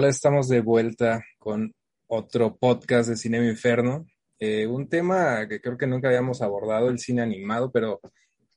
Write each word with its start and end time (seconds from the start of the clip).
Hola, 0.00 0.08
estamos 0.08 0.48
de 0.48 0.62
vuelta 0.62 1.22
con 1.38 1.74
otro 2.06 2.56
podcast 2.56 3.10
de 3.10 3.18
Cinema 3.18 3.44
Inferno. 3.44 4.06
Eh, 4.38 4.66
un 4.66 4.88
tema 4.88 5.46
que 5.46 5.60
creo 5.60 5.76
que 5.76 5.86
nunca 5.86 6.08
habíamos 6.08 6.40
abordado, 6.40 6.88
el 6.88 6.98
cine 6.98 7.20
animado, 7.20 7.70
pero 7.70 8.00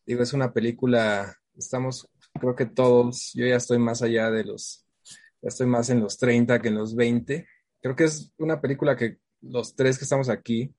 digo, 0.05 0.23
es 0.23 0.31
una 0.31 0.53
película, 0.53 1.35
estamos, 1.57 2.09
creo 2.39 2.55
que 2.55 2.65
todos, 2.65 3.33
yo 3.33 3.45
ya 3.45 3.57
estoy 3.57 3.77
más 3.77 4.01
allá 4.01 4.31
de 4.31 4.45
los, 4.45 4.85
ya 5.41 5.49
estoy 5.49 5.67
más 5.67 5.89
en 5.89 5.99
los 5.99 6.17
30 6.17 6.61
que 6.61 6.69
en 6.69 6.75
los 6.75 6.95
20. 6.95 7.45
Creo 7.81 7.93
que 7.93 8.05
es 8.05 8.31
una 8.37 8.61
película 8.61 8.95
que 8.95 9.17
los 9.41 9.75
tres 9.75 9.97
que 9.97 10.05
estamos 10.05 10.29
aquí, 10.29 10.73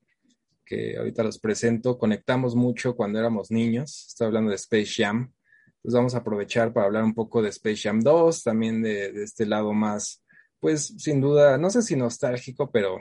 que 0.64 0.96
ahorita 0.96 1.22
los 1.24 1.38
presento, 1.38 1.98
conectamos 1.98 2.56
mucho 2.56 2.96
cuando 2.96 3.18
éramos 3.18 3.50
niños. 3.50 4.06
Estoy 4.08 4.28
hablando 4.28 4.48
de 4.48 4.56
Space 4.56 4.94
Jam. 4.96 5.30
Entonces 5.76 5.94
vamos 5.94 6.14
a 6.14 6.18
aprovechar 6.20 6.72
para 6.72 6.86
hablar 6.86 7.04
un 7.04 7.12
poco 7.12 7.42
de 7.42 7.50
Space 7.50 7.82
Jam 7.82 8.00
2, 8.00 8.42
también 8.42 8.80
de, 8.80 9.12
de 9.12 9.24
este 9.24 9.44
lado 9.44 9.74
más 9.74 10.23
pues 10.64 10.94
sin 10.96 11.20
duda, 11.20 11.58
no 11.58 11.68
sé 11.68 11.82
si 11.82 11.94
nostálgico, 11.94 12.70
pero 12.70 12.98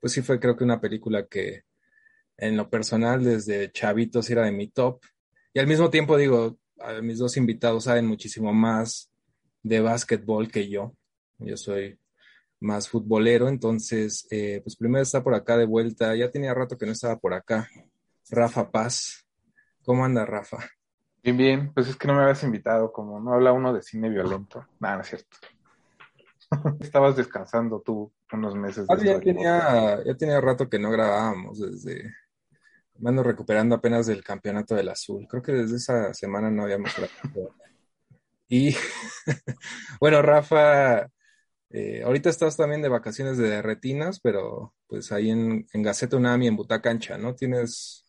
pues 0.00 0.12
sí 0.12 0.20
fue 0.20 0.38
creo 0.38 0.54
que 0.54 0.64
una 0.64 0.82
película 0.82 1.26
que 1.26 1.62
en 2.36 2.58
lo 2.58 2.68
personal 2.68 3.24
desde 3.24 3.72
chavitos 3.72 4.28
era 4.28 4.44
de 4.44 4.52
mi 4.52 4.68
top. 4.68 5.00
Y 5.54 5.60
al 5.60 5.66
mismo 5.66 5.88
tiempo 5.88 6.18
digo, 6.18 6.58
a 6.78 7.00
mis 7.00 7.16
dos 7.16 7.38
invitados 7.38 7.84
saben 7.84 8.04
muchísimo 8.04 8.52
más 8.52 9.10
de 9.62 9.80
básquetbol 9.80 10.52
que 10.52 10.68
yo. 10.68 10.94
Yo 11.38 11.56
soy 11.56 11.98
más 12.60 12.90
futbolero, 12.90 13.48
entonces, 13.48 14.26
eh, 14.30 14.60
pues 14.62 14.76
primero 14.76 15.02
está 15.02 15.24
por 15.24 15.32
acá 15.32 15.56
de 15.56 15.64
vuelta. 15.64 16.14
Ya 16.14 16.30
tenía 16.30 16.52
rato 16.52 16.76
que 16.76 16.84
no 16.84 16.92
estaba 16.92 17.18
por 17.18 17.32
acá. 17.32 17.66
Rafa 18.28 18.70
Paz. 18.70 19.26
¿Cómo 19.86 20.04
anda, 20.04 20.26
Rafa? 20.26 20.58
Bien, 21.22 21.38
bien. 21.38 21.72
Pues 21.72 21.88
es 21.88 21.96
que 21.96 22.06
no 22.06 22.14
me 22.14 22.24
habías 22.24 22.42
invitado, 22.42 22.92
como 22.92 23.18
no 23.20 23.32
habla 23.32 23.54
uno 23.54 23.72
de 23.72 23.80
cine 23.80 24.10
violento. 24.10 24.66
Nada, 24.80 24.96
no 24.96 25.00
es 25.00 25.08
cierto. 25.08 25.38
Estabas 26.80 27.16
descansando 27.16 27.80
tú 27.80 28.12
unos 28.32 28.54
meses. 28.54 28.86
Ah, 28.88 28.96
ya, 29.02 29.20
tenía, 29.20 30.02
ya 30.04 30.14
tenía 30.16 30.40
rato 30.40 30.68
que 30.68 30.78
no 30.78 30.90
grabábamos, 30.90 31.60
desde... 31.60 32.14
Me 32.98 33.10
ando 33.10 33.22
recuperando 33.22 33.74
apenas 33.74 34.06
del 34.06 34.22
campeonato 34.22 34.74
del 34.74 34.90
azul. 34.90 35.26
Creo 35.28 35.42
que 35.42 35.52
desde 35.52 35.76
esa 35.76 36.12
semana 36.12 36.50
no 36.50 36.64
habíamos 36.64 36.94
grabado. 36.94 37.54
Y 38.46 38.74
bueno, 40.00 40.20
Rafa, 40.20 41.08
eh, 41.70 42.02
ahorita 42.04 42.28
estás 42.28 42.56
también 42.56 42.82
de 42.82 42.88
vacaciones 42.88 43.38
de 43.38 43.62
retinas, 43.62 44.20
pero 44.20 44.74
pues 44.86 45.12
ahí 45.12 45.30
en, 45.30 45.66
en 45.72 45.82
Gaceta 45.82 46.16
Unami, 46.16 46.48
en 46.48 46.56
Butacancha, 46.56 47.16
¿no? 47.16 47.34
Tienes 47.34 48.04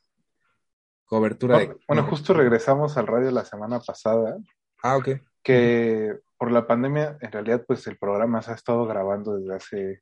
cobertura 1.06 1.60
de... 1.60 1.78
Bueno, 1.88 2.04
justo 2.04 2.34
regresamos 2.34 2.98
al 2.98 3.08
radio 3.08 3.32
la 3.32 3.46
semana 3.46 3.80
pasada. 3.80 4.38
Ah, 4.82 4.98
ok. 4.98 5.10
Que 5.44 6.20
por 6.42 6.52
la 6.52 6.66
pandemia, 6.66 7.20
en 7.22 7.32
realidad, 7.32 7.64
pues 7.68 7.86
el 7.86 8.00
programa 8.00 8.42
se 8.42 8.50
ha 8.50 8.56
estado 8.56 8.88
grabando 8.88 9.38
desde 9.38 9.54
hace, 9.56 10.02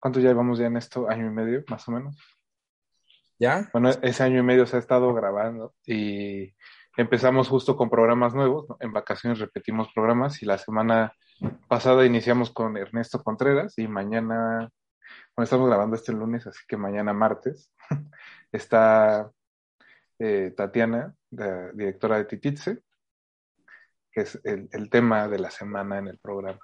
¿cuánto 0.00 0.18
ya 0.18 0.30
llevamos 0.30 0.58
ya 0.58 0.68
en 0.68 0.78
esto? 0.78 1.06
¿Año 1.06 1.26
y 1.26 1.30
medio, 1.30 1.62
más 1.68 1.86
o 1.86 1.92
menos? 1.92 2.16
¿Ya? 3.38 3.68
Bueno, 3.74 3.90
ese 3.90 4.22
año 4.22 4.38
y 4.38 4.42
medio 4.42 4.64
se 4.64 4.76
ha 4.76 4.78
estado 4.78 5.12
grabando 5.12 5.74
y 5.84 6.54
empezamos 6.96 7.48
justo 7.48 7.76
con 7.76 7.90
programas 7.90 8.34
nuevos, 8.34 8.68
en 8.80 8.94
vacaciones 8.94 9.38
repetimos 9.38 9.92
programas 9.92 10.42
y 10.42 10.46
la 10.46 10.56
semana 10.56 11.12
pasada 11.68 12.06
iniciamos 12.06 12.50
con 12.50 12.78
Ernesto 12.78 13.22
Contreras 13.22 13.76
y 13.76 13.86
mañana, 13.86 14.70
bueno, 15.36 15.44
estamos 15.44 15.68
grabando 15.68 15.94
este 15.94 16.12
lunes, 16.12 16.46
así 16.46 16.60
que 16.66 16.78
mañana 16.78 17.12
martes 17.12 17.70
está 18.50 19.30
eh, 20.18 20.54
Tatiana, 20.56 21.14
directora 21.30 22.16
de 22.16 22.24
Tititze, 22.24 22.82
que 24.14 24.20
es 24.20 24.40
el, 24.44 24.88
tema 24.90 25.26
de 25.26 25.40
la 25.40 25.50
semana 25.50 25.98
en 25.98 26.06
el 26.06 26.18
programa. 26.18 26.60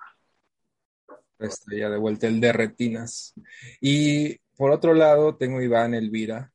Está 1.39 1.75
ya 1.77 1.91
de 1.91 1.99
vuelta 1.99 2.29
el 2.29 2.41
de 2.41 2.53
retinas. 2.53 3.35
Y 3.81 4.37
por 4.57 4.71
otro 4.71 4.95
lado, 4.95 5.37
tengo 5.37 5.61
Iván 5.61 5.95
Elvira, 5.95 6.53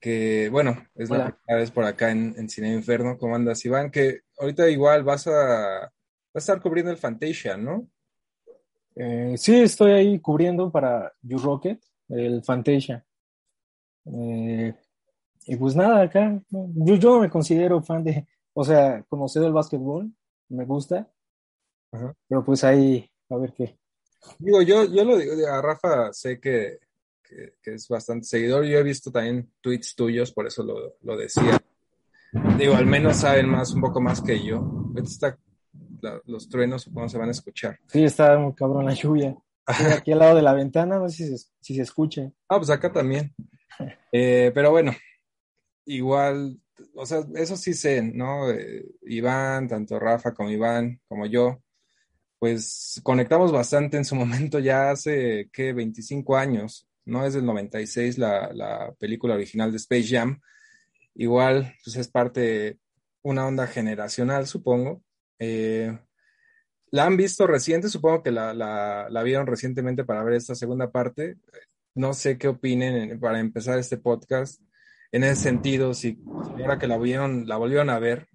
que 0.00 0.48
bueno, 0.50 0.84
es 0.96 1.10
la 1.10 1.36
primera 1.36 1.60
vez 1.60 1.70
por 1.70 1.84
acá 1.84 2.10
en, 2.10 2.34
en, 2.36 2.48
Cine 2.48 2.72
Inferno. 2.72 3.16
¿Cómo 3.18 3.36
andas, 3.36 3.64
Iván? 3.64 3.90
Que 3.90 4.22
ahorita 4.38 4.68
igual 4.68 5.04
vas 5.04 5.28
a, 5.28 5.92
estar 6.34 6.60
cubriendo 6.60 6.90
el 6.90 6.98
Fantasia, 6.98 7.56
¿no? 7.56 7.86
Eh, 8.96 9.34
sí, 9.36 9.60
estoy 9.60 9.92
ahí 9.92 10.18
cubriendo 10.18 10.72
para 10.72 11.12
You 11.22 11.38
Rocket, 11.38 11.80
el 12.08 12.42
Fantasia. 12.42 13.04
Eh, 14.06 14.74
y 15.46 15.56
pues 15.56 15.76
nada, 15.76 16.02
acá, 16.02 16.42
yo, 16.50 16.96
yo 16.96 17.20
me 17.20 17.30
considero 17.30 17.80
fan 17.80 18.02
de, 18.02 18.26
o 18.54 18.64
sea, 18.64 19.04
conocido 19.08 19.46
el 19.46 19.52
básquetbol, 19.52 20.12
me 20.52 20.64
gusta. 20.64 21.10
Pero 22.28 22.44
pues 22.44 22.64
ahí, 22.64 23.10
a 23.28 23.36
ver 23.36 23.52
qué. 23.52 23.78
Digo, 24.38 24.62
yo, 24.62 24.84
yo 24.84 25.04
lo 25.04 25.16
digo, 25.16 25.34
a 25.46 25.60
Rafa 25.60 26.12
sé 26.12 26.40
que, 26.40 26.78
que, 27.22 27.74
es 27.74 27.88
bastante 27.88 28.26
seguidor. 28.26 28.64
Yo 28.64 28.78
he 28.78 28.82
visto 28.82 29.10
también 29.10 29.52
tweets 29.60 29.94
tuyos, 29.94 30.32
por 30.32 30.46
eso 30.46 30.62
lo, 30.62 30.96
lo 31.02 31.16
decía. 31.16 31.60
Digo, 32.56 32.74
al 32.74 32.86
menos 32.86 33.16
saben 33.16 33.48
más, 33.48 33.72
un 33.72 33.80
poco 33.80 34.00
más 34.00 34.22
que 34.22 34.42
yo. 34.42 34.92
Está, 34.96 35.38
los 36.24 36.48
truenos 36.48 36.82
supongo 36.82 37.08
se 37.08 37.18
van 37.18 37.28
a 37.28 37.32
escuchar. 37.32 37.78
Sí, 37.88 38.04
está 38.04 38.38
muy 38.38 38.54
cabrón 38.54 38.86
la 38.86 38.94
lluvia. 38.94 39.36
aquí 39.66 40.12
al 40.12 40.18
lado 40.18 40.36
de 40.36 40.42
la 40.42 40.54
ventana, 40.54 40.98
no 40.98 41.08
sé 41.08 41.16
si 41.16 41.36
se, 41.36 41.48
si 41.60 41.74
se 41.74 41.82
escucha. 41.82 42.30
Ah, 42.48 42.56
pues 42.56 42.70
acá 42.70 42.92
también. 42.92 43.34
Eh, 44.12 44.50
pero 44.54 44.70
bueno, 44.70 44.92
igual 45.84 46.60
o 46.94 47.06
sea, 47.06 47.24
eso 47.36 47.56
sí 47.56 47.74
sé, 47.74 48.02
¿no? 48.02 48.50
Eh, 48.50 48.84
Iván, 49.02 49.68
tanto 49.68 49.98
Rafa 49.98 50.32
como 50.34 50.50
Iván, 50.50 51.00
como 51.08 51.26
yo, 51.26 51.62
pues 52.38 53.00
conectamos 53.04 53.52
bastante 53.52 53.96
en 53.96 54.04
su 54.04 54.14
momento 54.16 54.58
ya 54.58 54.90
hace, 54.90 55.48
¿qué? 55.52 55.72
25 55.72 56.36
años, 56.36 56.88
¿no? 57.04 57.24
Es 57.24 57.34
del 57.34 57.46
96 57.46 58.18
la, 58.18 58.52
la 58.52 58.94
película 58.98 59.34
original 59.34 59.70
de 59.70 59.76
Space 59.78 60.08
Jam. 60.08 60.40
Igual, 61.14 61.74
pues 61.84 61.96
es 61.96 62.08
parte, 62.08 62.78
una 63.22 63.46
onda 63.46 63.66
generacional, 63.66 64.46
supongo. 64.46 65.02
Eh, 65.38 65.96
la 66.90 67.06
han 67.06 67.16
visto 67.16 67.46
reciente, 67.46 67.88
supongo 67.88 68.22
que 68.22 68.30
la, 68.30 68.52
la, 68.54 69.22
vieron 69.22 69.46
recientemente 69.46 70.04
para 70.04 70.22
ver 70.24 70.34
esta 70.34 70.54
segunda 70.54 70.90
parte. 70.92 71.36
No 71.94 72.14
sé 72.14 72.38
qué 72.38 72.48
opinen 72.48 73.18
para 73.20 73.40
empezar 73.40 73.78
este 73.78 73.96
podcast 73.96 74.60
en 75.12 75.24
ese 75.24 75.42
sentido, 75.42 75.92
si 75.92 76.18
ahora 76.58 76.78
que 76.78 76.86
la 76.86 76.96
vieron, 76.96 77.46
la 77.46 77.58
volvieron 77.58 77.90
a 77.90 77.98
ver, 77.98 78.28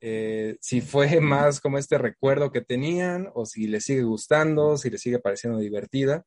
eh, 0.00 0.58
si 0.60 0.80
fue 0.80 1.20
más 1.20 1.60
como 1.60 1.78
este 1.78 1.96
recuerdo 1.96 2.50
que 2.50 2.60
tenían 2.60 3.30
o 3.34 3.46
si 3.46 3.68
les 3.68 3.84
sigue 3.84 4.02
gustando, 4.02 4.76
si 4.76 4.90
les 4.90 5.00
sigue 5.00 5.20
pareciendo 5.20 5.58
divertida. 5.58 6.24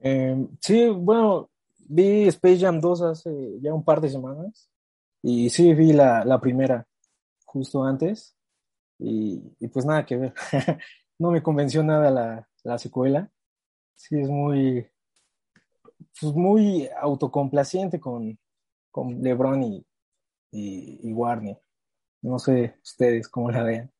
Eh, 0.00 0.36
sí, 0.60 0.88
bueno, 0.88 1.50
vi 1.78 2.26
Space 2.28 2.58
Jam 2.58 2.80
2 2.80 3.02
hace 3.02 3.30
ya 3.60 3.72
un 3.72 3.84
par 3.84 4.00
de 4.00 4.10
semanas 4.10 4.70
y 5.22 5.50
sí 5.50 5.74
vi 5.74 5.92
la, 5.92 6.24
la 6.24 6.40
primera 6.40 6.86
justo 7.44 7.84
antes 7.84 8.34
y, 8.98 9.42
y, 9.60 9.68
pues 9.68 9.84
nada 9.84 10.06
que 10.06 10.16
ver. 10.16 10.34
no 11.18 11.30
me 11.30 11.42
convenció 11.42 11.82
nada 11.82 12.10
la, 12.10 12.48
la 12.64 12.78
secuela. 12.78 13.30
Sí, 13.94 14.18
es 14.18 14.28
muy, 14.28 14.86
pues 16.20 16.32
muy 16.34 16.88
autocomplaciente 17.00 18.00
con, 18.00 18.38
con 18.92 19.20
LeBron 19.22 19.62
y, 19.64 19.84
y, 20.52 21.12
Warner. 21.12 21.58
No 22.20 22.38
sé 22.38 22.76
ustedes 22.84 23.28
cómo 23.28 23.50
la 23.50 23.64
vean. 23.64 23.90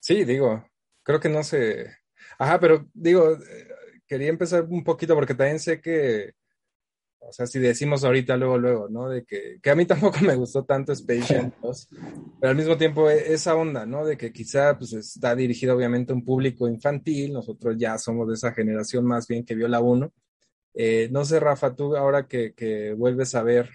Sí, 0.00 0.24
digo, 0.24 0.62
creo 1.02 1.20
que 1.20 1.30
no 1.30 1.42
sé. 1.42 1.86
Ajá, 2.38 2.60
pero 2.60 2.86
digo, 2.92 3.32
eh, 3.32 3.68
quería 4.06 4.28
empezar 4.28 4.64
un 4.64 4.84
poquito 4.84 5.14
porque 5.14 5.34
también 5.34 5.60
sé 5.60 5.80
que, 5.80 6.34
o 7.20 7.32
sea, 7.32 7.46
si 7.46 7.58
decimos 7.58 8.04
ahorita, 8.04 8.36
luego, 8.36 8.58
luego, 8.58 8.88
¿no? 8.88 9.08
De 9.08 9.24
que, 9.24 9.58
que 9.62 9.70
a 9.70 9.74
mí 9.74 9.86
tampoco 9.86 10.18
me 10.20 10.34
gustó 10.34 10.64
tanto 10.64 10.92
Space 10.92 11.34
Jam 11.34 11.52
2, 11.62 11.88
pero 12.40 12.50
al 12.50 12.56
mismo 12.56 12.76
tiempo 12.76 13.08
e, 13.08 13.32
esa 13.32 13.54
onda, 13.54 13.86
¿no? 13.86 14.04
De 14.04 14.16
que 14.16 14.32
quizá 14.32 14.76
pues 14.76 14.92
está 14.92 15.34
dirigido 15.34 15.74
obviamente 15.74 16.12
a 16.12 16.16
un 16.16 16.24
público 16.24 16.68
infantil, 16.68 17.32
nosotros 17.32 17.76
ya 17.78 17.96
somos 17.98 18.28
de 18.28 18.34
esa 18.34 18.52
generación 18.52 19.06
más 19.06 19.26
bien 19.26 19.44
que 19.44 19.54
vio 19.54 19.68
la 19.68 19.80
1, 19.80 20.12
eh, 20.78 21.08
no 21.10 21.24
sé, 21.24 21.40
Rafa, 21.40 21.74
tú 21.74 21.96
ahora 21.96 22.28
que, 22.28 22.94
vuelves 22.98 23.34
a 23.34 23.42
ver, 23.42 23.70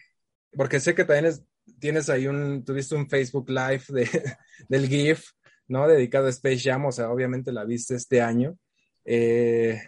porque 0.52 0.80
sé 0.80 0.94
que 0.94 1.04
también 1.04 1.34
tienes 1.80 2.10
ahí 2.12 2.28
un, 2.28 2.64
tuviste 2.64 2.94
un 2.94 3.10
Facebook 3.10 3.50
Live 3.50 3.86
de, 3.90 4.08
del 4.70 4.88
GIF, 4.88 5.32
¿no? 5.68 5.88
Dedicado 5.88 6.28
a 6.28 6.30
Space 6.30 6.60
Jam, 6.60 6.86
o 6.86 6.92
sea, 6.92 7.10
obviamente 7.10 7.52
la 7.52 7.66
viste 7.66 7.96
este 7.96 8.22
año. 8.22 8.56
Eh, 9.04 9.82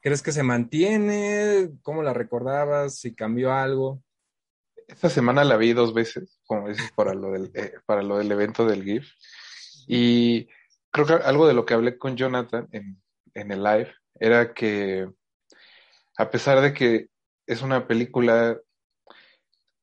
¿Crees 0.00 0.22
que 0.22 0.32
se 0.32 0.42
mantiene? 0.42 1.72
¿Cómo 1.82 2.02
la 2.02 2.14
recordabas? 2.14 3.00
¿Si 3.00 3.14
cambió 3.14 3.52
algo? 3.52 4.02
Esta 4.88 5.10
semana 5.10 5.44
la 5.44 5.58
vi 5.58 5.74
dos 5.74 5.92
veces, 5.92 6.40
como 6.46 6.68
dices, 6.68 6.90
para 6.94 7.12
lo 7.12 7.32
del, 7.32 7.50
eh, 7.54 7.74
para 7.84 8.02
lo 8.02 8.16
del 8.16 8.32
evento 8.32 8.64
del 8.64 8.82
GIF. 8.82 9.04
Y 9.86 10.48
creo 10.90 11.06
que 11.06 11.12
algo 11.14 11.46
de 11.46 11.52
lo 11.52 11.66
que 11.66 11.74
hablé 11.74 11.98
con 11.98 12.16
Jonathan 12.16 12.66
en, 12.72 13.02
en 13.34 13.52
el 13.52 13.62
live 13.62 13.92
era 14.18 14.54
que 14.54 15.06
a 16.18 16.30
pesar 16.30 16.60
de 16.60 16.72
que 16.72 17.08
es 17.46 17.62
una 17.62 17.86
película 17.86 18.58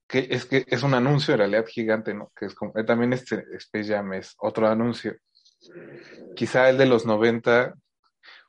que 0.08 0.28
es 0.30 0.46
que 0.46 0.66
es 0.68 0.84
un 0.84 0.94
anuncio 0.94 1.34
en 1.34 1.40
realidad 1.40 1.66
gigante, 1.66 2.14
¿no? 2.14 2.32
Que 2.36 2.46
es 2.46 2.56
como, 2.56 2.74
eh, 2.78 2.84
también 2.84 3.14
este 3.14 3.46
Space 3.54 3.94
Jam 3.94 4.14
es 4.14 4.36
otro 4.38 4.68
anuncio. 4.68 5.16
Quizá 6.36 6.70
el 6.70 6.78
de 6.78 6.86
los 6.86 7.06
90 7.06 7.74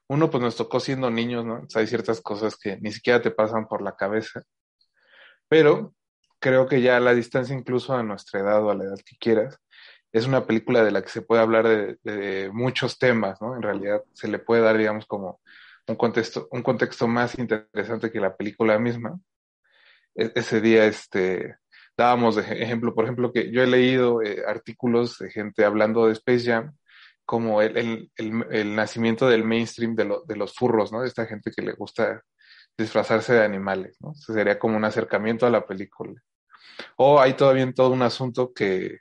uno 0.08 0.30
pues 0.30 0.42
nos 0.42 0.56
tocó 0.56 0.80
siendo 0.80 1.10
niños, 1.10 1.44
¿no? 1.44 1.66
Hay 1.74 1.86
ciertas 1.86 2.20
cosas 2.20 2.56
que 2.56 2.76
ni 2.80 2.92
siquiera 2.92 3.22
te 3.22 3.30
pasan 3.30 3.66
por 3.66 3.82
la 3.82 3.96
cabeza. 3.96 4.42
Pero 5.48 5.94
creo 6.40 6.66
que 6.68 6.82
ya 6.82 6.96
a 6.96 7.00
la 7.00 7.14
distancia, 7.14 7.56
incluso 7.56 7.94
a 7.94 8.02
nuestra 8.02 8.40
edad 8.40 8.62
o 8.62 8.70
a 8.70 8.74
la 8.74 8.84
edad 8.84 8.98
que 9.04 9.16
quieras, 9.18 9.58
es 10.12 10.26
una 10.26 10.46
película 10.46 10.84
de 10.84 10.92
la 10.92 11.02
que 11.02 11.08
se 11.08 11.22
puede 11.22 11.42
hablar 11.42 11.66
de, 11.66 12.50
muchos 12.52 12.98
temas, 12.98 13.40
¿no? 13.40 13.56
En 13.56 13.62
realidad 13.62 14.02
se 14.12 14.28
le 14.28 14.38
puede 14.38 14.62
dar, 14.62 14.78
digamos, 14.78 15.06
como 15.06 15.40
un 15.86 15.96
contexto, 15.96 16.48
un 16.50 16.62
contexto 16.62 17.06
más 17.08 17.38
interesante 17.38 18.10
que 18.10 18.20
la 18.20 18.36
película 18.36 18.78
misma. 18.78 19.18
E, 20.14 20.32
ese 20.34 20.60
día, 20.60 20.86
este, 20.86 21.56
dábamos 21.96 22.36
ejemplo, 22.38 22.94
por 22.94 23.04
ejemplo, 23.04 23.32
que 23.32 23.50
yo 23.50 23.62
he 23.62 23.66
leído 23.66 24.22
eh, 24.22 24.42
artículos 24.46 25.18
de 25.18 25.30
gente 25.30 25.64
hablando 25.64 26.06
de 26.06 26.12
Space 26.12 26.44
Jam 26.50 26.72
como 27.26 27.62
el, 27.62 28.10
nacimiento 28.76 29.28
del 29.28 29.44
mainstream 29.44 29.94
de, 29.94 30.14
de, 30.26 30.36
los 30.36 30.54
furros, 30.54 30.92
¿no? 30.92 31.00
De 31.00 31.08
esta 31.08 31.24
gente 31.24 31.50
que 31.56 31.62
le 31.62 31.72
gusta 31.72 32.22
disfrazarse 32.76 33.34
de 33.34 33.44
animales, 33.44 33.96
¿no? 34.00 34.14
sería 34.14 34.58
como 34.58 34.76
un 34.76 34.84
acercamiento 34.84 35.46
a 35.46 35.50
la 35.50 35.66
película. 35.66 36.20
O 36.96 37.20
hay 37.20 37.34
todavía 37.34 37.70
todo 37.72 37.90
un 37.90 38.02
asunto 38.02 38.52
que, 38.52 38.98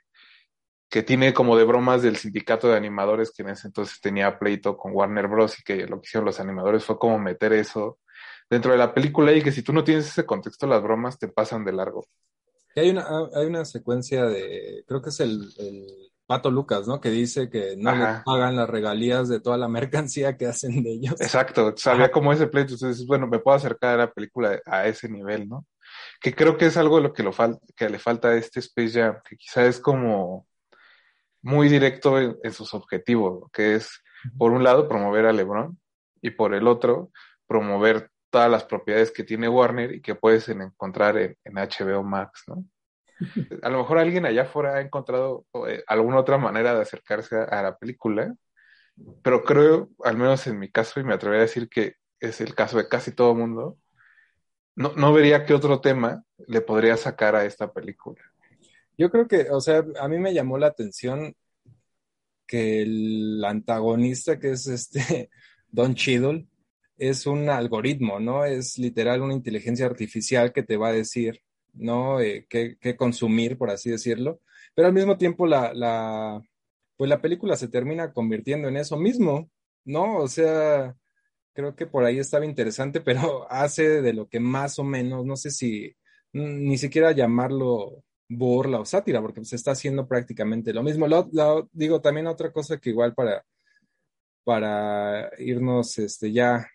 que 0.94 1.02
tiene 1.02 1.34
como 1.34 1.56
de 1.56 1.64
bromas 1.64 2.02
del 2.02 2.14
sindicato 2.14 2.68
de 2.68 2.76
animadores 2.76 3.32
que 3.32 3.42
en 3.42 3.48
ese 3.48 3.66
entonces 3.66 4.00
tenía 4.00 4.38
pleito 4.38 4.76
con 4.76 4.92
Warner 4.94 5.26
Bros. 5.26 5.58
y 5.58 5.64
que 5.64 5.88
lo 5.88 6.00
que 6.00 6.06
hicieron 6.06 6.24
los 6.24 6.38
animadores 6.38 6.84
fue 6.84 7.00
como 7.00 7.18
meter 7.18 7.52
eso 7.52 7.98
dentro 8.48 8.70
de 8.70 8.78
la 8.78 8.94
película 8.94 9.32
y 9.32 9.42
que 9.42 9.50
si 9.50 9.64
tú 9.64 9.72
no 9.72 9.82
tienes 9.82 10.06
ese 10.06 10.24
contexto, 10.24 10.68
las 10.68 10.84
bromas 10.84 11.18
te 11.18 11.26
pasan 11.26 11.64
de 11.64 11.72
largo. 11.72 12.06
hay 12.76 12.90
una, 12.90 13.08
hay 13.34 13.46
una 13.46 13.64
secuencia 13.64 14.26
de, 14.26 14.84
creo 14.86 15.02
que 15.02 15.08
es 15.08 15.18
el, 15.18 15.52
Pato 16.26 16.52
Lucas, 16.52 16.86
¿no? 16.86 17.00
Que 17.00 17.10
dice 17.10 17.50
que 17.50 17.74
no 17.76 17.92
le 17.96 18.22
pagan 18.24 18.54
las 18.54 18.70
regalías 18.70 19.28
de 19.28 19.40
toda 19.40 19.58
la 19.58 19.66
mercancía 19.66 20.36
que 20.36 20.46
hacen 20.46 20.84
de 20.84 20.92
ellos. 20.92 21.20
Exacto, 21.20 21.74
sabía 21.76 22.12
como 22.12 22.32
ese 22.32 22.46
pleito, 22.46 22.74
entonces, 22.74 23.04
bueno, 23.04 23.26
me 23.26 23.40
puedo 23.40 23.56
acercar 23.56 23.94
a 23.94 24.04
la 24.04 24.12
película 24.12 24.60
a 24.64 24.86
ese 24.86 25.08
nivel, 25.08 25.48
¿no? 25.48 25.66
Que 26.20 26.32
creo 26.32 26.56
que 26.56 26.66
es 26.66 26.76
algo 26.76 27.00
lo 27.00 27.12
que, 27.12 27.24
lo 27.24 27.32
que 27.74 27.90
le 27.90 27.98
falta 27.98 28.28
a 28.28 28.36
este 28.36 28.60
Space 28.60 29.00
Jam, 29.00 29.16
que 29.28 29.36
quizá 29.36 29.66
es 29.66 29.80
como 29.80 30.46
muy 31.44 31.68
directo 31.68 32.18
en, 32.18 32.52
sus 32.52 32.72
objetivos, 32.72 33.50
que 33.52 33.74
es, 33.74 34.02
por 34.38 34.50
un 34.52 34.64
lado, 34.64 34.88
promover 34.88 35.26
a 35.26 35.32
LeBron 35.32 35.78
y 36.22 36.30
por 36.30 36.54
el 36.54 36.66
otro, 36.66 37.10
promover 37.46 38.10
todas 38.30 38.50
las 38.50 38.64
propiedades 38.64 39.12
que 39.12 39.24
tiene 39.24 39.46
Warner 39.46 39.92
y 39.92 40.00
que 40.00 40.14
puedes 40.14 40.48
encontrar 40.48 41.18
en, 41.18 41.36
en 41.44 41.54
HBO 41.54 42.02
Max, 42.02 42.44
¿no? 42.46 42.64
A 43.62 43.68
lo 43.68 43.78
mejor 43.78 43.98
alguien 43.98 44.24
allá 44.24 44.42
afuera 44.42 44.76
ha 44.76 44.80
encontrado 44.80 45.44
eh, 45.68 45.84
alguna 45.86 46.18
otra 46.18 46.38
manera 46.38 46.74
de 46.74 46.80
acercarse 46.80 47.36
a, 47.36 47.62
la 47.62 47.76
película, 47.76 48.34
pero 49.22 49.44
creo, 49.44 49.90
al 50.02 50.16
menos 50.16 50.46
en 50.46 50.58
mi 50.58 50.70
caso, 50.70 50.98
y 50.98 51.04
me 51.04 51.12
atrevería 51.12 51.42
a 51.42 51.46
decir 51.46 51.68
que 51.68 51.96
es 52.20 52.40
el 52.40 52.54
caso 52.54 52.78
de 52.78 52.88
casi 52.88 53.12
todo 53.12 53.32
el 53.32 53.38
mundo, 53.38 53.78
no, 54.74 54.94
no 54.96 55.12
vería 55.12 55.44
qué 55.44 55.52
otro 55.52 55.82
tema 55.82 56.24
le 56.48 56.62
podría 56.62 56.96
sacar 56.96 57.36
a 57.36 57.44
esta 57.44 57.70
película. 57.70 58.22
Yo 58.98 59.10
creo 59.10 59.28
que, 59.28 59.50
o 59.50 59.60
sea, 59.60 59.84
a 60.00 60.08
mí 60.08 60.18
me 60.18 60.34
llamó 60.34 60.58
la 60.58 60.68
atención 60.68 61.34
que 62.46 62.82
el 62.82 63.44
antagonista, 63.44 64.38
que 64.38 64.52
es 64.52 64.66
este 64.66 65.30
Don 65.68 65.94
Cheadle, 65.94 66.46
es 66.96 67.26
un 67.26 67.48
algoritmo, 67.48 68.20
¿no? 68.20 68.44
Es 68.44 68.78
literal 68.78 69.22
una 69.22 69.34
inteligencia 69.34 69.86
artificial 69.86 70.52
que 70.52 70.62
te 70.62 70.76
va 70.76 70.88
a 70.88 70.92
decir 70.92 71.42
¿no? 71.74 72.20
Eh, 72.20 72.46
qué, 72.48 72.96
consumir, 72.96 73.58
por 73.58 73.70
así 73.70 73.90
decirlo. 73.90 74.40
Pero 74.74 74.88
al 74.88 74.94
mismo 74.94 75.18
tiempo 75.18 75.46
la, 75.46 75.72
la, 75.74 76.42
pues 76.96 77.10
la 77.10 77.20
película 77.20 77.56
se 77.56 77.68
termina 77.68 78.12
convirtiendo 78.12 78.68
en 78.68 78.76
eso 78.76 78.96
mismo, 78.96 79.50
¿no? 79.84 80.18
O 80.18 80.28
sea, 80.28 80.96
creo 81.52 81.76
que 81.76 81.86
por 81.86 82.04
ahí 82.04 82.18
estaba 82.18 82.46
interesante, 82.46 83.00
pero 83.00 83.50
hace 83.50 84.02
de 84.02 84.12
lo 84.12 84.28
que 84.28 84.40
más 84.40 84.78
o 84.78 84.84
menos, 84.84 85.24
no 85.26 85.36
sé 85.36 85.50
si 85.50 85.96
ni 86.32 86.78
siquiera 86.78 87.12
llamarlo 87.12 88.02
burla 88.28 88.80
o 88.80 88.84
sátira, 88.84 89.20
porque 89.20 89.44
se 89.44 89.56
está 89.56 89.72
haciendo 89.72 90.06
prácticamente 90.06 90.72
lo 90.72 90.82
mismo. 90.82 91.06
Lo, 91.06 91.68
digo, 91.72 92.00
también 92.00 92.26
otra 92.26 92.52
cosa 92.52 92.78
que 92.78 92.90
igual 92.90 93.14
para, 93.14 93.44
para 94.44 95.30
irnos 95.38 95.98
este, 95.98 96.32
ya 96.32 96.66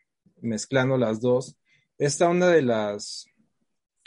mezclando 0.41 0.97
las 0.97 1.21
dos, 1.21 1.57
esta 1.97 2.29
onda 2.29 2.47
de 2.47 2.61
las 2.61 3.27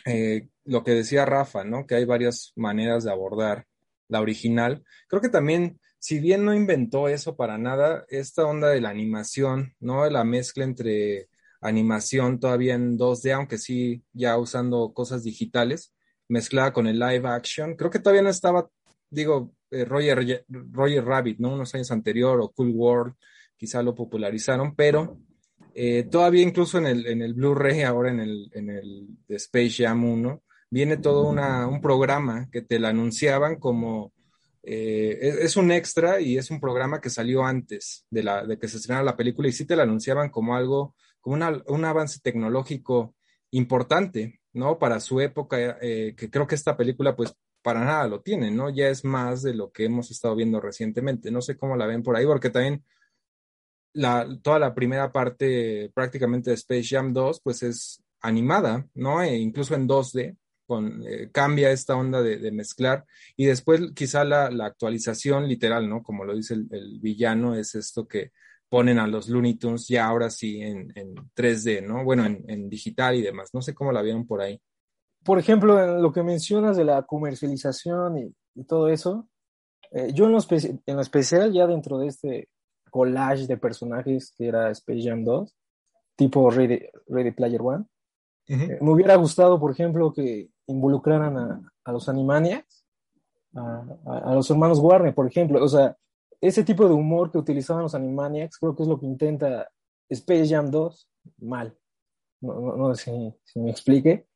eh, 0.06 0.48
lo 0.64 0.84
que 0.84 0.92
decía 0.92 1.24
Rafa, 1.24 1.64
¿no? 1.64 1.86
Que 1.86 1.96
hay 1.96 2.04
varias 2.04 2.52
maneras 2.56 3.04
de 3.04 3.10
abordar 3.10 3.66
la 4.08 4.20
original. 4.20 4.84
Creo 5.08 5.20
que 5.20 5.28
también, 5.28 5.80
si 5.98 6.20
bien 6.20 6.44
no 6.44 6.54
inventó 6.54 7.08
eso 7.08 7.36
para 7.36 7.58
nada, 7.58 8.04
esta 8.08 8.44
onda 8.44 8.68
de 8.68 8.80
la 8.80 8.90
animación, 8.90 9.74
¿no? 9.80 10.08
La 10.08 10.24
mezcla 10.24 10.64
entre 10.64 11.28
animación 11.60 12.40
todavía 12.40 12.74
en 12.74 12.98
2D, 12.98 13.32
aunque 13.34 13.58
sí 13.58 14.04
ya 14.12 14.36
usando 14.36 14.92
cosas 14.92 15.22
digitales, 15.24 15.94
mezclada 16.28 16.72
con 16.72 16.86
el 16.86 16.98
live 16.98 17.28
action. 17.28 17.76
Creo 17.76 17.90
que 17.90 17.98
todavía 17.98 18.22
no 18.22 18.30
estaba, 18.30 18.68
digo, 19.10 19.52
eh, 19.70 19.84
Roger, 19.84 20.44
Roger 20.48 21.04
Rabbit, 21.04 21.38
¿no? 21.38 21.54
Unos 21.54 21.74
años 21.74 21.90
anterior, 21.90 22.40
o 22.40 22.50
Cool 22.50 22.72
World, 22.74 23.14
quizá 23.56 23.82
lo 23.82 23.94
popularizaron, 23.94 24.74
pero 24.74 25.18
eh, 25.74 26.04
todavía 26.10 26.42
incluso 26.42 26.78
en 26.78 26.86
el, 26.86 27.06
en 27.06 27.22
el 27.22 27.34
Blu-ray, 27.34 27.82
ahora 27.82 28.10
en 28.10 28.20
el, 28.20 28.50
en 28.52 28.70
el 28.70 29.06
de 29.26 29.36
Space 29.36 29.84
Jam 29.84 30.04
1, 30.04 30.42
viene 30.70 30.96
todo 30.96 31.28
un 31.28 31.80
programa 31.80 32.48
que 32.50 32.62
te 32.62 32.78
la 32.78 32.88
anunciaban 32.88 33.56
como, 33.56 34.12
eh, 34.62 35.36
es, 35.40 35.56
un 35.56 35.70
extra 35.70 36.20
y 36.20 36.38
es 36.38 36.50
un 36.50 36.60
programa 36.60 37.00
que 37.00 37.10
salió 37.10 37.44
antes 37.44 38.06
de, 38.10 38.22
la, 38.22 38.44
de 38.46 38.58
que 38.58 38.68
se 38.68 38.78
estrenara 38.78 39.04
la 39.04 39.16
película 39.16 39.48
y 39.48 39.52
sí 39.52 39.66
te 39.66 39.76
la 39.76 39.82
anunciaban 39.82 40.30
como 40.30 40.54
algo, 40.54 40.94
como 41.20 41.36
un 41.36 41.84
avance 41.84 42.20
tecnológico 42.22 43.14
importante, 43.50 44.40
¿no? 44.52 44.78
Para 44.78 45.00
su 45.00 45.20
época, 45.20 45.78
eh, 45.80 46.14
que 46.16 46.30
creo 46.30 46.46
que 46.46 46.54
esta 46.54 46.76
película 46.76 47.16
pues 47.16 47.34
para 47.62 47.84
nada 47.84 48.08
lo 48.08 48.20
tiene, 48.20 48.50
¿no? 48.50 48.70
Ya 48.70 48.88
es 48.88 49.04
más 49.04 49.42
de 49.42 49.54
lo 49.54 49.70
que 49.70 49.84
hemos 49.84 50.10
estado 50.10 50.34
viendo 50.34 50.60
recientemente. 50.60 51.30
No 51.30 51.40
sé 51.40 51.56
cómo 51.56 51.76
la 51.76 51.86
ven 51.86 52.02
por 52.02 52.16
ahí, 52.16 52.26
porque 52.26 52.50
también 52.50 52.84
la, 53.94 54.26
toda 54.42 54.58
la 54.58 54.74
primera 54.74 55.12
parte 55.12 55.90
prácticamente 55.94 56.50
de 56.50 56.56
Space 56.56 56.88
Jam 56.90 57.12
2, 57.12 57.40
pues 57.42 57.62
es 57.62 58.02
animada, 58.20 58.86
¿no? 58.94 59.22
E 59.22 59.36
incluso 59.36 59.74
en 59.74 59.88
2D, 59.88 60.36
con, 60.66 61.02
eh, 61.06 61.30
cambia 61.32 61.70
esta 61.70 61.96
onda 61.96 62.22
de, 62.22 62.50
mezclar 62.52 63.04
y 63.36 63.46
después 63.46 63.80
quizá 63.94 64.24
la, 64.24 64.46
actualización 64.64 65.48
literal, 65.48 65.88
¿no? 65.88 66.02
Como 66.02 66.24
lo 66.24 66.34
dice 66.34 66.54
el, 66.54 66.98
villano, 67.00 67.54
es 67.54 67.74
esto 67.74 68.06
que 68.06 68.32
ponen 68.72 68.98
a 68.98 69.06
los 69.06 69.28
Looney 69.28 69.56
Tunes 69.56 69.86
ya 69.86 70.06
ahora 70.06 70.30
sí 70.30 70.62
en, 70.62 70.88
3D, 71.36 71.86
¿no? 71.86 72.04
Bueno, 72.04 72.24
en, 72.24 72.70
digital 72.70 73.14
y 73.14 73.20
demás. 73.20 73.50
No 73.52 73.60
sé 73.60 73.74
cómo 73.74 73.92
la 73.92 74.00
vieron 74.00 74.26
por 74.26 74.40
ahí. 74.40 74.58
Por 75.22 75.38
ejemplo, 75.38 76.00
lo 76.00 76.10
que 76.10 76.22
mencionas 76.22 76.78
de 76.78 76.86
la 76.86 77.02
comercialización 77.02 78.16
y, 78.16 78.64
todo 78.64 78.88
eso, 78.88 79.28
eh, 79.90 80.12
yo 80.14 80.24
en 80.24 80.32
lo, 80.32 80.38
en 80.48 80.96
lo 80.96 81.02
especial 81.02 81.52
ya 81.52 81.66
dentro 81.66 81.98
de 81.98 82.06
este 82.06 82.48
collage 82.90 83.46
de 83.46 83.58
personajes 83.58 84.32
que 84.38 84.48
era 84.48 84.70
Space 84.70 85.02
Jam 85.02 85.22
2, 85.22 85.54
tipo 86.16 86.50
Ready, 86.50 87.30
Player 87.32 87.60
One. 87.60 87.84
Eh, 88.48 88.78
me 88.80 88.90
hubiera 88.90 89.16
gustado, 89.16 89.60
por 89.60 89.70
ejemplo, 89.70 90.14
que 90.14 90.48
involucraran 90.66 91.36
a, 91.84 91.92
los 91.92 92.08
Animaniacs, 92.08 92.86
a, 93.54 94.32
los 94.34 94.50
hermanos 94.50 94.78
Warner, 94.78 95.14
por 95.14 95.26
ejemplo. 95.26 95.62
O 95.62 95.68
sea, 95.68 95.94
ese 96.42 96.64
tipo 96.64 96.86
de 96.86 96.92
humor 96.92 97.30
que 97.30 97.38
utilizaban 97.38 97.84
los 97.84 97.94
Animaniacs 97.94 98.58
creo 98.58 98.76
que 98.76 98.82
es 98.82 98.88
lo 98.88 98.98
que 98.98 99.06
intenta 99.06 99.70
Space 100.10 100.48
Jam 100.48 100.70
2 100.70 101.08
mal. 101.38 101.74
No, 102.40 102.94
sé 102.94 103.34
si, 103.44 103.60
me 103.60 103.70
explique. 103.70 104.26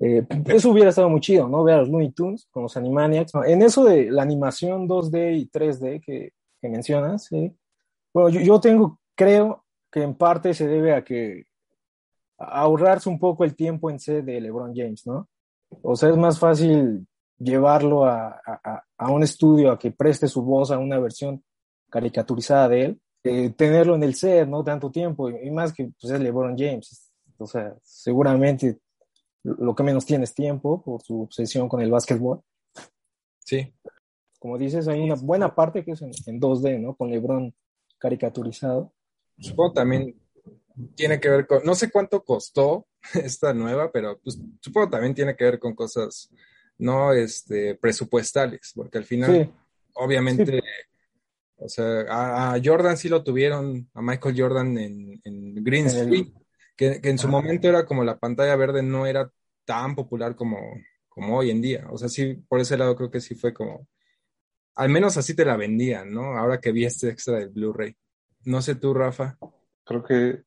Eh, 0.00 0.26
eso 0.46 0.70
hubiera 0.70 0.90
estado 0.90 1.08
muy 1.08 1.20
chido, 1.20 1.48
¿no? 1.48 1.62
Ver 1.62 1.76
a 1.76 1.78
los 1.78 1.88
Looney 1.88 2.10
Tunes 2.10 2.48
con 2.50 2.64
los 2.64 2.76
Animaniacs. 2.76 3.32
En 3.46 3.62
eso 3.62 3.84
de 3.84 4.10
la 4.10 4.22
animación 4.22 4.88
2D 4.88 5.38
y 5.38 5.48
3D 5.48 6.02
que, 6.04 6.32
que 6.60 6.68
mencionas, 6.68 7.26
¿sí? 7.26 7.56
Bueno, 8.12 8.28
yo, 8.28 8.60
tengo, 8.60 8.98
creo 9.14 9.64
que 9.90 10.02
en 10.02 10.14
parte 10.14 10.54
se 10.54 10.66
debe 10.66 10.94
a 10.94 11.04
que 11.04 11.44
ahorrarse 12.38 13.08
un 13.08 13.18
poco 13.18 13.44
el 13.44 13.54
tiempo 13.54 13.90
en 13.90 14.00
C 14.00 14.22
de 14.22 14.40
LeBron 14.40 14.74
James, 14.74 15.06
¿no? 15.06 15.28
O 15.82 15.96
sea, 15.96 16.10
es 16.10 16.16
más 16.16 16.38
fácil 16.38 17.06
llevarlo 17.38 18.04
a, 18.04 18.40
un 18.98 19.22
estudio 19.22 19.72
a 19.72 19.78
que 19.78 19.90
preste 19.90 20.28
su 20.28 20.42
voz 20.42 20.70
a 20.70 20.78
una 20.78 20.98
versión 20.98 21.42
caricaturizada 21.92 22.68
de 22.70 22.96
él, 23.22 23.54
tenerlo 23.54 23.94
en 23.94 24.02
el 24.02 24.14
set, 24.14 24.48
¿no? 24.48 24.64
Tanto 24.64 24.90
tiempo, 24.90 25.28
y, 25.30 25.50
más 25.50 25.72
que 25.72 25.92
pues, 26.00 26.12
es 26.12 26.20
LeBron 26.20 26.56
James. 26.56 27.12
O 27.38 27.46
sea, 27.46 27.76
seguramente 27.82 28.78
lo 29.44 29.74
que 29.74 29.82
menos 29.82 30.06
tiene 30.06 30.24
es 30.24 30.34
tiempo 30.34 30.82
por 30.82 31.02
su 31.02 31.22
obsesión 31.22 31.68
con 31.68 31.82
el 31.82 31.90
básquetbol. 31.90 32.40
Sí. 33.38 33.72
Como 34.38 34.56
dices, 34.56 34.88
hay 34.88 35.02
una 35.02 35.16
buena 35.16 35.54
parte 35.54 35.84
que 35.84 35.92
es 35.92 36.02
en, 36.02 36.10
en 36.26 36.40
2D, 36.40 36.80
¿no? 36.80 36.96
Con 36.96 37.10
LeBron 37.10 37.54
caricaturizado. 37.98 38.92
Supongo 39.38 39.74
también 39.74 40.16
tiene 40.94 41.20
que 41.20 41.28
ver 41.28 41.46
con, 41.46 41.62
no 41.64 41.74
sé 41.74 41.90
cuánto 41.90 42.24
costó 42.24 42.86
esta 43.14 43.52
nueva, 43.52 43.92
pero 43.92 44.18
pues, 44.18 44.40
supongo 44.60 44.90
también 44.90 45.14
tiene 45.14 45.36
que 45.36 45.44
ver 45.44 45.58
con 45.58 45.74
cosas 45.74 46.30
no 46.78 47.12
este, 47.12 47.76
presupuestales, 47.76 48.72
porque 48.74 48.98
al 48.98 49.04
final, 49.04 49.52
obviamente, 49.94 50.60
O 51.64 51.68
sea, 51.68 52.04
a, 52.08 52.60
Jordan 52.62 52.96
sí 52.96 53.08
lo 53.08 53.22
tuvieron, 53.22 53.88
a 53.94 54.02
Michael 54.02 54.34
Jordan 54.36 54.78
en, 54.78 55.64
Green 55.64 55.86
Street, 55.86 56.28
que, 56.76 57.00
en 57.02 57.18
su 57.18 57.28
momento 57.28 57.68
era 57.68 57.86
como 57.86 58.04
la 58.04 58.18
pantalla 58.18 58.56
verde 58.56 58.82
no 58.82 59.06
era 59.06 59.30
tan 59.64 59.94
popular 59.94 60.34
como, 60.34 60.58
como 61.08 61.38
hoy 61.38 61.50
en 61.50 61.62
día. 61.62 61.86
O 61.90 61.98
sea, 61.98 62.08
sí, 62.08 62.34
por 62.48 62.60
ese 62.60 62.76
lado 62.76 62.96
creo 62.96 63.10
que 63.10 63.20
sí 63.20 63.34
fue 63.34 63.54
como, 63.54 63.86
al 64.74 64.88
menos 64.88 65.16
así 65.16 65.34
te 65.34 65.44
la 65.44 65.56
vendían, 65.56 66.12
¿no? 66.12 66.36
Ahora 66.36 66.60
que 66.60 66.72
vi 66.72 66.84
este 66.84 67.08
extra 67.08 67.38
del 67.38 67.50
Blu-ray. 67.50 67.96
No 68.44 68.60
sé 68.62 68.74
tú, 68.74 68.94
Rafa. 68.94 69.38
Creo 69.84 70.02
que 70.02 70.42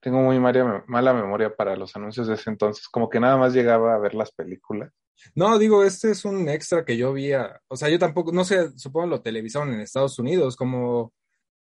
tengo 0.00 0.20
muy 0.20 0.38
mala 0.38 1.12
memoria 1.12 1.54
para 1.54 1.76
los 1.76 1.94
anuncios 1.96 2.28
de 2.28 2.34
ese 2.34 2.50
entonces, 2.50 2.88
como 2.88 3.08
que 3.08 3.20
nada 3.20 3.36
más 3.36 3.52
llegaba 3.52 3.94
a 3.94 3.98
ver 3.98 4.14
las 4.14 4.32
películas. 4.32 4.92
No, 5.34 5.58
digo, 5.58 5.84
este 5.84 6.10
es 6.10 6.24
un 6.24 6.48
extra 6.48 6.84
que 6.84 6.96
yo 6.96 7.12
vi, 7.12 7.32
o 7.34 7.76
sea, 7.76 7.88
yo 7.88 7.98
tampoco, 7.98 8.32
no 8.32 8.44
sé, 8.44 8.76
supongo 8.78 9.06
lo 9.06 9.22
televisaron 9.22 9.72
en 9.72 9.80
Estados 9.80 10.18
Unidos 10.18 10.56
como 10.56 11.12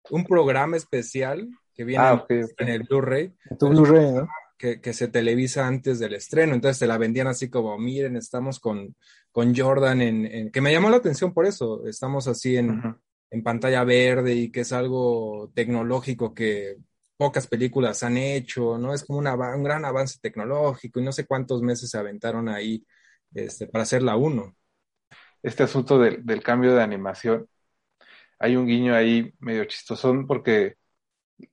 un 0.09 0.25
programa 0.25 0.77
especial 0.77 1.47
que 1.73 1.83
viene 1.83 2.03
ah, 2.03 2.25
en 2.29 2.69
el 2.69 2.83
Blu-ray. 2.83 3.33
Tu 3.59 3.69
Blu-ray, 3.69 4.11
¿no? 4.11 4.27
Que, 4.57 4.81
que, 4.81 4.93
se 4.93 5.07
televisa 5.07 5.67
antes 5.67 5.99
del 5.99 6.15
estreno, 6.15 6.55
entonces 6.55 6.79
te 6.79 6.87
la 6.87 6.97
vendían 6.97 7.27
así 7.27 7.47
como, 7.47 7.77
miren, 7.77 8.15
estamos 8.15 8.59
con, 8.59 8.95
con 9.31 9.55
Jordan 9.55 10.01
en, 10.01 10.51
que 10.51 10.61
me 10.61 10.71
llamó 10.71 10.89
la 10.89 10.97
atención 10.97 11.31
por 11.31 11.45
eso, 11.45 11.85
estamos 11.85 12.27
así 12.27 12.57
en, 12.57 12.97
en 13.29 13.43
pantalla 13.43 13.83
verde 13.83 14.33
y 14.33 14.51
que 14.51 14.61
es 14.61 14.73
algo 14.73 15.51
tecnológico 15.53 16.33
que 16.33 16.77
pocas 17.17 17.47
películas 17.47 18.03
han 18.03 18.17
hecho, 18.17 18.77
¿no? 18.77 18.93
Es 18.93 19.03
como 19.03 19.19
un 19.19 19.63
gran 19.63 19.85
avance 19.85 20.19
tecnológico 20.21 20.99
y 20.99 21.03
no 21.03 21.11
sé 21.11 21.25
cuántos 21.25 21.61
meses 21.61 21.89
se 21.89 21.97
aventaron 21.97 22.47
ahí 22.47 22.83
este, 23.33 23.67
para 23.67 23.83
hacer 23.83 24.03
la 24.03 24.15
1. 24.15 24.55
Este 25.43 25.63
asunto 25.63 25.99
del, 25.99 26.25
del, 26.25 26.43
cambio 26.43 26.75
de 26.75 26.83
animación, 26.83 27.47
hay 28.39 28.55
un 28.55 28.67
guiño 28.67 28.95
ahí 28.95 29.33
medio 29.39 29.65
chistosón 29.65 30.27
porque, 30.27 30.75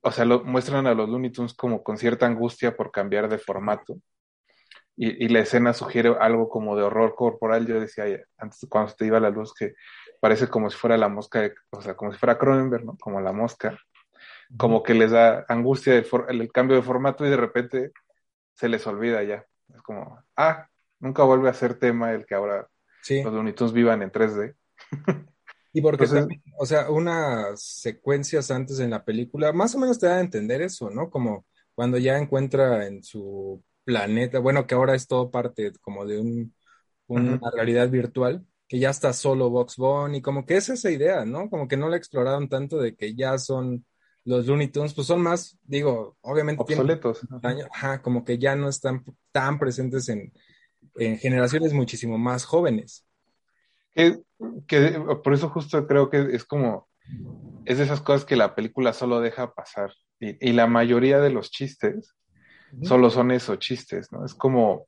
o 0.03 0.11
sea, 0.13 0.25
lo, 0.25 0.45
muestran 0.45 0.87
a 0.87 0.95
los 0.95 1.09
Looney 1.09 1.31
Tunes 1.33 1.55
como 1.55 1.83
con 1.83 1.99
cierta 1.99 2.27
angustia 2.27 2.77
por 2.77 2.91
cambiar 2.91 3.29
de 3.29 3.39
formato. 3.39 3.99
Y, 4.97 5.25
y, 5.25 5.29
la 5.29 5.41
escena 5.41 5.73
sugiere 5.75 6.15
algo 6.21 6.49
como 6.49 6.77
de 6.77 6.85
horror 6.85 7.15
corporal. 7.17 7.67
Yo 7.67 7.81
decía 7.81 8.05
antes, 8.39 8.67
cuando 8.69 8.91
se 8.91 8.97
te 8.97 9.07
iba 9.07 9.19
la 9.19 9.31
luz, 9.31 9.53
que 9.53 9.75
parece 10.21 10.49
como 10.49 10.71
si 10.71 10.77
fuera 10.79 10.97
la 10.97 11.09
mosca, 11.09 11.53
o 11.71 11.83
sea, 11.83 11.95
como 11.97 12.13
si 12.13 12.19
fuera 12.19 12.39
Cronenberg, 12.39 12.85
¿no? 12.85 12.97
Como 12.99 13.21
la 13.21 13.33
mosca. 13.33 13.79
Como 14.57 14.83
que 14.83 14.95
les 14.95 15.11
da 15.11 15.45
angustia 15.49 15.97
el, 15.97 16.07
el, 16.29 16.53
cambio 16.53 16.77
de 16.77 16.83
formato 16.83 17.27
y 17.27 17.31
de 17.31 17.37
repente 17.37 17.93
se 18.55 18.69
les 18.69 18.87
olvida 18.87 19.23
ya. 19.23 19.45
Es 19.75 19.83
como, 19.83 20.23
ah, 20.37 20.69
Nunca 21.05 21.23
vuelve 21.23 21.51
a 21.51 21.55
ser 21.55 21.75
tema 21.75 22.13
el 22.13 22.25
que 22.25 22.35
ahora 22.35 22.67
los 23.11 23.33
Looney 23.35 23.55
vivan 23.75 24.01
en 24.01 24.11
3D. 24.11 24.55
Y 25.75 25.83
porque 25.83 26.07
también, 26.07 26.43
o 26.59 26.65
sea, 26.65 26.89
unas 26.89 27.61
secuencias 27.63 28.51
antes 28.51 28.81
en 28.81 28.89
la 28.89 29.05
película, 29.05 29.53
más 29.53 29.75
o 29.75 29.79
menos 29.79 29.99
te 29.99 30.07
da 30.07 30.17
a 30.17 30.21
entender 30.21 30.63
eso, 30.63 30.89
¿no? 30.89 31.11
Como 31.11 31.45
cuando 31.75 31.99
ya 31.99 32.17
encuentra 32.17 32.87
en 32.87 33.03
su 33.03 33.63
planeta, 33.85 34.39
bueno, 34.39 34.67
que 34.67 34.77
ahora 34.77 34.95
es 34.95 35.07
todo 35.07 35.31
parte 35.31 35.73
como 35.83 36.07
de 36.07 36.21
un, 36.21 36.55
una 37.09 37.51
realidad 37.51 37.91
virtual, 37.91 38.47
que 38.67 38.79
ya 38.79 38.89
está 38.89 39.13
solo 39.13 39.51
Box 39.51 39.77
Bunny, 39.77 40.23
como 40.23 40.47
que 40.47 40.57
es 40.57 40.71
esa 40.71 40.91
idea, 40.91 41.27
¿no? 41.27 41.51
Como 41.51 41.69
que 41.69 41.77
no 41.77 41.91
la 41.91 41.99
exploraron 41.99 42.49
tanto 42.49 42.79
de 42.79 42.95
que 42.95 43.15
ya 43.15 43.37
son 43.37 43.85
los 44.25 44.47
Looney 44.47 44.69
Tunes, 44.69 44.95
pues 44.95 45.07
son 45.07 45.21
más, 45.21 45.59
digo, 45.65 46.17
obviamente. 46.23 46.63
Obsoletos. 46.63 47.21
ajá, 47.71 48.01
como 48.01 48.25
que 48.25 48.39
ya 48.39 48.57
no 48.57 48.71
están 48.71 49.05
tan 49.33 49.59
presentes 49.59 50.09
en, 50.09 50.33
en 50.97 51.19
generaciones 51.19 51.73
muchísimo 51.73 52.19
más 52.19 52.45
jóvenes. 52.45 53.07
Que, 53.95 54.21
por 55.23 55.35
eso 55.35 55.49
justo 55.51 55.87
creo 55.87 56.11
que 56.11 56.19
es 56.33 56.45
como, 56.45 56.89
es 57.65 57.79
de 57.79 57.85
esas 57.85 58.01
cosas 58.01 58.25
que 58.25 58.37
la 58.37 58.55
película 58.55 58.93
solo 58.93 59.21
deja 59.21 59.55
pasar. 59.55 59.93
Y, 60.21 60.53
la 60.53 60.67
mayoría 60.67 61.21
de 61.21 61.31
los 61.31 61.51
chistes 61.51 62.15
solo 62.83 63.11
son 63.11 63.31
esos 63.31 63.59
chistes, 63.59 64.11
¿no? 64.11 64.25
Es 64.25 64.35
como, 64.35 64.87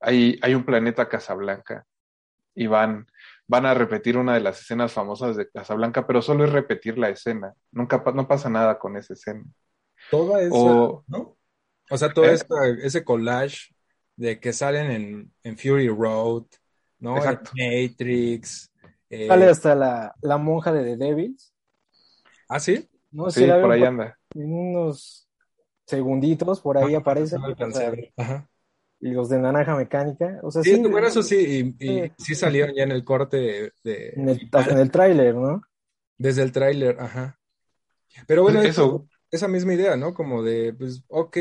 hay, 0.00 0.38
hay 0.42 0.54
un 0.54 0.64
planeta 0.64 1.08
Casablanca 1.08 1.84
y 2.54 2.66
van, 2.66 3.06
van 3.46 3.66
a 3.66 3.74
repetir 3.74 4.18
una 4.18 4.34
de 4.34 4.40
las 4.40 4.60
escenas 4.60 4.92
famosas 4.92 5.36
de 5.36 5.48
Casablanca, 5.48 6.06
pero 6.06 6.22
solo 6.22 6.44
es 6.44 6.52
repetir 6.52 6.98
la 6.98 7.08
escena. 7.08 7.54
Nunca 7.72 8.02
no 8.14 8.28
pasa 8.28 8.50
nada 8.50 8.78
con 8.78 8.96
esa 8.96 9.14
escena. 9.14 9.44
Toda 10.10 10.42
esa, 10.42 10.54
o, 10.54 11.04
¿no? 11.08 11.38
O 11.90 11.96
sea, 11.96 12.12
todo 12.12 12.26
eh, 12.26 12.38
ese 12.82 13.04
collage 13.04 13.74
de 14.18 14.40
que 14.40 14.52
salen 14.52 15.30
en, 15.42 15.56
Fury 15.56 15.88
Road, 15.88 16.44
¿no? 16.98 17.16
Exacto. 17.16 17.52
Matrix. 17.54 18.70
Eh, 19.08 19.28
Sale 19.28 19.46
hasta 19.46 19.74
la, 19.74 20.14
la, 20.20 20.36
monja 20.36 20.72
de 20.72 20.84
The 20.84 20.96
Devils. 20.96 21.54
¿Ah, 22.48 22.58
sí? 22.58 22.86
No, 23.12 23.30
sí, 23.30 23.46
por 23.46 23.70
ahí 23.70 23.84
anda. 23.84 24.18
En 24.34 24.52
unos 24.52 25.28
segunditos 25.86 26.60
por 26.60 26.76
ahí 26.76 26.94
aparece. 26.94 27.36
Y 29.00 29.10
los 29.10 29.28
de 29.28 29.38
naranja 29.38 29.76
mecánica. 29.76 30.40
O 30.42 30.50
sea, 30.50 30.62
sí, 30.64 30.76
bueno, 30.80 31.06
eso 31.06 31.22
sí, 31.22 31.76
y, 31.78 32.12
sí. 32.18 32.34
salieron 32.34 32.74
ya 32.74 32.82
en 32.82 32.90
el 32.90 33.04
corte 33.04 33.72
de... 33.84 34.12
en 34.16 34.28
el, 34.28 34.50
en 34.52 34.78
el 34.78 34.90
tráiler, 34.90 35.36
¿no? 35.36 35.62
Desde 36.18 36.42
el 36.42 36.50
tráiler, 36.50 36.98
ajá. 36.98 37.38
Pero 38.26 38.42
bueno, 38.42 38.60
eso, 38.62 39.06
esa 39.30 39.46
misma 39.46 39.74
idea, 39.74 39.96
¿no? 39.96 40.12
Como 40.12 40.42
de, 40.42 40.74
pues, 40.74 41.04
ok, 41.06 41.36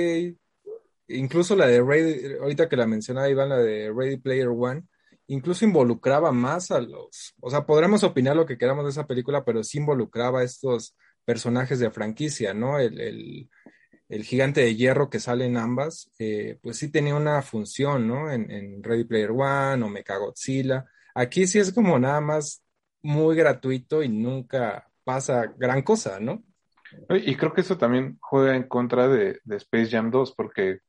incluso 1.08 1.56
la 1.56 1.68
de 1.68 1.82
Ready, 1.82 2.36
ahorita 2.42 2.70
que 2.70 2.78
la 2.78 2.88
mencionaba 2.88 3.30
Iván, 3.30 3.50
la 3.50 3.58
de 3.58 3.92
Ready 3.94 4.18
Player 4.18 4.50
One, 4.50 4.84
incluso 5.28 5.66
involucraba 5.66 6.32
más 6.32 6.72
a 6.72 6.80
los, 6.80 7.36
o 7.40 7.50
sea, 7.50 7.66
podremos 7.66 8.04
opinar 8.04 8.36
lo 8.36 8.46
que 8.46 8.58
queramos 8.58 8.86
de 8.86 8.92
esa 8.92 9.08
película, 9.08 9.44
pero 9.44 9.64
sí 9.64 9.78
involucraba 9.78 10.40
a 10.40 10.44
estos 10.44 10.96
personajes 11.26 11.80
de 11.80 11.92
franquicia, 11.92 12.54
¿no? 12.54 12.80
El, 12.80 13.50
gigante 14.24 14.62
de 14.62 14.76
hierro 14.76 15.10
que 15.10 15.20
sale 15.20 15.46
en 15.46 15.58
ambas, 15.58 16.10
eh, 16.18 16.58
pues 16.62 16.78
sí 16.78 16.90
tenía 16.90 17.14
una 17.14 17.42
función, 17.42 18.08
¿no? 18.08 18.32
En, 18.32 18.82
Ready 18.82 19.04
Player 19.04 19.32
One 19.32 19.84
o 19.84 19.90
Mechagodzilla. 19.90 20.86
Aquí 21.14 21.46
sí 21.46 21.60
es 21.60 21.74
como 21.74 22.00
nada 22.00 22.22
más 22.22 22.64
muy 23.02 23.36
gratuito 23.36 24.02
y 24.02 24.08
nunca 24.08 24.90
pasa 25.04 25.54
gran 25.58 25.82
cosa, 25.82 26.22
¿no? 26.22 26.42
Y 27.10 27.36
creo 27.36 27.54
que 27.54 27.62
eso 27.62 27.78
también 27.78 28.18
juega 28.22 28.56
en 28.56 28.64
contra 28.64 29.10
de, 29.10 29.42
de 29.44 29.56
Space 29.58 29.90
Jam 29.90 30.10
2, 30.10 30.32
porque 30.32 30.80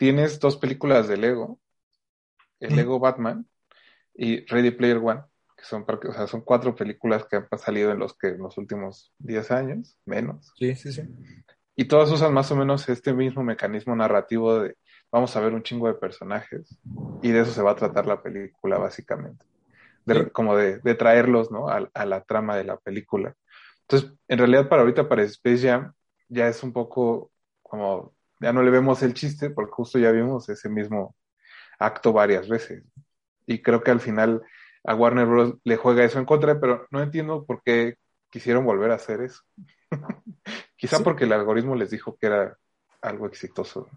tienes 0.00 0.40
dos 0.40 0.56
películas 0.56 1.08
de 1.08 1.18
Lego, 1.18 1.60
el 2.58 2.74
Lego 2.74 2.98
Batman 2.98 3.46
y 4.14 4.46
Ready 4.46 4.70
Player 4.70 4.96
One, 4.96 5.20
que 5.54 5.64
son, 5.66 5.84
o 5.86 6.12
sea, 6.14 6.26
son 6.26 6.40
cuatro 6.40 6.74
películas 6.74 7.26
que 7.26 7.36
han 7.36 7.58
salido 7.58 7.92
en 7.92 7.98
los, 7.98 8.16
que, 8.16 8.28
en 8.28 8.38
los 8.38 8.56
últimos 8.56 9.12
10 9.18 9.50
años, 9.50 9.98
menos. 10.06 10.54
Sí, 10.56 10.74
sí, 10.74 10.90
sí. 10.90 11.02
Y 11.76 11.84
todas 11.84 12.10
usan 12.10 12.32
más 12.32 12.50
o 12.50 12.56
menos 12.56 12.88
este 12.88 13.12
mismo 13.12 13.44
mecanismo 13.44 13.94
narrativo 13.94 14.58
de 14.60 14.74
vamos 15.12 15.36
a 15.36 15.40
ver 15.40 15.52
un 15.52 15.62
chingo 15.62 15.86
de 15.86 15.94
personajes 15.94 16.78
y 17.20 17.30
de 17.30 17.40
eso 17.40 17.52
se 17.52 17.60
va 17.60 17.72
a 17.72 17.76
tratar 17.76 18.06
la 18.06 18.22
película 18.22 18.78
básicamente. 18.78 19.44
Como 20.32 20.56
de, 20.56 20.80
traerlos 20.94 21.50
¿no? 21.50 21.68
a, 21.68 21.90
a, 21.92 22.06
la 22.06 22.24
trama 22.24 22.56
de 22.56 22.64
la 22.64 22.78
película. 22.78 23.36
Entonces, 23.82 24.10
en 24.28 24.38
realidad 24.38 24.66
para 24.66 24.80
ahorita, 24.80 25.10
para 25.10 25.24
Space 25.24 25.68
Jam, 25.68 25.92
ya 26.30 26.48
es 26.48 26.62
un 26.62 26.72
poco 26.72 27.32
como 27.62 28.14
ya 28.40 28.52
no 28.52 28.62
le 28.62 28.70
vemos 28.70 29.02
el 29.02 29.14
chiste 29.14 29.50
porque 29.50 29.72
justo 29.72 29.98
ya 29.98 30.10
vimos 30.10 30.48
ese 30.48 30.68
mismo 30.68 31.14
acto 31.78 32.12
varias 32.12 32.48
veces. 32.48 32.82
Y 33.46 33.62
creo 33.62 33.82
que 33.82 33.90
al 33.90 34.00
final 34.00 34.42
a 34.84 34.94
Warner 34.94 35.26
Bros. 35.26 35.54
le 35.64 35.76
juega 35.76 36.04
eso 36.04 36.18
en 36.18 36.24
contra, 36.24 36.58
pero 36.58 36.86
no 36.90 37.02
entiendo 37.02 37.44
por 37.44 37.62
qué 37.62 37.96
quisieron 38.30 38.64
volver 38.64 38.90
a 38.90 38.96
hacer 38.96 39.20
eso. 39.22 39.42
Quizá 40.76 41.00
porque 41.00 41.24
el 41.24 41.32
algoritmo 41.32 41.74
les 41.74 41.90
dijo 41.90 42.16
que 42.16 42.26
era 42.26 42.56
algo 43.02 43.26
exitoso. 43.26 43.88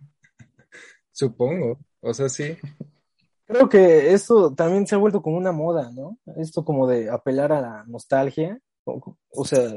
Supongo, 1.12 1.80
o 2.02 2.14
sea, 2.14 2.28
sí. 2.30 2.58
Creo 3.46 3.70
que 3.70 4.14
esto 4.14 4.54
también 4.54 4.88
se 4.88 4.96
ha 4.96 4.98
vuelto 4.98 5.22
como 5.22 5.38
una 5.38 5.52
moda, 5.52 5.92
¿no? 5.92 6.18
Esto 6.38 6.64
como 6.64 6.88
de 6.88 7.10
apelar 7.10 7.52
a 7.52 7.62
la 7.62 7.84
nostalgia. 7.86 8.60
o 8.86 9.46
sea, 9.46 9.70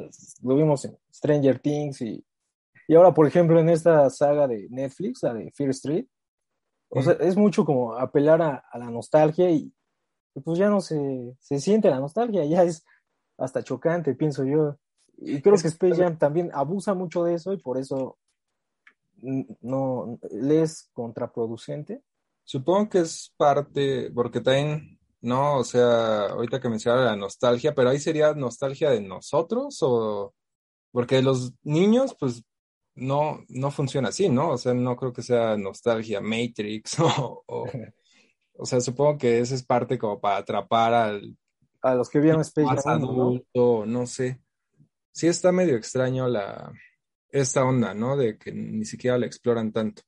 lo 0.42 0.56
vimos 0.56 0.84
en 0.84 0.96
Stranger 1.12 1.58
Things 1.58 2.00
y 2.00 2.24
y 2.88 2.94
ahora, 2.94 3.12
por 3.12 3.26
ejemplo, 3.26 3.58
en 3.58 3.68
esta 3.68 4.08
saga 4.10 4.46
de 4.46 4.68
Netflix, 4.70 5.22
la 5.22 5.34
de 5.34 5.50
Fear 5.52 5.70
Street, 5.70 6.06
o 6.88 7.02
sea, 7.02 7.14
es 7.14 7.36
mucho 7.36 7.64
como 7.64 7.94
apelar 7.94 8.40
a, 8.42 8.64
la 8.74 8.90
nostalgia 8.90 9.50
y, 9.50 9.72
pues 10.44 10.58
ya 10.58 10.68
no 10.68 10.80
se, 10.80 11.34
se 11.40 11.58
siente 11.58 11.90
la 11.90 11.98
nostalgia, 11.98 12.44
ya 12.44 12.62
es 12.62 12.84
hasta 13.38 13.62
chocante, 13.62 14.14
pienso 14.14 14.44
yo. 14.44 14.78
Y 15.18 15.40
creo 15.40 15.56
que 15.56 15.68
Space 15.68 15.96
Jam 15.96 16.18
también 16.18 16.50
abusa 16.52 16.94
mucho 16.94 17.24
de 17.24 17.34
eso 17.34 17.52
y 17.52 17.58
por 17.58 17.78
eso 17.78 18.18
no 19.22 20.18
le 20.30 20.62
es 20.62 20.90
contraproducente. 20.92 22.02
Supongo 22.44 22.90
que 22.90 22.98
es 23.00 23.32
parte, 23.36 24.10
porque 24.14 24.40
también, 24.40 24.98
no, 25.20 25.56
o 25.58 25.64
sea, 25.64 26.26
ahorita 26.26 26.60
que 26.60 26.68
mencionaba 26.68 27.06
la 27.06 27.16
nostalgia, 27.16 27.74
pero 27.74 27.88
ahí 27.88 27.98
sería 27.98 28.34
nostalgia 28.34 28.90
de 28.90 29.00
nosotros 29.00 29.78
o 29.80 30.34
porque 30.92 31.22
los 31.22 31.54
niños, 31.62 32.14
pues 32.18 32.42
no, 32.96 33.44
no 33.48 33.70
funciona 33.70 34.08
así, 34.08 34.28
¿no? 34.28 34.50
O 34.50 34.58
sea, 34.58 34.74
no 34.74 34.96
creo 34.96 35.12
que 35.12 35.22
sea 35.22 35.56
nostalgia 35.56 36.20
Matrix 36.20 36.98
o, 37.00 37.44
o, 38.54 38.66
sea, 38.66 38.80
supongo 38.80 39.18
que 39.18 39.40
esa 39.40 39.54
es 39.54 39.64
parte 39.64 39.98
como 39.98 40.20
para 40.20 40.38
atrapar 40.38 40.94
al 40.94 41.36
a 41.82 41.94
los 41.94 42.08
que 42.10 42.18
vieron 42.18 42.40
Space 42.40 42.82
Jam 42.82 43.04
adulto, 43.04 43.86
¿no? 43.86 44.06
sé. 44.06 44.40
sí 45.12 45.28
está 45.28 45.52
medio 45.52 45.76
extraño 45.76 46.26
la, 46.26 46.72
esta 47.30 47.64
onda, 47.64 47.94
¿no? 47.94 48.16
De 48.16 48.36
que 48.38 48.50
ni 48.50 48.84
siquiera 48.84 49.18
la 49.18 49.26
exploran 49.26 49.72
tanto. 49.72 50.02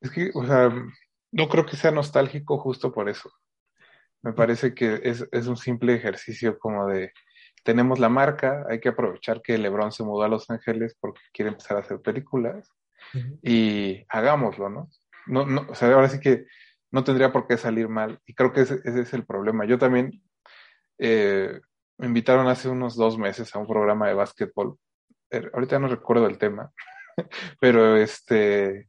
Es 0.00 0.10
que, 0.10 0.30
o 0.32 0.46
sea, 0.46 0.72
no 1.32 1.48
creo 1.48 1.66
que 1.66 1.76
sea 1.76 1.90
nostálgico 1.90 2.56
justo 2.56 2.92
por 2.92 3.10
eso. 3.10 3.30
Me 4.22 4.32
parece 4.32 4.74
que 4.74 5.00
es, 5.02 5.28
es 5.30 5.46
un 5.48 5.58
simple 5.58 5.94
ejercicio 5.94 6.58
como 6.58 6.86
de, 6.86 7.12
tenemos 7.62 7.98
la 7.98 8.08
marca, 8.08 8.64
hay 8.68 8.80
que 8.80 8.90
aprovechar 8.90 9.42
que 9.42 9.58
LeBron 9.58 9.92
se 9.92 10.02
mudó 10.02 10.22
a 10.22 10.28
Los 10.28 10.50
Ángeles 10.50 10.96
porque 11.00 11.20
quiere 11.32 11.50
empezar 11.50 11.76
a 11.76 11.80
hacer 11.80 12.00
películas 12.00 12.70
y 13.42 14.04
hagámoslo, 14.08 14.68
¿no? 14.68 14.88
No, 15.26 15.46
no, 15.46 15.66
o 15.68 15.74
sea, 15.74 15.92
ahora 15.92 16.08
sí 16.08 16.20
que 16.20 16.46
no 16.90 17.04
tendría 17.04 17.32
por 17.32 17.46
qué 17.46 17.56
salir 17.56 17.88
mal 17.88 18.20
y 18.26 18.34
creo 18.34 18.52
que 18.52 18.62
ese, 18.62 18.80
ese 18.84 19.00
es 19.00 19.12
el 19.14 19.24
problema. 19.24 19.64
Yo 19.64 19.78
también 19.78 20.22
eh, 20.98 21.60
me 21.98 22.06
invitaron 22.06 22.48
hace 22.48 22.68
unos 22.68 22.96
dos 22.96 23.18
meses 23.18 23.54
a 23.54 23.58
un 23.58 23.66
programa 23.66 24.08
de 24.08 24.14
básquetbol. 24.14 24.76
Er, 25.30 25.50
ahorita 25.54 25.78
no 25.78 25.88
recuerdo 25.88 26.26
el 26.26 26.38
tema, 26.38 26.72
pero 27.60 27.96
este 27.96 28.88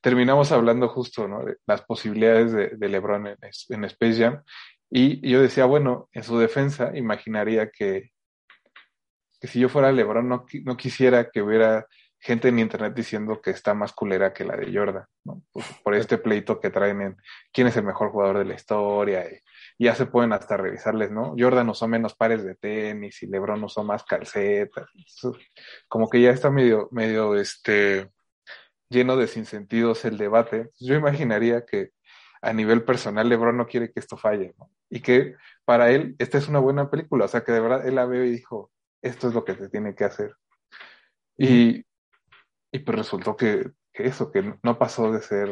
terminamos 0.00 0.52
hablando 0.52 0.88
justo 0.88 1.28
¿no? 1.28 1.44
de 1.44 1.56
las 1.66 1.82
posibilidades 1.82 2.52
de, 2.52 2.68
de 2.68 2.88
LeBron 2.88 3.26
en, 3.26 3.38
en, 3.68 3.84
Space 3.84 4.22
Jam. 4.22 4.42
Y 4.90 5.28
yo 5.28 5.42
decía, 5.42 5.64
bueno, 5.64 6.08
en 6.12 6.22
su 6.22 6.38
defensa, 6.38 6.92
imaginaría 6.94 7.70
que, 7.70 8.12
que 9.44 9.48
si 9.48 9.60
yo 9.60 9.68
fuera 9.68 9.92
LeBron 9.92 10.26
no, 10.26 10.46
no 10.64 10.76
quisiera 10.78 11.30
que 11.30 11.42
hubiera 11.42 11.86
gente 12.18 12.48
en 12.48 12.58
internet 12.58 12.94
diciendo 12.94 13.42
que 13.42 13.50
está 13.50 13.74
más 13.74 13.92
culera 13.92 14.32
que 14.32 14.46
la 14.46 14.56
de 14.56 14.74
Jordan, 14.74 15.04
¿no? 15.24 15.42
Pues, 15.52 15.66
por 15.84 15.94
este 15.94 16.16
pleito 16.16 16.58
que 16.58 16.70
traen 16.70 17.02
en 17.02 17.16
quién 17.52 17.66
es 17.66 17.76
el 17.76 17.84
mejor 17.84 18.08
jugador 18.10 18.38
de 18.38 18.46
la 18.46 18.54
historia. 18.54 19.30
Y, 19.30 19.38
ya 19.78 19.94
se 19.94 20.06
pueden 20.06 20.32
hasta 20.32 20.56
revisarles, 20.56 21.10
¿no? 21.10 21.34
Jordan 21.38 21.68
usó 21.68 21.86
menos 21.86 22.14
pares 22.14 22.42
de 22.42 22.54
tenis 22.54 23.22
y 23.22 23.26
LeBron 23.26 23.62
usó 23.64 23.84
más 23.84 24.04
calcetas. 24.04 24.86
Como 25.86 26.08
que 26.08 26.22
ya 26.22 26.30
está 26.30 26.48
medio, 26.48 26.88
medio, 26.92 27.36
este, 27.36 28.08
lleno 28.88 29.18
de 29.18 29.26
sinsentidos 29.26 30.06
el 30.06 30.16
debate. 30.16 30.70
Yo 30.80 30.94
imaginaría 30.94 31.66
que 31.66 31.90
a 32.40 32.54
nivel 32.54 32.84
personal 32.84 33.28
LeBron 33.28 33.58
no 33.58 33.66
quiere 33.66 33.92
que 33.92 34.00
esto 34.00 34.16
falle, 34.16 34.54
¿no? 34.58 34.70
Y 34.88 35.00
que 35.00 35.34
para 35.66 35.90
él 35.90 36.16
esta 36.18 36.38
es 36.38 36.48
una 36.48 36.60
buena 36.60 36.88
película, 36.90 37.26
o 37.26 37.28
sea 37.28 37.42
que 37.42 37.52
de 37.52 37.60
verdad 37.60 37.86
él 37.86 37.96
la 37.96 38.06
vio 38.06 38.24
y 38.24 38.30
dijo, 38.30 38.70
esto 39.04 39.28
es 39.28 39.34
lo 39.34 39.44
que 39.44 39.54
se 39.54 39.68
tiene 39.68 39.94
que 39.94 40.04
hacer. 40.04 40.34
Y, 41.36 41.84
y 42.72 42.78
pues 42.80 42.98
resultó 42.98 43.36
que, 43.36 43.70
que, 43.92 44.06
eso, 44.06 44.32
que 44.32 44.54
no 44.62 44.78
pasó 44.78 45.12
de 45.12 45.20
ser 45.20 45.50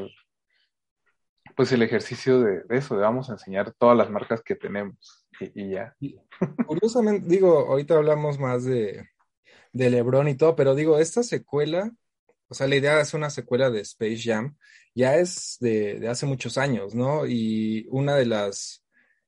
pues 1.55 1.71
el 1.73 1.83
ejercicio 1.83 2.41
de, 2.41 2.63
eso, 2.71 2.97
de 2.97 3.03
vamos 3.03 3.29
a 3.29 3.35
enseñar 3.35 3.75
todas 3.75 3.97
las 3.97 4.11
marcas 4.11 4.43
que 4.43 4.55
tenemos 4.55 5.27
y, 5.39 5.65
y 5.65 5.71
ya. 5.73 5.95
Curiosamente, 6.67 7.29
digo, 7.29 7.67
ahorita 7.69 7.95
hablamos 7.95 8.39
más 8.39 8.65
de, 8.65 9.07
de 9.73 9.91
Lebron 9.91 10.29
y 10.29 10.37
todo, 10.37 10.57
pero 10.57 10.75
digo, 10.75 10.99
esta 10.99 11.23
secuela, 11.23 11.91
o 12.49 12.55
sea, 12.55 12.69
la 12.69 12.77
idea 12.77 12.95
de 12.95 13.03
hacer 13.03 13.19
una 13.19 13.31
secuela 13.31 13.71
de 13.71 13.81
Space 13.81 14.23
Jam 14.23 14.57
ya 14.95 15.17
es 15.17 15.59
de, 15.61 16.01
de 16.01 16.09
hace 16.09 16.25
muchos 16.25 16.57
años, 16.57 16.95
¿no? 16.95 17.27
Y 17.27 17.87
una 17.91 18.15
de 18.15 18.27
las, 18.27 18.82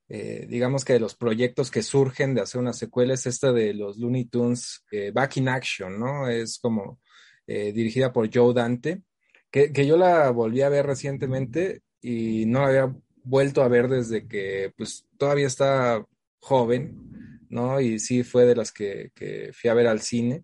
eh, 0.07 0.45
digamos 0.47 0.85
que 0.85 0.93
de 0.93 0.99
los 0.99 1.15
proyectos 1.15 1.71
que 1.71 1.81
surgen 1.81 2.35
de 2.35 2.41
hacer 2.41 2.61
una 2.61 2.73
secuela 2.73 3.15
es 3.15 3.25
esta 3.25 3.51
de 3.51 3.73
los 3.73 3.97
Looney 3.97 4.25
Tunes 4.25 4.83
eh, 4.91 5.11
Back 5.11 5.37
in 5.37 5.49
Action, 5.49 5.99
¿no? 5.99 6.29
Es 6.29 6.59
como 6.59 6.99
eh, 7.47 7.73
dirigida 7.73 8.13
por 8.13 8.29
Joe 8.31 8.53
Dante, 8.53 9.01
que, 9.49 9.71
que, 9.71 9.87
yo 9.87 9.97
la 9.97 10.29
volví 10.29 10.61
a 10.61 10.69
ver 10.69 10.85
recientemente 10.85 11.81
y 12.01 12.45
no 12.45 12.61
la 12.61 12.67
había 12.67 12.95
vuelto 13.23 13.63
a 13.63 13.67
ver 13.67 13.87
desde 13.87 14.27
que 14.27 14.71
pues 14.77 15.07
todavía 15.17 15.47
está 15.47 16.05
joven, 16.39 17.39
¿no? 17.49 17.79
Y 17.81 17.99
sí 17.99 18.23
fue 18.23 18.45
de 18.45 18.55
las 18.55 18.71
que, 18.71 19.11
que 19.15 19.51
fui 19.53 19.69
a 19.69 19.73
ver 19.73 19.87
al 19.87 20.01
cine. 20.01 20.43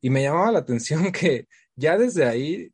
Y 0.00 0.10
me 0.10 0.22
llamaba 0.22 0.52
la 0.52 0.60
atención 0.60 1.12
que 1.12 1.46
ya 1.76 1.98
desde 1.98 2.24
ahí 2.26 2.72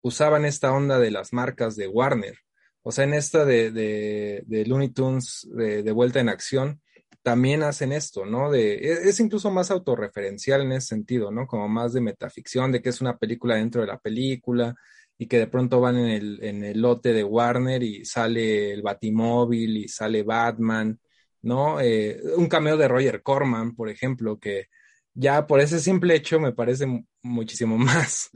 usaban 0.00 0.44
esta 0.46 0.72
onda 0.72 0.98
de 0.98 1.10
las 1.10 1.32
marcas 1.32 1.76
de 1.76 1.88
Warner. 1.88 2.38
O 2.88 2.90
sea, 2.90 3.04
en 3.04 3.12
esta 3.12 3.44
de, 3.44 3.70
de, 3.70 4.44
de 4.46 4.64
Looney 4.64 4.88
Tunes 4.88 5.46
de, 5.52 5.92
vuelta 5.92 6.20
en 6.20 6.30
acción, 6.30 6.80
también 7.20 7.62
hacen 7.62 7.92
esto, 7.92 8.24
¿no? 8.24 8.50
De, 8.50 8.76
e, 8.76 9.10
es 9.10 9.20
incluso 9.20 9.50
más 9.50 9.70
autorreferencial 9.70 10.62
en 10.62 10.72
ese 10.72 10.86
sentido, 10.86 11.30
¿no? 11.30 11.46
Como 11.46 11.68
más 11.68 11.92
de 11.92 12.00
metaficción, 12.00 12.72
de 12.72 12.80
que 12.80 12.88
es 12.88 13.02
una 13.02 13.18
película 13.18 13.56
dentro 13.56 13.82
de 13.82 13.88
la 13.88 13.98
película 13.98 14.74
y 15.18 15.26
que 15.26 15.36
de 15.36 15.48
pronto 15.48 15.82
van 15.82 15.98
en 15.98 16.08
el, 16.08 16.42
en 16.42 16.64
el 16.64 16.80
lote 16.80 17.12
de 17.12 17.24
Warner 17.24 17.82
y 17.82 18.06
sale 18.06 18.72
el 18.72 18.80
Batimóvil 18.80 19.76
y 19.76 19.88
sale 19.88 20.22
Batman, 20.22 20.98
¿no? 21.42 21.82
Eh, 21.82 22.18
un 22.38 22.48
cameo 22.48 22.78
de 22.78 22.88
Roger 22.88 23.22
Corman, 23.22 23.76
por 23.76 23.90
ejemplo, 23.90 24.38
que 24.38 24.68
ya 25.12 25.46
por 25.46 25.60
ese 25.60 25.78
simple 25.78 26.14
hecho 26.14 26.40
me 26.40 26.52
parece 26.52 26.86
muchísimo 27.22 27.76
más 27.76 28.30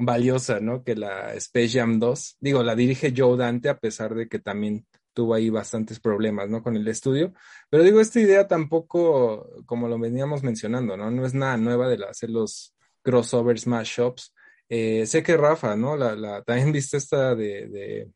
valiosa, 0.00 0.60
¿no? 0.60 0.82
Que 0.82 0.96
la 0.96 1.34
Space 1.34 1.78
Jam 1.78 1.98
2. 1.98 2.36
Digo, 2.40 2.62
la 2.62 2.74
dirige 2.74 3.12
Joe 3.16 3.36
Dante 3.36 3.68
a 3.68 3.78
pesar 3.78 4.14
de 4.14 4.28
que 4.28 4.38
también 4.38 4.86
tuvo 5.12 5.34
ahí 5.34 5.50
bastantes 5.50 6.00
problemas, 6.00 6.48
¿no? 6.48 6.62
Con 6.62 6.76
el 6.76 6.86
estudio. 6.88 7.32
Pero 7.68 7.82
digo, 7.82 8.00
esta 8.00 8.20
idea 8.20 8.46
tampoco, 8.48 9.64
como 9.66 9.88
lo 9.88 9.98
veníamos 9.98 10.42
mencionando, 10.42 10.96
¿no? 10.96 11.10
No 11.10 11.26
es 11.26 11.34
nada 11.34 11.56
nueva 11.56 11.88
de 11.88 12.04
hacer 12.04 12.30
los 12.30 12.74
crossovers, 13.02 13.66
mashups. 13.66 14.34
Eh, 14.68 15.06
sé 15.06 15.22
que 15.22 15.36
Rafa, 15.36 15.76
¿no? 15.76 15.96
La, 15.96 16.14
la, 16.14 16.42
también 16.42 16.72
viste 16.72 16.96
esta 16.96 17.34
de, 17.34 17.68
de, 17.68 18.10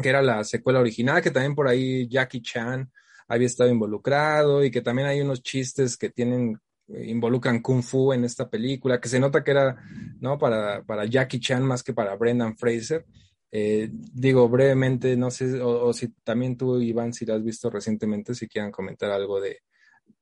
que 0.00 0.08
era 0.08 0.22
la 0.22 0.44
secuela 0.44 0.80
original, 0.80 1.22
que 1.22 1.30
también 1.30 1.54
por 1.54 1.68
ahí 1.68 2.08
Jackie 2.08 2.42
Chan 2.42 2.90
había 3.28 3.46
estado 3.46 3.70
involucrado 3.70 4.64
y 4.64 4.70
que 4.70 4.80
también 4.80 5.08
hay 5.08 5.20
unos 5.20 5.42
chistes 5.42 5.96
que 5.96 6.10
tienen 6.10 6.58
involucran 6.92 7.60
kung 7.60 7.82
fu 7.82 8.12
en 8.12 8.24
esta 8.24 8.48
película, 8.48 9.00
que 9.00 9.08
se 9.08 9.20
nota 9.20 9.44
que 9.44 9.52
era, 9.52 9.76
¿no? 10.20 10.38
Para, 10.38 10.82
para 10.82 11.04
Jackie 11.04 11.40
Chan 11.40 11.62
más 11.64 11.82
que 11.82 11.92
para 11.92 12.16
Brendan 12.16 12.56
Fraser. 12.56 13.06
Eh, 13.52 13.88
digo 13.92 14.48
brevemente, 14.48 15.16
no 15.16 15.30
sé, 15.30 15.60
o, 15.60 15.86
o, 15.86 15.92
si 15.92 16.08
también 16.22 16.56
tú, 16.56 16.80
Iván, 16.80 17.12
si 17.12 17.26
la 17.26 17.34
has 17.34 17.42
visto 17.42 17.68
recientemente, 17.68 18.34
si 18.34 18.46
quieran 18.46 18.70
comentar 18.70 19.10
algo 19.10 19.40
de 19.40 19.62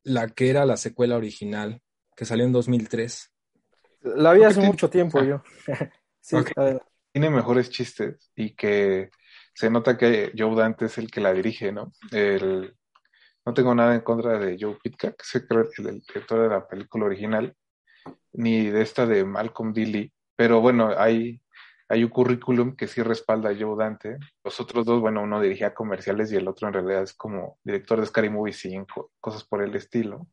la 0.05 0.29
que 0.29 0.49
era 0.49 0.65
la 0.65 0.77
secuela 0.77 1.17
original, 1.17 1.81
que 2.17 2.25
salió 2.25 2.45
en 2.45 2.53
2003. 2.53 3.33
La 4.17 4.33
vi 4.33 4.45
hace 4.45 4.61
mucho 4.61 4.89
tiempo 4.89 5.23
yo. 5.23 5.43
sí, 6.21 6.37
okay. 6.37 6.79
Tiene 7.13 7.31
mejores 7.31 7.71
chistes 7.71 8.31
y 8.35 8.55
que 8.55 9.11
se 9.55 9.71
nota 9.71 9.99
que 9.99 10.33
Joe 10.37 10.55
Dante 10.55 10.87
es 10.87 10.99
el 10.99 11.11
que 11.11 11.21
la 11.21 11.33
dirige, 11.33 11.73
¿no? 11.73 11.93
El, 12.13 12.75
no 13.49 13.55
tengo 13.55 13.75
nada 13.75 13.95
en 13.95 14.03
contra 14.03 14.39
de 14.39 14.59
Joe 14.61 14.77
Pitka, 14.83 15.13
que 15.13 15.23
es 15.23 15.35
el, 15.35 15.89
el 15.89 16.01
director 16.01 16.43
de 16.43 16.49
la 16.51 16.69
película 16.69 17.07
original, 17.07 17.57
ni 18.35 18.67
de 18.67 18.83
esta 18.83 19.07
de 19.07 19.25
Malcolm 19.25 19.73
Dilly, 19.73 20.13
pero 20.37 20.61
bueno, 20.61 20.91
hay 20.95 21.41
hay 21.89 22.05
un 22.05 22.11
currículum 22.11 22.77
que 22.77 22.87
sí 22.87 23.03
respalda 23.03 23.49
a 23.49 23.57
Joe 23.59 23.75
Dante. 23.75 24.19
Los 24.45 24.61
otros 24.61 24.85
dos, 24.85 25.01
bueno, 25.01 25.23
uno 25.23 25.41
dirigía 25.41 25.73
comerciales 25.73 26.31
y 26.31 26.37
el 26.37 26.47
otro 26.47 26.69
en 26.69 26.75
realidad 26.75 27.03
es 27.05 27.15
como 27.15 27.59
director 27.65 27.99
de 27.99 28.05
Scary 28.05 28.29
Movie 28.29 28.53
5, 28.53 29.13
cosas 29.19 29.45
por 29.45 29.63
el 29.63 29.75
estilo. 29.75 30.27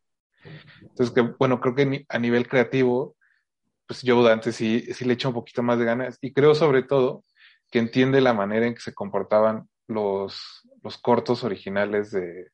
Entonces, 0.82 1.12
que, 1.12 1.22
bueno, 1.22 1.62
creo 1.62 1.74
que 1.74 2.06
a 2.10 2.20
nivel 2.20 2.50
creativo, 2.50 3.16
pues 3.88 4.02
Joe 4.06 4.28
Dante 4.28 4.52
sí, 4.52 4.82
sí 4.94 5.06
le 5.06 5.14
echa 5.14 5.30
un 5.30 5.34
poquito 5.34 5.64
más 5.64 5.80
de 5.80 5.86
ganas 5.86 6.18
y 6.20 6.34
creo 6.34 6.54
sobre 6.54 6.84
todo 6.84 7.24
que 7.72 7.80
entiende 7.80 8.20
la 8.20 8.34
manera 8.34 8.68
en 8.68 8.74
que 8.74 8.82
se 8.82 8.94
comportaban 8.94 9.70
los, 9.88 10.68
los 10.84 10.98
cortos 10.98 11.46
originales 11.46 12.12
de, 12.12 12.50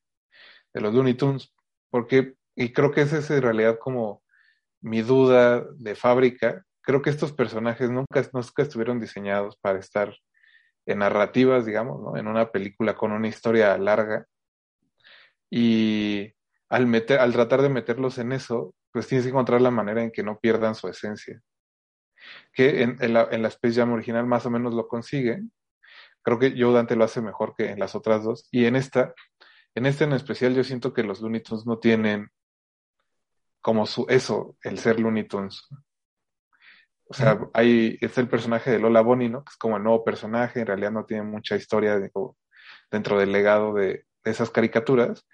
de 0.74 0.80
los 0.80 0.94
Looney 0.94 1.14
Tunes, 1.14 1.52
porque, 1.90 2.34
y 2.56 2.72
creo 2.72 2.90
que 2.90 3.02
esa 3.02 3.18
es 3.18 3.30
en 3.30 3.42
realidad 3.42 3.78
como 3.78 4.22
mi 4.80 5.02
duda 5.02 5.64
de 5.76 5.94
fábrica, 5.94 6.64
creo 6.82 7.02
que 7.02 7.10
estos 7.10 7.32
personajes 7.32 7.90
nunca, 7.90 8.22
nunca 8.32 8.62
estuvieron 8.62 9.00
diseñados 9.00 9.56
para 9.56 9.78
estar 9.78 10.14
en 10.86 10.98
narrativas, 10.98 11.64
digamos, 11.64 12.00
¿no? 12.00 12.16
En 12.16 12.26
una 12.26 12.50
película 12.50 12.94
con 12.94 13.12
una 13.12 13.28
historia 13.28 13.76
larga. 13.78 14.26
Y 15.48 16.34
al, 16.68 16.86
meter, 16.86 17.20
al 17.20 17.32
tratar 17.32 17.62
de 17.62 17.68
meterlos 17.68 18.18
en 18.18 18.32
eso, 18.32 18.74
pues 18.90 19.06
tienes 19.06 19.24
que 19.24 19.30
encontrar 19.30 19.60
la 19.60 19.70
manera 19.70 20.02
en 20.02 20.10
que 20.10 20.22
no 20.22 20.38
pierdan 20.40 20.74
su 20.74 20.88
esencia. 20.88 21.40
Que 22.52 22.82
en, 22.82 23.12
la, 23.12 23.28
en 23.30 23.42
la 23.42 23.48
Space 23.48 23.74
Jam 23.74 23.92
original 23.92 24.26
más 24.26 24.46
o 24.46 24.50
menos 24.50 24.74
lo 24.74 24.88
consigue. 24.88 25.42
Creo 26.22 26.38
que 26.38 26.54
Joe 26.56 26.72
Dante 26.72 26.96
lo 26.96 27.04
hace 27.04 27.20
mejor 27.20 27.54
que 27.56 27.70
en 27.70 27.78
las 27.78 27.94
otras 27.94 28.24
dos. 28.24 28.48
Y 28.50 28.66
en 28.66 28.76
esta, 28.76 29.14
en 29.74 29.86
este 29.86 30.04
en 30.04 30.12
especial, 30.12 30.54
yo 30.54 30.64
siento 30.64 30.92
que 30.92 31.02
los 31.02 31.20
Looney 31.20 31.42
Tunes 31.42 31.66
no 31.66 31.78
tienen 31.78 32.30
como 33.60 33.86
su 33.86 34.06
eso, 34.08 34.56
el 34.62 34.78
ser 34.78 35.00
Looney 35.00 35.24
Tunes. 35.24 35.68
O 37.08 37.14
sea, 37.14 37.38
hay, 37.54 37.98
es 38.00 38.16
el 38.18 38.28
personaje 38.28 38.70
de 38.70 38.78
Lola 38.78 39.02
Bonnie, 39.02 39.28
¿no? 39.28 39.44
Que 39.44 39.50
es 39.50 39.56
como 39.56 39.76
el 39.76 39.82
nuevo 39.82 40.04
personaje, 40.04 40.60
en 40.60 40.66
realidad 40.66 40.90
no 40.90 41.04
tiene 41.04 41.22
mucha 41.22 41.56
historia 41.56 41.98
de, 41.98 42.10
dentro 42.90 43.18
del 43.18 43.32
legado 43.32 43.74
de, 43.74 44.06
de, 44.24 44.30
esas 44.30 44.50
caricaturas, 44.50 45.26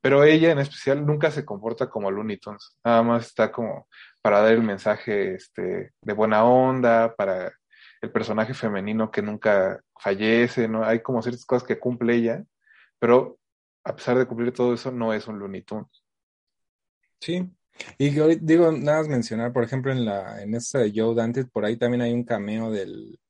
pero 0.00 0.24
ella 0.24 0.50
en 0.50 0.58
especial 0.58 1.04
nunca 1.04 1.30
se 1.30 1.44
comporta 1.44 1.88
como 1.90 2.10
Looney 2.10 2.38
Tunes, 2.38 2.78
nada 2.84 3.02
más 3.02 3.26
está 3.26 3.52
como 3.52 3.86
para 4.22 4.40
dar 4.40 4.52
el 4.52 4.62
mensaje 4.62 5.34
este, 5.34 5.92
de 6.00 6.12
buena 6.12 6.44
onda, 6.44 7.14
para 7.14 7.52
el 8.00 8.10
personaje 8.12 8.54
femenino 8.54 9.10
que 9.10 9.22
nunca 9.22 9.80
fallece, 9.98 10.68
¿no? 10.68 10.84
Hay 10.84 11.00
como 11.00 11.22
ciertas 11.22 11.44
cosas 11.44 11.66
que 11.66 11.78
cumple 11.78 12.14
ella, 12.14 12.44
pero 12.98 13.38
a 13.86 13.94
pesar 13.94 14.18
de 14.18 14.26
cumplir 14.26 14.52
todo 14.52 14.74
eso, 14.74 14.90
no 14.90 15.12
es 15.12 15.28
un 15.28 15.38
Looney 15.38 15.62
Tunes. 15.62 16.02
Sí, 17.20 17.48
Y 17.98 18.10
digo, 18.10 18.72
nada 18.72 18.98
más 18.98 19.08
mencionar, 19.08 19.52
por 19.52 19.62
ejemplo, 19.62 19.92
en 19.92 20.04
la, 20.04 20.42
en 20.42 20.54
esta 20.56 20.80
de 20.80 20.92
Joe 20.94 21.14
Dante, 21.14 21.44
por 21.44 21.64
ahí 21.64 21.76
también 21.76 22.02
hay 22.02 22.12
un 22.12 22.24
cameo 22.24 22.70
del, 22.72 23.20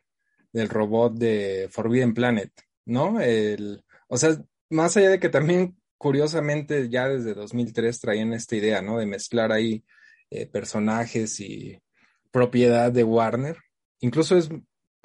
del 0.53 0.69
robot 0.71 1.15
de 1.15 1.69
Forbidden 1.71 2.15
Planet, 2.15 2.51
¿no? 2.87 3.21
El, 3.21 3.85
o 4.09 4.17
sea, 4.17 4.43
más 4.71 4.97
allá 4.97 5.11
de 5.11 5.21
que 5.21 5.29
también, 5.29 5.77
curiosamente, 5.99 6.89
ya 6.89 7.07
desde 7.07 7.35
2003 7.35 8.01
traían 8.01 8.33
esta 8.33 8.57
idea, 8.57 8.81
¿no? 8.81 8.97
De 8.97 9.05
mezclar 9.05 9.53
ahí 9.53 9.85
eh, 10.31 10.47
personajes 10.47 11.39
y 11.41 11.79
propiedad 12.31 12.91
de 12.91 13.05
Warner. 13.05 13.59
Incluso 14.01 14.39
es 14.39 14.49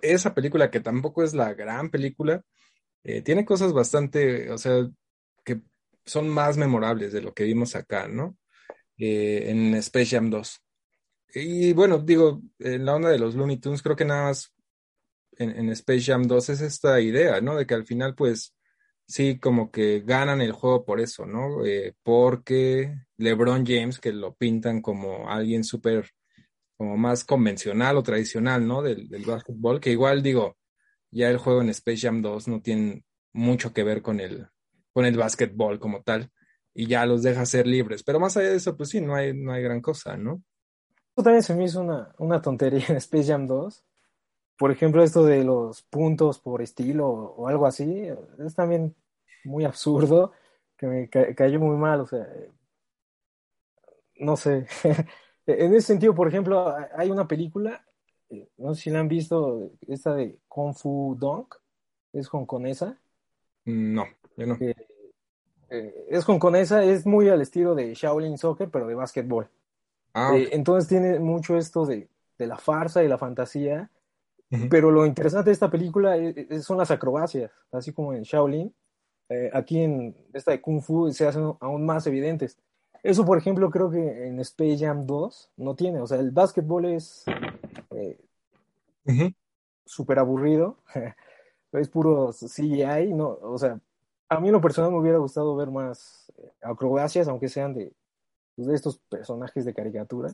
esa 0.02 0.34
película 0.34 0.72
que 0.72 0.80
tampoco 0.80 1.24
es 1.24 1.34
la 1.34 1.54
gran 1.54 1.90
película, 1.90 2.42
eh, 3.04 3.22
tiene 3.22 3.44
cosas 3.44 3.74
bastante, 3.74 4.50
o 4.50 4.58
sea, 4.58 4.88
que 5.44 5.62
son 6.06 6.30
más 6.30 6.58
memorables 6.58 7.14
de 7.14 7.22
lo 7.22 7.34
que 7.34 7.44
vimos 7.44 7.76
acá, 7.76 8.08
¿no? 8.08 8.38
Eh, 8.98 9.50
en 9.50 9.74
Space 9.76 10.16
Jam 10.16 10.30
2. 10.30 10.62
Y 11.34 11.74
bueno, 11.74 12.00
digo, 12.00 12.42
en 12.60 12.86
la 12.86 12.96
onda 12.96 13.10
de 13.10 13.20
los 13.20 13.36
Looney 13.36 13.58
Tunes, 13.58 13.82
creo 13.82 13.96
que 13.96 14.06
nada 14.06 14.26
más 14.26 14.54
en, 15.38 15.70
Space 15.70 16.04
Jam 16.04 16.24
2 16.28 16.50
es 16.50 16.62
esta 16.62 17.00
idea, 17.02 17.42
¿no? 17.42 17.56
De 17.56 17.66
que 17.66 17.74
al 17.74 17.86
final, 17.86 18.16
pues, 18.16 18.56
sí, 19.08 19.40
como 19.40 19.72
que 19.72 20.02
ganan 20.02 20.42
el 20.42 20.52
juego 20.52 20.86
por 20.86 21.00
eso, 21.00 21.26
¿no? 21.26 21.66
Eh, 21.66 21.96
porque 22.04 22.96
LeBron 23.18 23.66
James, 23.66 24.00
que 24.00 24.12
lo 24.12 24.36
pintan 24.36 24.82
como 24.82 25.30
alguien 25.30 25.64
súper, 25.64 26.12
como 26.78 26.98
más 26.98 27.24
convencional 27.24 27.98
o 27.98 28.04
tradicional, 28.04 28.68
¿no? 28.68 28.82
Del, 28.82 29.10
del 29.10 29.26
básquetbol, 29.26 29.80
que 29.80 29.92
igual 29.92 30.22
digo, 30.24 30.58
ya 31.12 31.30
el 31.30 31.38
juego 31.38 31.62
en 31.62 31.70
Space 31.70 32.02
Jam 32.02 32.22
2 32.22 32.48
no 32.48 32.62
tiene 32.62 33.04
mucho 33.34 33.74
que 33.74 33.84
ver 33.84 34.02
con 34.02 34.20
el, 34.20 34.48
con 34.94 35.06
el 35.06 35.18
básquetbol 35.18 35.80
como 35.80 36.02
tal, 36.02 36.32
y 36.74 36.88
ya 36.88 37.06
los 37.06 37.24
deja 37.24 37.46
ser 37.46 37.68
libres. 37.68 38.04
Pero 38.04 38.20
más 38.20 38.38
allá 38.38 38.50
de 38.50 38.58
eso, 38.58 38.76
pues 38.78 38.90
sí, 38.90 39.02
no 39.02 39.16
hay, 39.16 39.34
no 39.34 39.54
hay 39.54 39.64
gran 39.64 39.82
cosa, 39.82 40.18
¿no? 40.18 40.42
Eso 41.14 41.24
también 41.24 41.44
se 41.44 41.56
me 41.56 41.66
hizo 41.66 41.82
una, 41.82 42.14
una 42.20 42.42
tontería 42.42 42.86
en 42.90 42.98
Space 42.98 43.26
Jam 43.26 43.48
2. 43.48 43.84
Por 44.58 44.72
ejemplo, 44.72 45.04
esto 45.04 45.26
de 45.26 45.44
los 45.44 45.82
puntos 45.84 46.40
por 46.40 46.62
estilo 46.62 47.08
o, 47.08 47.48
algo 47.48 47.66
así, 47.66 48.08
es 48.46 48.56
también 48.56 48.96
muy 49.44 49.66
absurdo, 49.66 50.32
que 50.78 50.88
me 50.88 51.10
cayó 51.10 51.60
muy 51.60 51.78
mal, 51.78 52.02
o 52.02 52.08
sea, 52.08 52.28
no 54.20 54.38
sé. 54.38 54.68
en 55.48 55.74
ese 55.74 55.88
sentido, 55.88 56.14
por 56.14 56.28
ejemplo, 56.28 56.74
hay 56.96 57.10
una 57.10 57.28
película, 57.28 57.86
no 58.58 58.76
sé 58.76 58.82
si 58.84 58.90
la 58.92 59.00
han 59.00 59.08
visto, 59.08 59.72
esta 59.88 60.14
de 60.14 60.40
Kung 60.48 60.76
Fu 60.76 61.18
Dunk, 61.20 61.56
es 62.14 62.32
hongkonesa. 62.32 63.00
No, 63.66 64.06
yo 64.42 64.48
no. 64.48 64.58
Eh, 65.70 66.06
es 66.10 66.28
hongkonesa, 66.28 66.84
es 66.84 67.06
muy 67.06 67.30
al 67.30 67.42
estilo 67.42 67.76
de 67.76 67.94
Shaolin 67.94 68.38
Soccer, 68.38 68.70
pero 68.70 68.88
de 68.88 68.96
básquetbol. 68.96 69.48
Ah, 70.14 70.34
eh, 70.36 70.50
entonces 70.52 70.90
tiene 70.90 71.20
mucho 71.20 71.58
esto 71.58 71.86
de, 71.86 72.10
la 72.38 72.58
farsa 72.58 73.04
y 73.04 73.08
la 73.08 73.20
fantasía, 73.20 73.90
pero 74.70 74.90
lo 74.90 75.06
interesante 75.06 75.52
de 75.52 75.54
esta 75.54 75.70
película 75.70 76.16
son 76.62 76.80
las 76.80 76.90
acrobacias, 76.90 77.52
así 77.72 77.94
como 77.94 78.14
en 78.14 78.24
Shaolin. 78.24 78.74
Eh, 79.30 79.52
aquí 79.54 79.80
en 79.80 80.16
esta 80.34 80.52
de 80.52 80.60
Kung 80.60 80.82
Fu 80.82 81.14
se 81.14 81.28
hacen 81.28 81.54
aún 81.60 81.86
más 81.86 82.08
evidentes. 82.08 82.58
Eso, 83.04 83.24
por 83.24 83.38
ejemplo, 83.38 83.70
creo 83.70 83.92
que 83.92 84.28
en 84.28 84.40
Space 84.40 84.80
Jam 84.80 85.06
2 85.06 85.52
no 85.58 85.76
tiene. 85.76 86.02
O 86.02 86.08
sea, 86.08 86.20
el 86.20 86.32
básquetbol 86.32 86.86
es 86.86 87.24
súper 89.86 90.18
aburrido. 90.18 90.78
es 91.74 91.90
puro 91.90 92.32
CGI. 92.34 93.14
No, 93.14 93.38
o 93.42 93.58
sea, 93.60 93.80
a 94.32 94.40
mí 94.40 94.48
en 94.48 94.54
lo 94.54 94.62
personal 94.62 94.92
me 94.92 94.98
hubiera 94.98 95.18
gustado 95.18 95.54
ver 95.58 95.70
más 95.70 96.32
eh, 96.38 96.50
acrobacias, 96.62 97.28
aunque 97.28 97.50
sean 97.50 97.74
de, 97.74 97.92
pues, 98.56 98.66
de 98.66 98.76
estos 98.76 98.98
personajes 98.98 99.66
de 99.66 99.74
caricatura. 99.74 100.34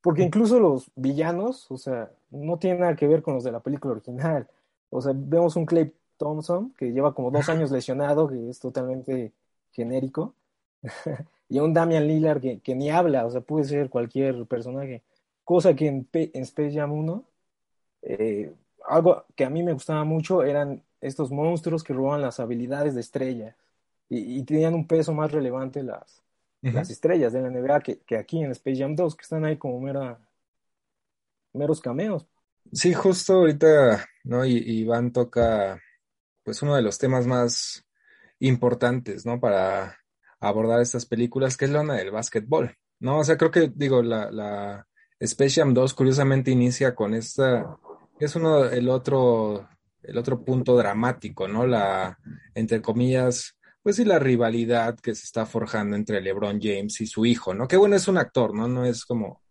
Porque 0.00 0.22
incluso 0.22 0.60
los 0.60 0.92
villanos, 0.94 1.68
o 1.72 1.76
sea, 1.76 2.12
no 2.30 2.58
tienen 2.58 2.80
nada 2.80 2.94
que 2.94 3.08
ver 3.08 3.20
con 3.22 3.34
los 3.34 3.42
de 3.42 3.50
la 3.50 3.58
película 3.58 3.94
original. 3.94 4.48
O 4.90 5.02
sea, 5.02 5.12
vemos 5.14 5.56
un 5.56 5.66
Clay 5.66 5.92
Thompson 6.18 6.72
que 6.78 6.92
lleva 6.92 7.12
como 7.12 7.32
dos 7.32 7.48
años 7.48 7.72
lesionado, 7.72 8.28
que 8.28 8.48
es 8.48 8.60
totalmente 8.60 9.32
genérico. 9.72 10.34
y 11.48 11.58
un 11.58 11.74
Damian 11.74 12.06
Lillard 12.06 12.40
que, 12.40 12.60
que, 12.60 12.76
ni 12.76 12.90
habla, 12.90 13.26
o 13.26 13.30
sea, 13.30 13.40
puede 13.40 13.64
ser 13.64 13.90
cualquier 13.90 14.46
personaje. 14.46 15.02
Cosa 15.42 15.74
que 15.74 15.88
en, 15.88 16.08
en 16.12 16.42
Space 16.42 16.74
Jam 16.74 16.92
1, 16.92 17.24
eh, 18.02 18.54
algo 18.86 19.24
que 19.34 19.44
a 19.44 19.50
mí 19.50 19.64
me 19.64 19.72
gustaba 19.72 20.04
mucho 20.04 20.44
eran 20.44 20.84
estos 21.00 21.30
monstruos 21.30 21.82
que 21.82 21.92
roban 21.92 22.22
las 22.22 22.40
habilidades 22.40 22.94
de 22.94 23.00
estrellas 23.00 23.56
y, 24.08 24.42
tenían 24.42 24.74
un 24.74 24.86
peso 24.88 25.14
más 25.14 25.30
relevante 25.30 25.84
las, 25.84 26.20
las 26.62 26.90
estrellas 26.90 27.32
de 27.32 27.42
la 27.42 27.50
NBA 27.50 27.80
que, 27.80 27.98
que, 28.00 28.16
aquí 28.16 28.42
en 28.42 28.50
Space 28.50 28.80
Jam 28.80 28.96
2, 28.96 29.14
que 29.14 29.22
están 29.22 29.44
ahí 29.44 29.56
como 29.56 29.80
mera, 29.80 30.18
meros 31.52 31.80
cameos. 31.80 32.26
Sí, 32.72 32.92
justo 32.92 33.34
ahorita, 33.34 34.04
¿no? 34.24 34.44
Y 34.44 34.56
Iván 34.56 35.12
toca, 35.12 35.80
pues, 36.42 36.60
uno 36.62 36.74
de 36.74 36.82
los 36.82 36.98
temas 36.98 37.26
más 37.26 37.86
importantes, 38.40 39.24
¿no? 39.24 39.38
Para 39.38 39.96
abordar 40.40 40.80
estas 40.80 41.06
películas, 41.06 41.56
que 41.56 41.66
es 41.66 41.70
la 41.70 41.80
onda 41.80 41.94
del 41.94 42.10
básquetbol, 42.10 42.76
¿no? 42.98 43.20
O 43.20 43.24
sea, 43.24 43.36
creo 43.36 43.52
que, 43.52 43.70
digo, 43.72 44.02
la, 44.02 44.30
la 44.32 44.88
Space 45.20 45.60
Jam 45.60 45.72
2 45.72 45.94
curiosamente 45.94 46.50
inicia 46.50 46.96
con 46.96 47.14
esta, 47.14 47.78
es 48.18 48.34
uno, 48.34 48.64
el 48.64 48.88
otro 48.88 49.68
el 50.02 50.18
otro 50.18 50.44
punto 50.44 50.76
dramático, 50.76 51.48
¿no? 51.48 51.66
La, 51.66 52.18
entre 52.54 52.80
comillas, 52.80 53.56
pues 53.82 53.96
sí, 53.96 54.04
la 54.04 54.18
rivalidad 54.18 54.98
que 54.98 55.14
se 55.14 55.24
está 55.24 55.46
forjando 55.46 55.96
entre 55.96 56.20
LeBron 56.20 56.60
James 56.60 57.00
y 57.00 57.06
su 57.06 57.24
hijo, 57.26 57.54
¿no? 57.54 57.68
Que 57.68 57.76
bueno, 57.76 57.96
es 57.96 58.08
un 58.08 58.18
actor, 58.18 58.54
¿no? 58.54 58.68
No 58.68 58.84
es 58.84 59.04
como, 59.04 59.42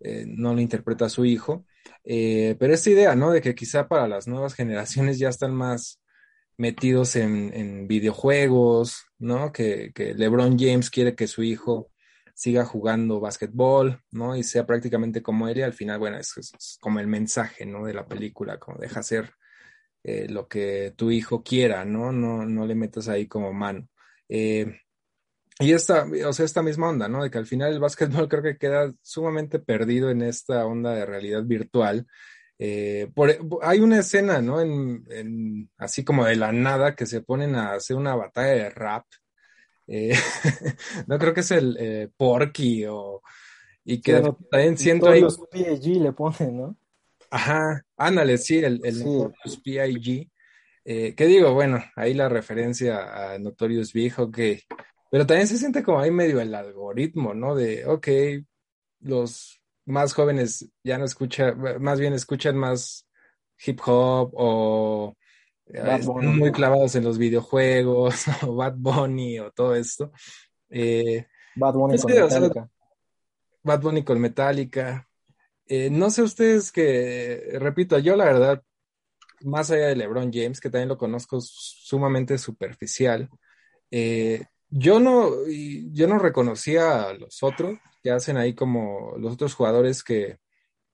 eh, 0.00 0.24
no 0.26 0.54
lo 0.54 0.60
interpreta 0.60 1.06
a 1.06 1.10
su 1.10 1.24
hijo, 1.24 1.64
eh, 2.04 2.56
pero 2.58 2.74
esta 2.74 2.90
idea, 2.90 3.14
¿no? 3.14 3.30
De 3.30 3.40
que 3.40 3.54
quizá 3.54 3.88
para 3.88 4.08
las 4.08 4.26
nuevas 4.28 4.54
generaciones 4.56 5.18
ya 5.18 5.28
están 5.28 5.54
más 5.54 6.00
metidos 6.56 7.16
en, 7.16 7.88
videojuegos, 7.88 9.06
¿no? 9.18 9.50
Que, 9.52 9.92
que, 9.94 10.14
LeBron 10.14 10.58
James 10.58 10.90
quiere 10.90 11.14
que 11.14 11.26
su 11.26 11.42
hijo 11.42 11.90
siga 12.34 12.64
jugando 12.66 13.20
básquetbol, 13.20 14.02
¿no? 14.10 14.36
Y 14.36 14.42
sea 14.42 14.66
prácticamente 14.66 15.22
como 15.22 15.48
él 15.48 15.58
y 15.58 15.62
al 15.62 15.72
final, 15.72 15.98
bueno, 15.98 16.18
es, 16.18 16.36
es 16.36 16.78
como 16.80 17.00
el 17.00 17.06
mensaje, 17.06 17.64
¿no? 17.66 17.86
De 17.86 17.94
la 17.94 18.06
película, 18.06 18.58
como 18.58 18.78
deja 18.78 19.02
ser 19.02 19.32
eh, 20.02 20.26
lo 20.28 20.48
que 20.48 20.94
tu 20.96 21.10
hijo 21.10 21.42
quiera, 21.42 21.84
¿no? 21.84 22.12
No, 22.12 22.46
no 22.46 22.66
le 22.66 22.74
metas 22.74 23.08
ahí 23.08 23.26
como 23.26 23.52
mano. 23.52 23.88
Eh, 24.28 24.80
y 25.58 25.72
esta, 25.72 26.06
o 26.26 26.32
sea, 26.32 26.44
esta 26.44 26.62
misma 26.62 26.88
onda, 26.88 27.08
¿no? 27.08 27.22
De 27.22 27.30
que 27.30 27.38
al 27.38 27.46
final 27.46 27.72
el 27.72 27.80
básquetbol 27.80 28.28
creo 28.28 28.42
que 28.42 28.58
queda 28.58 28.92
sumamente 29.02 29.58
perdido 29.58 30.10
en 30.10 30.22
esta 30.22 30.64
onda 30.66 30.94
de 30.94 31.06
realidad 31.06 31.44
virtual. 31.44 32.06
Eh, 32.58 33.10
hay 33.62 33.80
una 33.80 33.98
escena, 34.00 34.40
¿no? 34.40 34.60
En, 34.60 35.70
así 35.78 36.04
como 36.04 36.24
de 36.24 36.36
la 36.36 36.52
nada 36.52 36.94
que 36.94 37.06
se 37.06 37.22
ponen 37.22 37.54
a 37.54 37.72
hacer 37.72 37.96
una 37.96 38.14
batalla 38.14 38.64
de 38.64 38.70
rap. 38.70 39.06
no 41.08 41.18
creo 41.18 41.34
que 41.34 41.40
es 41.40 41.50
el 41.50 42.12
Porky 42.16 42.86
o 42.86 43.22
y 43.84 44.00
que 44.00 44.22
también 44.50 44.78
siento 44.78 45.10
ahí. 45.10 45.20
Los 45.20 45.40
le 45.52 46.12
ponen, 46.12 46.56
¿no? 46.56 46.76
Ajá, 47.30 47.82
ándale, 47.96 48.38
sí, 48.38 48.58
el, 48.58 48.80
el 48.84 48.98
Notorious 48.98 49.60
PIG. 49.62 50.30
Eh, 50.84 51.14
¿Qué 51.14 51.26
digo? 51.26 51.54
Bueno, 51.54 51.82
ahí 51.94 52.14
la 52.14 52.28
referencia 52.28 53.32
a 53.32 53.38
Notorious 53.38 53.92
Big, 53.92 54.18
ok. 54.18 54.38
Pero 55.10 55.26
también 55.26 55.46
se 55.46 55.58
siente 55.58 55.82
como 55.82 56.00
ahí 56.00 56.10
medio 56.10 56.40
el 56.40 56.54
algoritmo, 56.54 57.34
¿no? 57.34 57.54
De, 57.54 57.86
ok, 57.86 58.08
los 59.00 59.60
más 59.86 60.12
jóvenes 60.12 60.68
ya 60.84 60.98
no 60.98 61.04
escuchan, 61.04 61.60
más 61.80 62.00
bien 62.00 62.12
escuchan 62.12 62.56
más 62.56 63.06
hip 63.64 63.80
hop 63.84 64.30
o 64.34 65.16
eh, 65.66 65.96
están 65.98 66.38
muy 66.38 66.52
clavados 66.52 66.94
en 66.94 67.04
los 67.04 67.18
videojuegos 67.18 68.24
o 68.42 68.54
Bad 68.54 68.74
Bunny 68.76 69.38
o 69.40 69.50
todo 69.50 69.74
esto. 69.74 70.12
Eh, 70.68 71.26
Bad 71.56 71.74
Bunny 71.74 71.98
con 71.98 72.12
Metallica. 72.12 72.70
Bad 73.62 73.80
Bunny 73.80 74.04
con 74.04 74.20
Metallica. 74.20 75.08
Eh, 75.72 75.88
no 75.88 76.10
sé 76.10 76.22
ustedes 76.22 76.72
que, 76.72 77.56
repito, 77.60 77.96
yo 78.00 78.16
la 78.16 78.24
verdad, 78.24 78.64
más 79.42 79.70
allá 79.70 79.86
de 79.86 79.94
LeBron 79.94 80.32
James, 80.32 80.60
que 80.60 80.68
también 80.68 80.88
lo 80.88 80.98
conozco 80.98 81.40
sumamente 81.40 82.38
superficial, 82.38 83.30
eh, 83.92 84.42
yo 84.68 84.98
no, 84.98 85.30
yo 85.46 86.08
no 86.08 86.18
reconocía 86.18 87.04
a 87.04 87.14
los 87.14 87.44
otros 87.44 87.78
que 88.02 88.10
hacen 88.10 88.36
ahí 88.36 88.52
como 88.52 89.14
los 89.18 89.34
otros 89.34 89.54
jugadores 89.54 90.02
que, 90.02 90.38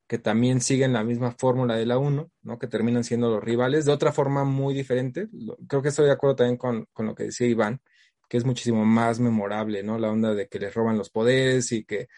que 0.07 0.19
también 0.19 0.61
siguen 0.61 0.93
la 0.93 1.05
misma 1.05 1.33
fórmula 1.33 1.77
de 1.77 1.87
la 1.87 1.97
1, 1.97 2.31
¿no? 2.43 2.59
Que 2.59 2.67
terminan 2.67 3.03
siendo 3.03 3.31
los 3.31 3.43
rivales 3.43 3.87
de 3.87 3.93
otra 3.93 4.13
forma 4.13 4.45
muy 4.45 4.75
diferente. 4.75 5.29
Creo 5.69 5.81
que 5.81 5.89
estoy 5.89 6.05
de 6.05 6.13
acuerdo 6.13 6.37
también 6.37 6.59
con, 6.59 6.87
con 6.93 7.07
lo 7.07 7.15
que 7.15 7.25
decía 7.25 7.47
Iván, 7.47 7.81
que 8.29 8.37
es 8.37 8.45
muchísimo 8.45 8.85
más 8.85 9.21
memorable, 9.21 9.83
¿no? 9.83 9.99
La 9.99 10.11
onda 10.11 10.35
de 10.35 10.49
que 10.49 10.59
les 10.59 10.75
roban 10.75 10.99
los 10.99 11.09
poderes 11.09 11.73
y 11.73 11.85
que 11.85 12.09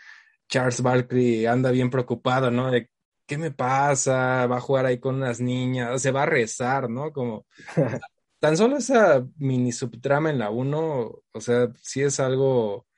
Charles 0.48 0.82
Barkley 0.82 1.46
anda 1.46 1.70
bien 1.70 1.90
preocupado, 1.90 2.50
¿no? 2.50 2.70
De 2.70 2.90
qué 3.26 3.38
me 3.38 3.50
pasa, 3.50 4.46
va 4.46 4.56
a 4.58 4.60
jugar 4.60 4.86
ahí 4.86 4.98
con 4.98 5.16
unas 5.16 5.40
niñas, 5.40 6.00
se 6.02 6.10
va 6.10 6.22
a 6.24 6.26
rezar, 6.26 6.88
¿no? 6.90 7.12
Como 7.12 7.46
tan 8.40 8.56
solo 8.56 8.78
esa 8.78 9.26
mini 9.36 9.72
subtrama 9.72 10.30
en 10.30 10.38
la 10.38 10.50
1, 10.50 11.22
o 11.32 11.40
sea, 11.40 11.68
sí 11.82 12.02
es 12.02 12.20
algo 12.20 12.88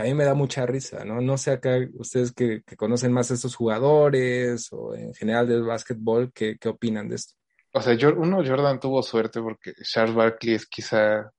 a 0.00 0.04
mí 0.04 0.14
me 0.14 0.24
da 0.24 0.34
mucha 0.34 0.66
risa, 0.66 1.04
¿no? 1.04 1.20
No 1.20 1.38
sé 1.38 1.52
acá 1.52 1.78
ustedes 1.94 2.32
que, 2.32 2.62
conocen 2.76 3.12
más 3.12 3.30
a 3.30 3.34
estos 3.34 3.54
jugadores 3.54 4.68
o 4.72 4.94
en 4.94 5.14
general 5.14 5.46
del 5.46 5.62
básquetbol, 5.62 6.32
¿qué, 6.32 6.56
qué 6.58 6.68
opinan 6.68 7.08
de 7.08 7.16
esto? 7.16 7.34
O 7.72 7.80
sea, 7.80 7.96
uno, 8.16 8.38
Jordan 8.44 8.80
tuvo 8.80 9.02
suerte 9.02 9.40
porque 9.40 9.74
Charles 9.82 10.14
Barkley 10.14 10.54
es 10.54 10.66
quizá, 10.66 11.30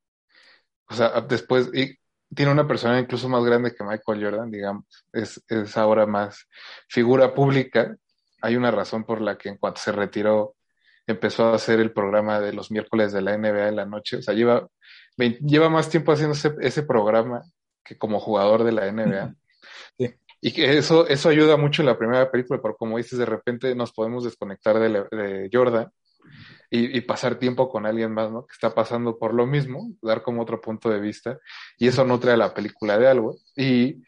o 0.88 0.94
sea, 0.94 1.22
después, 1.22 1.70
y 1.74 1.98
tiene 2.34 2.52
una 2.52 2.68
persona 2.68 3.00
incluso 3.00 3.28
más 3.28 3.44
grande 3.44 3.74
que 3.74 3.84
Michael 3.84 4.24
Jordan, 4.24 4.52
digamos, 4.52 4.86
es, 5.12 5.44
es 5.48 5.78
ahora 5.78 6.06
más 6.06 6.48
figura 6.88 7.34
pública. 7.34 7.96
Hay 8.42 8.56
una 8.56 8.72
razón 8.72 9.04
por 9.04 9.22
la 9.22 9.38
que 9.38 9.50
en 9.50 9.58
cuanto 9.58 9.82
se 9.82 9.92
retiró 9.92 10.56
empezó 11.08 11.48
a 11.48 11.56
hacer 11.56 11.80
el 11.80 11.92
programa 11.92 12.40
de 12.40 12.54
los 12.54 12.72
miércoles 12.72 13.12
de 13.12 13.22
la 13.22 13.38
NBA 13.38 13.70
en 13.70 13.76
la 13.76 13.86
noche. 13.86 14.18
O 14.18 14.22
sea, 14.22 14.34
lleva, 14.34 14.68
lleva 15.18 15.70
más 15.70 15.90
tiempo 15.90 16.12
haciendo 16.12 16.36
ese, 16.62 16.84
programa 16.84 17.42
que 17.84 17.98
como 17.98 18.20
jugador 18.20 18.64
de 18.64 18.72
la 18.72 18.92
NBA. 18.92 19.36
Y 20.44 20.54
que 20.54 20.78
eso, 20.78 21.08
eso 21.08 21.30
ayuda 21.30 21.56
mucho 21.56 21.84
en 21.84 21.86
la 21.86 21.98
primera 21.98 22.32
película, 22.32 22.60
porque 22.60 22.78
como 22.78 22.98
dices, 22.98 23.20
de 23.20 23.28
repente 23.28 23.76
nos 23.76 23.92
podemos 23.92 24.24
desconectar 24.24 24.80
de, 24.80 25.06
de 25.12 25.50
Jordan 25.52 25.92
y, 26.74 27.02
pasar 27.02 27.36
tiempo 27.36 27.70
con 27.70 27.86
alguien 27.86 28.14
más, 28.14 28.32
¿no? 28.32 28.48
Que 28.48 28.54
está 28.54 28.74
pasando 28.74 29.20
por 29.20 29.34
lo 29.34 29.46
mismo, 29.46 29.92
dar 30.02 30.24
como 30.24 30.42
otro 30.42 30.62
punto 30.62 30.90
de 30.90 31.02
vista, 31.02 31.38
y 31.78 31.88
eso 31.88 32.06
nutre 32.06 32.32
a 32.32 32.38
la 32.38 32.54
película 32.54 32.98
de 32.98 33.08
algo. 33.08 33.36
Y 33.58 34.02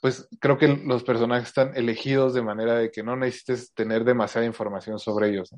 pues 0.00 0.26
creo 0.40 0.56
que 0.56 0.68
los 0.68 1.04
personajes 1.04 1.48
están 1.48 1.76
elegidos 1.76 2.32
de 2.32 2.42
manera 2.42 2.74
de 2.76 2.90
que 2.90 3.02
no 3.02 3.16
necesites 3.16 3.74
tener 3.74 4.04
demasiada 4.04 4.46
información 4.46 4.98
sobre 4.98 5.28
ellos. 5.28 5.54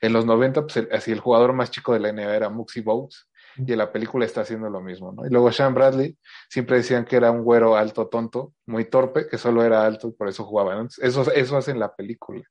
En 0.00 0.12
los 0.12 0.26
90, 0.26 0.66
pues 0.66 0.86
así 0.92 1.12
el 1.12 1.20
jugador 1.20 1.54
más 1.54 1.70
chico 1.70 1.94
de 1.94 2.00
la 2.00 2.12
NBA 2.12 2.36
era 2.36 2.50
Muxie 2.50 2.82
Bogues, 2.82 3.26
y 3.56 3.72
en 3.72 3.78
la 3.78 3.90
película 3.90 4.26
está 4.26 4.42
haciendo 4.42 4.68
lo 4.68 4.82
mismo, 4.82 5.12
¿no? 5.12 5.26
Y 5.26 5.30
luego 5.30 5.50
Sean 5.50 5.72
Bradley, 5.74 6.18
siempre 6.50 6.76
decían 6.76 7.06
que 7.06 7.16
era 7.16 7.30
un 7.30 7.42
güero 7.42 7.76
alto 7.76 8.08
tonto, 8.08 8.52
muy 8.66 8.84
torpe, 8.84 9.28
que 9.28 9.38
solo 9.38 9.64
era 9.64 9.86
alto 9.86 10.08
y 10.08 10.12
por 10.12 10.28
eso 10.28 10.44
jugaba. 10.44 10.86
Eso, 10.98 11.32
eso 11.32 11.56
hace 11.56 11.70
en 11.70 11.80
la 11.80 11.94
película. 11.94 12.42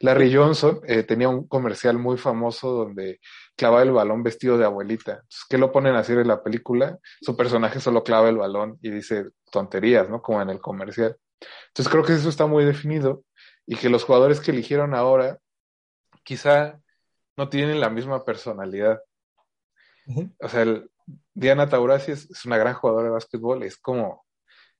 Larry 0.00 0.34
Johnson 0.34 0.80
eh, 0.86 1.02
tenía 1.02 1.28
un 1.28 1.46
comercial 1.48 1.98
muy 1.98 2.16
famoso 2.18 2.70
donde 2.70 3.20
clavaba 3.56 3.82
el 3.82 3.92
balón 3.92 4.22
vestido 4.22 4.56
de 4.58 4.64
abuelita. 4.64 5.12
Entonces, 5.12 5.44
¿qué 5.48 5.58
lo 5.58 5.72
ponen 5.72 5.94
a 5.96 6.00
hacer 6.00 6.18
en 6.18 6.28
la 6.28 6.42
película? 6.42 6.98
Su 7.20 7.36
personaje 7.36 7.80
solo 7.80 8.04
clava 8.04 8.28
el 8.28 8.36
balón 8.36 8.78
y 8.82 8.90
dice 8.90 9.30
tonterías, 9.50 10.08
¿no? 10.08 10.22
Como 10.22 10.40
en 10.40 10.50
el 10.50 10.60
comercial. 10.60 11.16
Entonces 11.68 11.90
creo 11.90 12.04
que 12.04 12.14
eso 12.14 12.28
está 12.28 12.46
muy 12.46 12.64
definido 12.64 13.24
y 13.66 13.76
que 13.76 13.88
los 13.88 14.04
jugadores 14.04 14.40
que 14.40 14.50
eligieron 14.50 14.94
ahora 14.94 15.38
quizá 16.24 16.80
no 17.36 17.48
tienen 17.48 17.80
la 17.80 17.90
misma 17.90 18.24
personalidad. 18.24 19.00
O 20.40 20.48
sea, 20.48 20.64
Diana 21.34 21.68
Taurasi 21.68 22.12
es, 22.12 22.44
una 22.44 22.56
gran 22.56 22.74
jugadora 22.74 23.04
de 23.04 23.10
básquetbol, 23.10 23.62
es 23.62 23.76
como, 23.76 24.24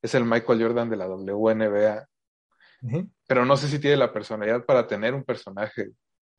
es 0.02 0.14
el 0.14 0.24
Michael 0.24 0.62
Jordan 0.62 0.90
de 0.90 0.96
la 0.96 1.06
WNBA, 1.06 2.08
pero 3.26 3.44
no 3.44 3.56
sé 3.56 3.68
si 3.68 3.78
tiene 3.78 3.96
la 3.96 4.12
personalidad 4.12 4.64
para 4.64 4.86
tener 4.86 5.14
un 5.14 5.24
personaje 5.24 5.90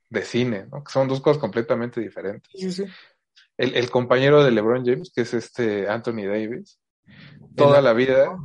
de 0.10 0.22
cine, 0.24 0.68
¿no? 0.72 0.84
Que 0.84 0.92
son 0.92 1.08
dos 1.08 1.22
cosas 1.22 1.40
completamente 1.40 2.02
diferentes. 2.02 2.50
El, 3.58 3.90
compañero 3.90 4.44
de 4.44 4.52
LeBron 4.52 4.86
James, 4.86 5.12
que 5.14 5.22
es 5.22 5.34
este 5.34 5.90
Anthony 5.90 6.26
Davis, 6.26 6.80
toda 7.56 7.82
la 7.82 7.94
vida 7.94 8.38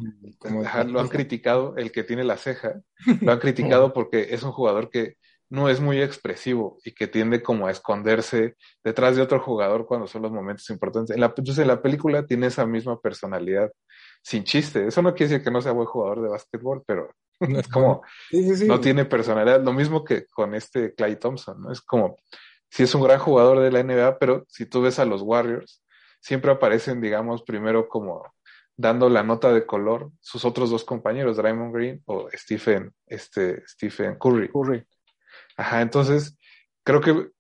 lo 0.86 1.00
han 1.00 1.08
criticado, 1.08 1.76
el 1.76 1.92
que 1.92 2.02
tiene 2.04 2.24
la 2.24 2.36
ceja, 2.36 2.80
lo 3.20 3.32
han 3.32 3.38
criticado 3.38 3.92
porque 3.92 4.34
es 4.34 4.42
un 4.42 4.52
jugador 4.52 4.90
que 4.90 5.16
no 5.50 5.68
es 5.68 5.80
muy 5.80 6.02
expresivo 6.02 6.78
y 6.84 6.92
que 6.92 7.06
tiende 7.06 7.42
como 7.42 7.66
a 7.66 7.70
esconderse 7.70 8.56
detrás 8.82 9.14
de 9.14 9.22
otro 9.22 9.40
jugador 9.40 9.86
cuando 9.86 10.06
son 10.06 10.22
los 10.22 10.32
momentos 10.32 10.68
importantes. 10.70 11.14
En 11.14 11.20
la, 11.20 11.26
entonces 11.26 11.58
en 11.58 11.68
la 11.68 11.80
película 11.80 12.26
tiene 12.26 12.48
esa 12.48 12.66
misma 12.66 13.00
personalidad, 13.00 13.70
sin 14.22 14.42
chiste. 14.42 14.86
Eso 14.86 15.00
no 15.02 15.14
quiere 15.14 15.32
decir 15.32 15.44
que 15.44 15.50
no 15.50 15.60
sea 15.60 15.72
buen 15.72 15.86
jugador 15.86 16.22
de 16.22 16.28
básquetbol, 16.28 16.82
pero 16.86 17.14
es 17.58 17.68
como, 17.68 18.02
no 18.66 18.80
tiene 18.80 19.04
personalidad. 19.04 19.62
Lo 19.62 19.72
mismo 19.72 20.04
que 20.04 20.26
con 20.26 20.54
este 20.54 20.94
Clay 20.94 21.16
Thompson, 21.16 21.60
¿no? 21.60 21.72
Es 21.72 21.80
como, 21.80 22.16
si 22.70 22.82
es 22.82 22.94
un 22.94 23.02
gran 23.02 23.18
jugador 23.18 23.60
de 23.60 23.70
la 23.70 23.82
NBA, 23.82 24.18
pero 24.18 24.44
si 24.48 24.66
tú 24.66 24.82
ves 24.82 24.98
a 24.98 25.04
los 25.04 25.22
Warriors, 25.22 25.82
siempre 26.20 26.50
aparecen, 26.50 27.00
digamos, 27.00 27.42
primero 27.42 27.88
como 27.88 28.24
dando 28.76 29.08
la 29.08 29.22
nota 29.22 29.52
de 29.52 29.66
color 29.66 30.10
sus 30.20 30.44
otros 30.44 30.70
dos 30.70 30.84
compañeros, 30.84 31.36
Draymond 31.36 31.74
Green 31.74 32.02
o 32.06 32.28
Stephen, 32.32 32.92
este, 33.06 33.62
Stephen 33.66 34.16
Curry. 34.18 34.48
Curry. 34.48 34.84
Ajá, 35.56 35.80
entonces 35.80 36.36
creo 36.82 37.00
que 37.00 37.30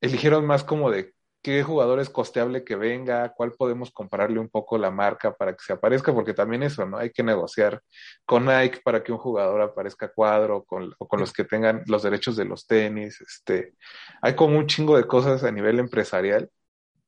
eligieron 0.00 0.46
más 0.46 0.64
como 0.64 0.90
de 0.90 1.14
qué 1.42 1.62
jugador 1.62 2.00
es 2.00 2.08
costeable 2.08 2.64
que 2.64 2.76
venga, 2.76 3.32
cuál 3.34 3.52
podemos 3.52 3.90
comprarle 3.90 4.38
un 4.38 4.48
poco 4.48 4.78
la 4.78 4.90
marca 4.90 5.34
para 5.34 5.52
que 5.52 5.62
se 5.64 5.72
aparezca, 5.72 6.14
porque 6.14 6.34
también 6.34 6.62
eso, 6.62 6.86
¿no? 6.86 6.98
Hay 6.98 7.10
que 7.10 7.22
negociar 7.22 7.82
con 8.24 8.46
Nike 8.46 8.80
para 8.84 9.02
que 9.02 9.12
un 9.12 9.18
jugador 9.18 9.60
aparezca 9.60 10.12
cuadro, 10.12 10.64
con, 10.64 10.94
o 10.98 11.08
con 11.08 11.20
los 11.20 11.32
que 11.32 11.44
tengan 11.44 11.82
los 11.86 12.02
derechos 12.02 12.36
de 12.36 12.44
los 12.44 12.66
tenis, 12.66 13.20
este, 13.20 13.74
hay 14.22 14.34
como 14.34 14.56
un 14.58 14.66
chingo 14.66 14.96
de 14.96 15.06
cosas 15.06 15.42
a 15.44 15.50
nivel 15.50 15.78
empresarial 15.80 16.48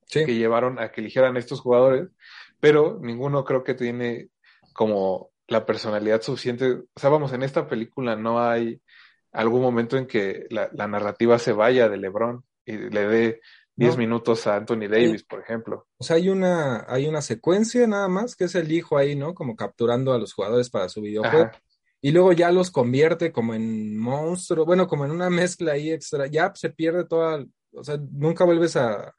que 0.06 0.34
llevaron 0.34 0.78
a 0.78 0.90
que 0.90 1.00
eligieran 1.00 1.36
estos 1.36 1.60
jugadores, 1.60 2.08
pero 2.60 2.98
ninguno 3.00 3.44
creo 3.44 3.64
que 3.64 3.74
tiene 3.74 4.28
como 4.72 5.30
la 5.48 5.66
personalidad 5.66 6.22
suficiente. 6.22 6.72
O 6.72 7.00
sea, 7.00 7.10
vamos, 7.10 7.32
en 7.32 7.42
esta 7.42 7.66
película 7.66 8.16
no 8.16 8.40
hay 8.40 8.80
algún 9.32 9.62
momento 9.62 9.96
en 9.96 10.06
que 10.06 10.46
la, 10.50 10.68
narrativa 10.86 11.38
se 11.38 11.52
vaya 11.52 11.88
de 11.88 11.96
LeBron 11.96 12.44
y 12.64 12.76
le 12.76 13.06
dé 13.06 13.40
10 13.76 13.96
minutos 13.96 14.46
a 14.46 14.56
Anthony 14.56 14.88
Davis, 14.88 15.24
por 15.24 15.40
ejemplo. 15.40 15.87
O 15.96 16.04
sea, 16.04 16.16
hay 16.16 16.28
una, 16.28 16.84
hay 16.88 17.06
una 17.06 17.22
secuencia 17.22 17.87
nada 17.87 18.08
más, 18.08 18.37
que 18.37 18.44
es 18.44 18.54
el 18.54 18.70
hijo 18.70 18.96
ahí, 18.96 19.16
¿no? 19.16 19.34
Como 19.34 19.56
capturando 19.56 20.12
a 20.12 20.18
los 20.18 20.32
jugadores 20.32 20.70
para 20.70 20.88
su 20.88 21.00
videojuego. 21.00 21.50
Y 22.00 22.12
luego 22.12 22.32
ya 22.32 22.52
los 22.52 22.70
convierte 22.70 23.32
como 23.32 23.54
en 23.54 23.98
monstruos, 23.98 24.66
bueno, 24.66 24.87
como 24.87 25.04
en 25.04 25.10
una 25.10 25.30
mezcla 25.30 25.72
ahí 25.72 25.90
extra. 25.90 26.26
Ya 26.26 26.52
se 26.54 26.70
pierde 26.70 27.04
toda, 27.04 27.44
o 27.72 27.84
sea, 27.84 27.98
nunca 28.12 28.44
vuelves 28.44 28.76
a... 28.76 29.14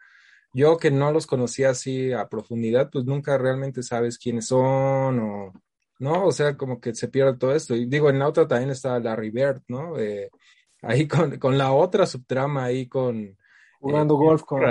Yo 0.53 0.77
que 0.77 0.89
no 0.89 1.11
los 1.11 1.27
conocía 1.27 1.71
así 1.71 2.13
a 2.13 2.29
profundidad, 2.29 2.89
pues 2.89 3.03
nunca 3.03 3.37
realmente 3.37 3.83
sabes 3.83 4.17
quiénes 4.17 4.47
son 4.47 5.19
o 5.19 5.53
¿no? 5.99 6.25
O 6.25 6.31
sea, 6.31 6.57
como 6.57 6.79
que 6.79 6.93
se 6.95 7.07
pierde 7.07 7.37
todo 7.37 7.55
esto. 7.55 7.75
Y 7.75 7.85
digo, 7.85 8.09
en 8.09 8.19
la 8.19 8.27
otra 8.27 8.47
también 8.47 8.69
está 8.69 8.99
Larry 8.99 9.31
Bird, 9.31 9.61
¿no? 9.67 9.97
Eh, 9.97 10.29
ahí 10.81 11.07
con, 11.07 11.37
con, 11.39 11.57
la 11.57 11.71
otra 11.71 12.05
subtrama, 12.05 12.65
ahí 12.65 12.87
con... 12.87 13.37
Jugando 13.85 14.15
golf 14.15 14.41
con... 14.41 14.63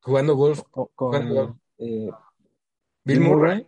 jugando 0.00 0.34
golf 0.34 0.62
con... 0.94 1.58
Eh, 1.78 2.10
Bill 3.04 3.20
Murray. 3.20 3.66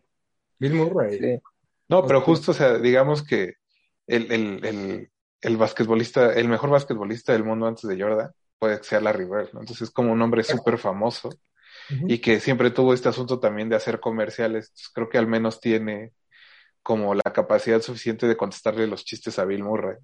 Bill 0.58 0.74
Murray. 0.74 1.40
No, 1.88 2.06
pero 2.06 2.20
justo, 2.20 2.50
o 2.50 2.54
sea, 2.54 2.76
digamos 2.76 3.22
que 3.22 3.54
el, 4.06 4.30
el, 4.30 4.64
el, 4.66 5.10
el, 5.40 5.56
basquetbolista, 5.56 6.34
el 6.34 6.46
mejor 6.48 6.68
basquetbolista 6.68 7.32
del 7.32 7.42
mundo 7.42 7.66
antes 7.66 7.88
de 7.88 7.98
Jordan 7.98 8.32
puede 8.58 8.84
ser 8.84 9.02
Larry 9.02 9.24
Bird, 9.24 9.54
¿no? 9.54 9.60
Entonces 9.60 9.88
es 9.88 9.90
como 9.90 10.12
un 10.12 10.20
hombre 10.20 10.44
súper 10.44 10.76
famoso 10.76 11.30
y 12.06 12.18
que 12.18 12.38
siempre 12.38 12.70
tuvo 12.70 12.92
este 12.92 13.08
asunto 13.08 13.40
también 13.40 13.70
de 13.70 13.76
hacer 13.76 13.98
comerciales. 13.98 14.74
creo 14.92 15.08
que 15.08 15.16
al 15.16 15.26
menos 15.26 15.58
tiene 15.58 16.12
como 16.82 17.14
la 17.14 17.32
capacidad 17.32 17.80
suficiente 17.80 18.26
de 18.26 18.36
contestarle 18.36 18.86
los 18.86 19.06
chistes 19.06 19.38
a 19.38 19.46
Bill 19.46 19.64
Murray. 19.64 19.96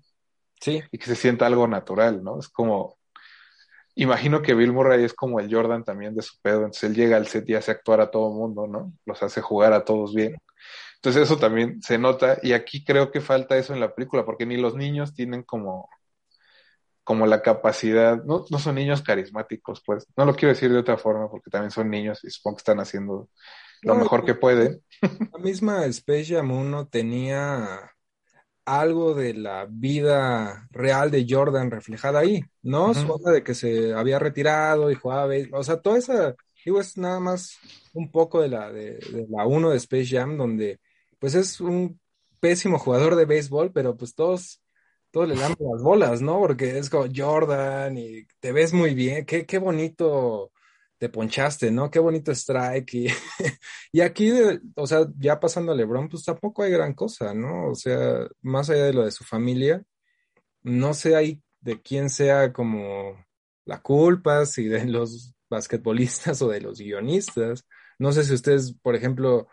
Sí. 0.59 0.83
Y 0.91 0.97
que 0.97 1.07
se 1.07 1.15
sienta 1.15 1.47
algo 1.47 1.69
natural, 1.69 2.25
¿no? 2.25 2.39
Es 2.39 2.49
como, 2.49 2.98
imagino 3.99 4.43
que 4.43 4.55
Bill 4.55 4.73
Murray 4.73 5.05
es 5.05 5.13
como 5.13 5.41
el 5.41 5.53
Jordan 5.53 5.85
también 5.85 6.15
de 6.15 6.23
su 6.23 6.41
pedo, 6.41 6.59
entonces 6.59 6.85
él 6.85 6.95
llega 6.95 7.17
al 7.17 7.27
set 7.27 7.49
y 7.49 7.55
hace 7.55 7.73
actuar 7.73 8.01
a 8.01 8.11
todo 8.11 8.31
mundo, 8.31 8.67
¿no? 8.67 8.93
Los 9.05 9.23
hace 9.23 9.41
jugar 9.41 9.73
a 9.73 9.85
todos 9.85 10.15
bien. 10.15 10.37
Entonces 10.97 11.23
eso 11.23 11.37
también 11.37 11.83
se 11.83 11.99
nota 11.99 12.39
y 12.43 12.53
aquí 12.53 12.85
creo 12.85 13.11
que 13.11 13.21
falta 13.21 13.57
eso 13.57 13.75
en 13.75 13.81
la 13.81 13.95
película, 13.95 14.25
porque 14.25 14.47
ni 14.47 14.57
los 14.57 14.77
niños 14.77 15.15
tienen 15.15 15.43
como, 15.43 15.89
como 17.03 17.27
la 17.27 17.43
capacidad, 17.43 18.23
no, 18.25 18.45
no 18.51 18.59
son 18.61 18.77
niños 18.77 19.03
carismáticos, 19.03 19.83
pues, 19.85 20.07
no 20.17 20.25
lo 20.25 20.35
quiero 20.35 20.55
decir 20.55 20.71
de 20.71 20.79
otra 20.79 20.97
forma, 20.97 21.29
porque 21.29 21.51
también 21.51 21.73
son 21.73 21.91
niños 21.91 22.23
y 22.23 22.31
supongo 22.31 22.57
que 22.57 22.61
están 22.61 22.81
haciendo 22.81 23.29
lo 23.83 23.95
mejor 23.97 24.25
que 24.25 24.35
puede. 24.35 24.81
La 25.33 25.39
misma 25.39 25.85
Space 25.87 26.35
Jam 26.35 26.51
1 26.53 26.87
tenía 26.89 27.93
algo 28.69 29.15
de 29.15 29.35
la 29.35 29.67
vida 29.69 30.69
real 30.71 31.11
de 31.11 31.27
Jordan 31.29 31.71
reflejada 31.71 32.21
ahí, 32.21 32.43
¿no? 32.63 32.93
Su 32.95 33.19
de 33.25 33.43
que 33.43 33.55
se 33.55 33.95
había 33.95 34.19
retirado 34.19 34.91
y 34.91 34.95
jugaba, 34.95 35.33
o 35.53 35.65
sea, 35.65 35.81
toda 35.81 35.99
esa, 35.99 36.35
digo, 36.65 36.81
es 36.81 36.97
nada 36.97 37.21
más 37.21 37.59
un 37.95 38.11
poco 38.11 38.43
de 38.43 38.49
la, 38.49 38.71
de, 38.71 38.99
la 39.31 39.47
1 39.47 39.71
de 39.71 39.77
Space 39.79 40.07
Jam, 40.07 40.37
donde 40.37 40.81
pues 41.19 41.35
es 41.35 41.61
un 41.61 42.01
pésimo 42.41 42.79
jugador 42.79 43.17
de 43.17 43.25
béisbol, 43.25 43.73
pero 43.73 43.97
pues 43.97 44.15
todos, 44.15 44.63
todos 45.11 45.29
le 45.29 45.35
dan 45.35 45.55
las 45.59 45.83
bolas, 45.83 46.21
¿no? 46.21 46.39
Porque 46.39 46.79
es 46.79 46.91
como 46.91 47.07
Jordan 47.15 47.97
y 47.97 48.27
te 48.41 48.53
ves 48.53 48.73
muy 48.73 48.95
bien, 48.95 49.25
qué, 49.25 49.47
qué 49.47 49.59
bonito 49.59 50.53
te 50.99 51.09
ponchaste, 51.09 51.71
¿no? 51.71 51.91
Qué 51.91 51.99
bonito 51.99 52.33
strike. 52.33 52.95
Y, 52.95 53.07
y 53.93 54.01
aquí, 54.01 54.33
o 54.75 54.87
sea, 54.87 55.07
ya 55.17 55.41
pasando 55.41 55.73
a 55.73 55.75
LeBron, 55.75 56.09
pues 56.09 56.25
tampoco 56.25 56.63
hay 56.63 56.73
gran 56.73 56.95
cosa, 56.95 57.35
¿no? 57.35 57.71
O 57.71 57.75
sea, 57.75 58.27
más 58.43 58.69
allá 58.71 58.85
de 58.85 58.93
lo 58.93 59.05
de 59.05 59.13
su 59.13 59.25
familia, 59.25 59.83
no 60.63 60.95
sé 60.95 61.17
ahí 61.17 61.43
de 61.61 61.81
quién 61.81 62.11
sea 62.11 62.53
como 62.53 63.25
la 63.65 63.81
culpa, 63.81 64.47
si 64.47 64.65
de 64.69 64.87
los 64.87 65.35
basquetbolistas 65.49 66.43
o 66.43 66.49
de 66.49 66.61
los 66.61 66.79
guionistas. 66.81 67.67
No 67.99 68.13
sé 68.13 68.25
si 68.25 68.35
ustedes, 68.35 68.75
por 68.75 68.95
ejemplo, 68.97 69.49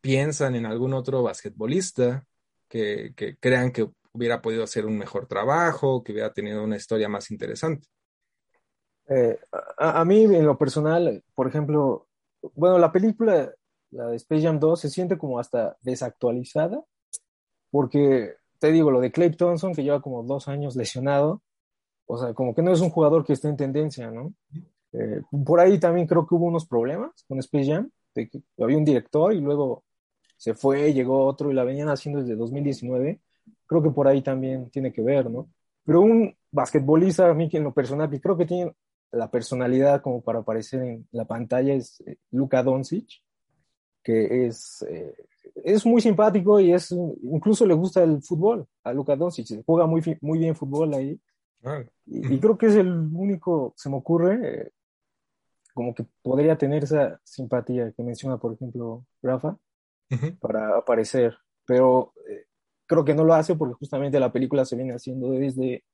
piensan 0.00 0.54
en 0.54 0.66
algún 0.66 0.94
otro 0.94 1.22
basquetbolista 1.22 2.26
que, 2.68 3.12
que 3.16 3.36
crean 3.38 3.72
que 3.72 3.88
hubiera 4.12 4.42
podido 4.42 4.64
hacer 4.64 4.86
un 4.86 4.98
mejor 4.98 5.26
trabajo, 5.26 6.02
que 6.02 6.12
hubiera 6.12 6.32
tenido 6.32 6.62
una 6.62 6.76
historia 6.76 7.08
más 7.08 7.30
interesante. 7.30 7.88
Eh, 9.08 9.38
a, 9.78 10.00
a, 10.00 10.04
mí, 10.04 10.24
en 10.24 10.46
lo 10.46 10.58
personal, 10.58 11.22
por 11.34 11.48
ejemplo, 11.48 12.06
bueno, 12.54 12.78
la 12.78 12.92
película, 12.92 13.52
la 13.90 14.06
de 14.08 14.16
Space 14.16 14.42
Jam 14.42 14.58
2, 14.58 14.80
se 14.80 14.90
siente 14.90 15.16
como 15.16 15.38
hasta 15.38 15.76
desactualizada, 15.80 16.84
porque 17.70 18.34
te 18.58 18.72
digo, 18.72 18.90
lo 18.90 19.00
de 19.00 19.12
Clay 19.12 19.30
Thompson, 19.30 19.74
que 19.74 19.82
lleva 19.82 20.02
como 20.02 20.22
dos 20.22 20.48
años 20.48 20.76
lesionado, 20.76 21.42
o 22.06 22.18
sea, 22.18 22.34
como 22.34 22.54
que 22.54 22.62
no 22.62 22.72
es 22.72 22.80
un 22.80 22.90
jugador 22.90 23.24
que 23.24 23.34
esté 23.34 23.48
en 23.48 23.56
tendencia, 23.56 24.10
¿no? 24.10 24.34
Eh, 24.92 25.20
por 25.44 25.60
ahí 25.60 25.78
también 25.78 26.06
creo 26.06 26.26
que 26.26 26.34
hubo 26.34 26.46
unos 26.46 26.66
problemas 26.66 27.24
con 27.28 27.38
Space 27.38 27.70
Jam, 27.70 27.90
de 28.14 28.28
que 28.28 28.42
había 28.58 28.78
un 28.78 28.84
director 28.84 29.32
y 29.32 29.40
luego 29.40 29.84
se 30.36 30.54
fue, 30.54 30.92
llegó 30.92 31.26
otro 31.26 31.50
y 31.50 31.54
la 31.54 31.64
venían 31.64 31.88
haciendo 31.88 32.20
desde 32.20 32.36
2019. 32.36 33.20
Creo 33.66 33.82
que 33.82 33.90
por 33.90 34.08
ahí 34.08 34.22
también 34.22 34.70
tiene 34.70 34.92
que 34.92 35.02
ver, 35.02 35.30
¿no? 35.30 35.50
Pero 35.84 36.00
un 36.00 36.34
basquetbolista, 36.50 37.28
a 37.28 37.34
mí 37.34 37.48
en 37.52 37.64
lo 37.64 37.74
personal, 37.74 38.10
que 38.10 38.20
creo 38.20 38.36
que 38.36 38.46
tiene 38.46 38.72
la 39.10 39.30
personalidad 39.30 40.02
como 40.02 40.22
para 40.22 40.40
aparecer 40.40 40.82
en 40.82 41.08
la 41.12 41.24
pantalla 41.24 41.74
es 41.74 42.00
eh, 42.06 42.16
Luka 42.30 42.62
Doncic, 42.62 43.22
que 44.02 44.46
es, 44.46 44.84
eh, 44.88 45.14
es 45.64 45.84
muy 45.84 46.00
simpático 46.00 46.60
y 46.60 46.72
es 46.72 46.90
incluso 46.92 47.66
le 47.66 47.74
gusta 47.74 48.02
el 48.02 48.22
fútbol 48.22 48.66
a 48.84 48.92
Luka 48.92 49.16
Doncic, 49.16 49.64
juega 49.64 49.86
muy, 49.86 50.02
muy 50.20 50.38
bien 50.38 50.54
fútbol 50.54 50.94
ahí. 50.94 51.20
Ah. 51.64 51.82
Y, 52.06 52.34
y, 52.34 52.38
creo 52.38 52.56
que 52.56 52.66
es 52.66 52.74
el 52.76 52.90
único, 53.12 53.74
se 53.76 53.90
me 53.90 53.96
ocurre, 53.96 54.38
eh, 54.42 54.70
como 55.74 55.94
que 55.94 56.04
podría 56.22 56.56
tener 56.56 56.84
esa 56.84 57.20
simpatía 57.22 57.92
que 57.92 58.02
menciona, 58.02 58.36
por 58.36 58.52
ejemplo, 58.52 59.04
Rafa, 59.22 59.56
uh 60.10 60.14
-huh. 60.14 60.38
para 60.38 60.76
aparecer. 60.76 61.36
Pero 61.64 62.12
eh, 62.28 62.46
creo 62.86 63.04
que 63.04 63.14
no 63.14 63.24
lo 63.24 63.34
hace 63.34 63.54
porque 63.54 63.74
justamente 63.74 64.18
la 64.18 64.32
película 64.32 64.64
se 64.64 64.76
viene 64.76 64.94
haciendo 64.94 65.30
desde 65.30 65.84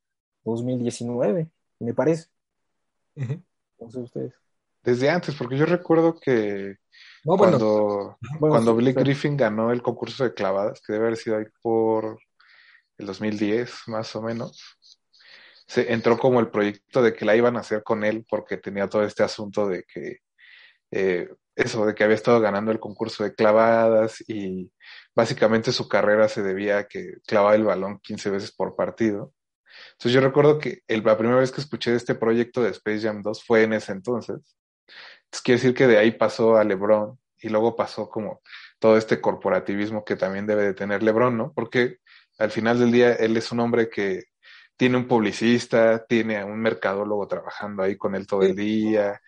2019, 0.45 1.51
me 1.81 1.95
parece. 1.95 2.29
Uh 3.17 3.23
-huh. 3.23 3.45
No 3.81 3.91
sé 3.91 4.01
ustedes. 4.01 4.35
Desde 4.83 5.09
antes, 5.09 5.35
porque 5.35 5.57
yo 5.57 5.65
recuerdo 5.65 6.15
que 6.15 6.77
no, 7.25 7.37
bueno, 7.37 7.59
cuando, 7.59 8.19
bueno, 8.39 8.55
cuando 8.55 8.77
Blake 8.77 8.99
sí, 8.99 9.05
Griffin 9.05 9.37
ganó 9.37 9.73
el 9.73 9.83
concurso 9.83 10.25
de 10.25 10.35
clavadas, 10.35 10.83
que 10.83 10.93
debe 10.93 11.07
haber 11.07 11.17
sido 11.17 11.39
ahí 11.39 11.47
por 11.63 12.19
el 12.99 13.07
2010, 13.07 13.89
más 13.89 14.15
o 14.15 14.23
menos, 14.23 14.79
se 15.67 15.93
entró 15.93 16.19
como 16.19 16.41
el 16.41 16.51
proyecto 16.51 17.03
de 17.03 17.15
que 17.15 17.25
la 17.25 17.35
iban 17.35 17.57
a 17.57 17.61
hacer 17.61 17.83
con 17.83 18.05
él 18.05 18.27
porque 18.29 18.59
tenía 18.59 18.89
todo 18.89 19.05
este 19.05 19.23
asunto 19.23 19.67
de 19.67 19.85
que 19.85 20.19
eh, 20.91 21.29
eso, 21.57 21.87
de 21.87 21.95
que 21.95 22.05
había 22.05 22.17
estado 22.17 22.41
ganando 22.41 22.71
el 22.71 22.81
concurso 22.81 23.25
de 23.25 23.35
clavadas 23.35 24.23
y 24.29 24.71
básicamente 25.15 25.73
su 25.73 25.89
carrera 25.89 26.29
se 26.29 26.43
debía 26.43 26.79
a 26.79 26.85
que 26.89 27.15
clavaba 27.27 27.55
el 27.55 27.65
balón 27.65 28.01
15 28.01 28.31
veces 28.31 28.53
por 28.53 28.77
partido. 28.77 29.33
Entonces 29.93 30.13
yo 30.13 30.21
recuerdo 30.21 30.59
que 30.59 30.83
el, 30.89 31.03
la 31.05 31.17
primera 31.17 31.41
vez 31.41 31.53
que 31.53 31.61
escuché 31.61 31.91
de 31.91 31.97
este 31.97 32.15
proyecto 32.15 32.63
de 32.63 32.71
Space 32.71 33.01
Jam 33.01 33.23
2 33.23 33.45
fue 33.45 33.63
en 33.63 33.75
ese 33.75 33.93
entonces. 33.93 34.57
Entonces 35.25 35.43
quiere 35.43 35.61
decir 35.61 35.75
que 35.75 35.87
de 35.87 35.99
ahí 35.99 36.13
pasó 36.13 36.57
a 36.57 36.65
LeBron 36.65 37.19
y 37.39 37.49
luego 37.49 37.77
pasó 37.77 38.09
como 38.09 38.41
todo 38.79 38.97
este 38.97 39.21
corporativismo 39.21 40.05
que 40.05 40.17
también 40.17 40.47
debe 40.47 40.65
de 40.65 40.75
tener 40.75 41.03
LeBron, 41.03 41.37
¿no? 41.37 41.53
Porque 41.53 41.99
al 42.39 42.51
final 42.51 42.79
del 42.79 42.93
día 42.93 43.15
él 43.15 43.37
es 43.37 43.53
un 43.53 43.61
hombre 43.61 43.89
que 43.89 44.25
tiene 44.77 44.97
un 44.97 45.07
publicista, 45.07 46.05
tiene 46.07 46.39
a 46.39 46.47
un 46.47 46.61
mercadólogo 46.61 47.27
trabajando 47.29 47.83
ahí 47.83 47.97
con 47.97 48.15
él 48.15 48.27
todo 48.27 48.43
el 48.43 48.57
día, 48.57 49.21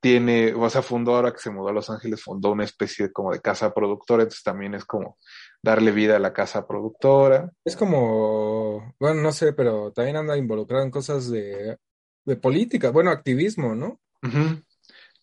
tiene, 0.00 0.52
o 0.54 0.68
sea, 0.68 0.82
fundó 0.82 1.16
ahora 1.16 1.32
que 1.32 1.38
se 1.38 1.50
mudó 1.50 1.68
a 1.68 1.72
Los 1.72 1.88
Ángeles, 1.90 2.22
fundó 2.22 2.50
una 2.52 2.64
especie 2.64 3.06
de, 3.06 3.12
como 3.12 3.32
de 3.32 3.40
casa 3.40 3.72
productora, 3.72 4.22
entonces 4.22 4.42
también 4.42 4.74
es 4.74 4.84
como 4.84 5.18
darle 5.64 5.92
vida 5.92 6.16
a 6.16 6.20
la 6.20 6.34
casa 6.34 6.66
productora. 6.66 7.50
Es 7.64 7.74
como, 7.74 8.94
bueno, 9.00 9.22
no 9.22 9.32
sé, 9.32 9.54
pero 9.54 9.92
también 9.92 10.16
anda 10.16 10.36
involucrado 10.36 10.84
en 10.84 10.90
cosas 10.90 11.30
de, 11.30 11.78
de 12.26 12.36
política, 12.36 12.90
bueno, 12.90 13.10
activismo, 13.10 13.74
¿no? 13.74 13.98
Uh 14.22 14.28
-huh. 14.28 14.64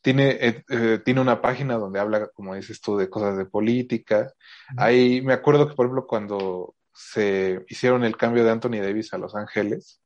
Tiene, 0.01 0.30
eh, 0.41 0.63
eh, 0.67 0.99
tiene 1.06 1.21
una 1.21 1.41
página 1.41 1.75
donde 1.75 1.99
habla, 1.99 2.27
como 2.34 2.56
dices 2.56 2.82
tú, 2.82 2.97
de 2.97 3.08
cosas 3.08 3.38
de 3.38 3.45
política. 3.45 4.34
Uh 4.71 4.75
-huh. 4.75 4.84
Ahí 4.84 5.21
me 5.21 5.34
acuerdo 5.34 5.69
que, 5.69 5.75
por 5.75 5.86
ejemplo, 5.86 6.08
cuando 6.08 6.73
se 6.91 7.63
hicieron 7.69 8.04
el 8.04 8.17
cambio 8.17 8.43
de 8.43 8.49
Anthony 8.49 8.82
Davis 8.82 9.13
a 9.13 9.19
Los 9.19 9.36
Ángeles, 9.36 10.01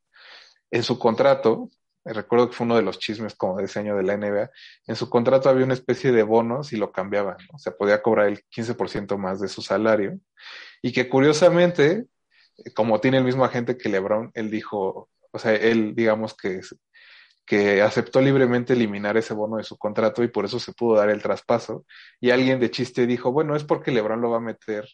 en 0.69 0.84
su 0.84 1.00
contrato, 1.00 1.69
recuerdo 2.13 2.50
que 2.50 2.56
fue 2.56 2.65
uno 2.65 2.76
de 2.76 2.84
los 2.84 3.00
chismes 3.00 3.36
como 3.36 3.58
de 3.58 3.65
ese 3.65 3.80
año 3.80 3.96
de 3.96 4.04
la 4.04 4.15
NBA, 4.18 4.52
en 4.88 4.96
su 4.96 5.10
contrato 5.10 5.50
había 5.50 5.65
una 5.65 5.74
especie 5.74 6.12
de 6.12 6.24
bonos 6.24 6.72
y 6.72 6.78
lo 6.78 6.91
cambiaban, 6.91 7.38
¿no? 7.50 7.56
o 7.56 7.60
sea, 7.60 7.76
podía 7.76 8.02
cobrar 8.02 8.28
el 8.28 8.44
15% 8.50 9.18
más 9.18 9.39
de 9.39 9.48
su 9.48 9.62
salario, 9.62 10.20
y 10.82 10.91
que 10.94 11.10
curiosamente, 11.10 12.06
como 12.76 13.02
tiene 13.02 13.18
el 13.18 13.24
mismo 13.24 13.44
agente 13.44 13.78
que 13.78 13.89
LeBron, 13.89 14.32
él 14.36 14.52
dijo, 14.52 15.10
o 15.32 15.39
sea, 15.39 15.54
él 15.56 15.96
digamos 15.96 16.36
que, 16.36 16.62
que 17.46 17.82
aceptó 17.82 18.22
libremente 18.22 18.74
eliminar 18.74 19.18
ese 19.18 19.34
bono 19.34 19.58
de 19.58 19.63
su 19.63 19.78
contrato 19.78 20.24
y 20.24 20.28
por 20.28 20.46
eso 20.46 20.60
se 20.60 20.74
pudo 20.74 20.98
dar 20.98 21.10
el 21.10 21.22
traspaso, 21.22 21.86
y 22.22 22.30
alguien 22.30 22.60
de 22.60 22.72
chiste 22.72 23.08
dijo, 23.08 23.32
bueno, 23.32 23.56
es 23.56 23.63
porque 23.63 23.91
LeBron 23.91 24.22
lo 24.22 24.30
va 24.30 24.38
a 24.38 24.41
meter 24.41 24.88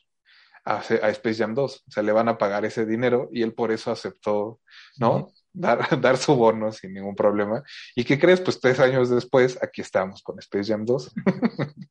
a, 0.65 0.78
a, 0.78 1.10
Space 1.10 1.36
Jam 1.36 1.54
2. 1.56 1.84
O 1.88 1.91
sea, 1.91 2.04
le 2.04 2.12
van 2.12 2.30
a 2.30 2.38
pagar 2.38 2.65
ese 2.65 2.86
dinero 2.86 3.30
y 3.32 3.41
él 3.41 3.54
por 3.54 3.71
eso 3.71 3.91
aceptó, 3.91 4.60
¿no? 4.97 5.32
Dar, 5.53 5.79
dar 6.01 6.17
su 6.17 6.35
bono 6.35 6.71
sin 6.71 6.93
ningún 6.93 7.15
problema. 7.15 7.63
¿Y 7.95 8.03
qué 8.03 8.19
crees? 8.19 8.41
Pues 8.41 8.59
tres 8.59 8.79
años 8.79 9.09
después, 9.09 9.61
aquí 9.61 9.81
estamos 9.81 10.21
con 10.21 10.39
Space 10.39 10.71
Jam 10.71 10.85
2. 10.85 11.13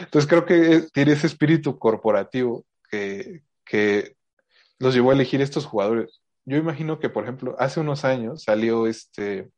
Entonces 0.00 0.28
creo 0.28 0.44
que 0.44 0.86
tiene 0.92 1.12
ese 1.12 1.26
espíritu 1.26 1.78
corporativo 1.78 2.64
que, 2.90 3.42
que 3.64 4.16
los 4.78 4.94
llevó 4.94 5.10
a 5.10 5.14
elegir 5.14 5.40
estos 5.40 5.66
jugadores. 5.66 6.20
Yo 6.44 6.56
imagino 6.56 6.98
que, 6.98 7.08
por 7.08 7.24
ejemplo, 7.24 7.54
hace 7.58 7.80
unos 7.80 8.04
años 8.04 8.44
salió 8.44 8.86
este, 8.86 9.50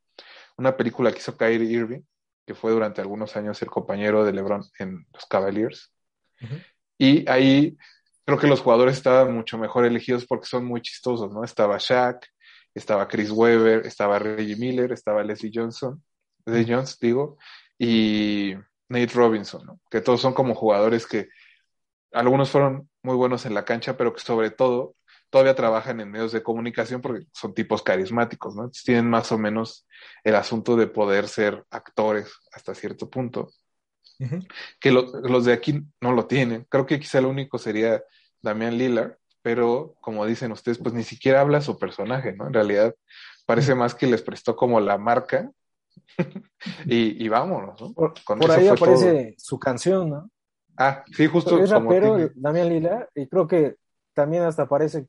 una 0.57 0.75
película 0.75 1.11
que 1.11 1.19
hizo 1.19 1.37
Kyrie 1.37 1.71
Irving, 1.71 2.01
que 2.45 2.55
fue 2.55 2.71
durante 2.71 3.01
algunos 3.01 3.35
años 3.35 3.61
el 3.61 3.69
compañero 3.69 4.25
de 4.25 4.33
LeBron 4.33 4.63
en 4.79 5.05
los 5.13 5.25
Cavaliers. 5.25 5.93
Uh 6.41 6.45
-huh. 6.45 6.65
Y 6.97 7.29
ahí 7.29 7.77
creo 8.25 8.37
que 8.37 8.47
los 8.47 8.61
jugadores 8.61 8.97
estaban 8.97 9.33
mucho 9.33 9.57
mejor 9.57 9.85
elegidos 9.85 10.25
porque 10.25 10.45
son 10.45 10.65
muy 10.65 10.81
chistosos, 10.81 11.31
¿no? 11.31 11.43
Estaba 11.43 11.77
Shaq, 11.79 12.25
estaba 12.73 13.07
Chris 13.07 13.31
Webber, 13.31 13.85
estaba 13.85 14.19
Reggie 14.19 14.55
Miller, 14.55 14.91
estaba 14.91 15.23
Leslie 15.23 15.51
Johnson, 15.53 16.03
Leslie 16.45 16.73
Jones, 16.73 16.97
digo, 16.99 17.37
y 17.77 18.53
Nate 18.89 19.13
Robinson, 19.13 19.65
¿no? 19.65 19.81
Que 19.89 20.01
todos 20.01 20.21
son 20.21 20.33
como 20.33 20.55
jugadores 20.55 21.07
que 21.07 21.29
algunos 22.11 22.49
fueron 22.49 22.89
muy 23.01 23.15
buenos 23.15 23.45
en 23.45 23.53
la 23.53 23.65
cancha, 23.65 23.97
pero 23.97 24.13
que 24.13 24.21
sobre 24.21 24.51
todo 24.51 24.95
todavía 25.29 25.55
trabajan 25.55 25.99
en 25.99 26.11
medios 26.11 26.31
de 26.31 26.43
comunicación 26.43 27.01
porque 27.01 27.25
son 27.33 27.55
tipos 27.55 27.81
carismáticos, 27.81 28.55
¿no? 28.55 28.69
Tienen 28.69 29.09
más 29.09 29.31
o 29.31 29.37
menos 29.37 29.87
el 30.23 30.35
asunto 30.35 30.75
de 30.75 30.87
poder 30.87 31.27
ser 31.27 31.65
actores 31.71 32.31
hasta 32.51 32.75
cierto 32.75 33.09
punto. 33.09 33.49
Uh 34.19 34.25
-huh. 34.25 34.47
Que 34.79 34.91
lo, 34.91 35.01
los 35.21 35.45
de 35.45 35.53
aquí 35.53 35.81
no 36.01 36.13
lo 36.13 36.27
tienen. 36.27 36.65
Creo 36.69 36.85
que 36.85 36.99
quizá 36.99 37.17
el 37.17 37.25
único 37.25 37.57
sería 37.57 38.03
Damián 38.43 38.77
Lillard, 38.77 39.17
pero 39.43 39.93
como 40.01 40.25
dicen 40.25 40.51
ustedes, 40.51 40.79
pues 40.79 40.95
ni 40.95 41.03
siquiera 41.03 41.41
habla 41.41 41.61
su 41.61 41.77
personaje, 41.77 42.33
¿no? 42.33 42.47
En 42.47 42.53
realidad 42.53 42.95
parece 43.45 43.75
más 43.75 43.93
que 43.93 44.07
les 44.07 44.23
prestó 44.23 44.55
como 44.55 44.79
la 44.79 44.97
marca 44.97 45.51
y, 46.85 47.23
y, 47.23 47.27
vámonos, 47.27 47.79
¿no? 47.79 47.93
Por, 47.93 48.13
por 48.25 48.51
ahí 48.51 48.67
aparece 48.67 49.23
todo. 49.23 49.33
su 49.37 49.59
canción, 49.59 50.09
¿no? 50.09 50.31
Ah, 50.77 51.03
sí, 51.15 51.27
justo. 51.27 51.61
Es 51.61 51.69
rapero. 51.69 52.31
Damián 52.33 52.69
Lillard, 52.69 53.09
y 53.13 53.27
creo 53.27 53.47
que 53.47 53.75
también 54.13 54.43
hasta 54.43 54.63
aparece 54.63 55.07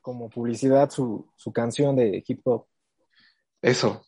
como 0.00 0.28
publicidad 0.28 0.90
su, 0.90 1.30
su 1.36 1.52
canción 1.52 1.96
de 1.96 2.22
hip 2.26 2.40
hop. 2.44 2.66
Eso. 3.62 4.04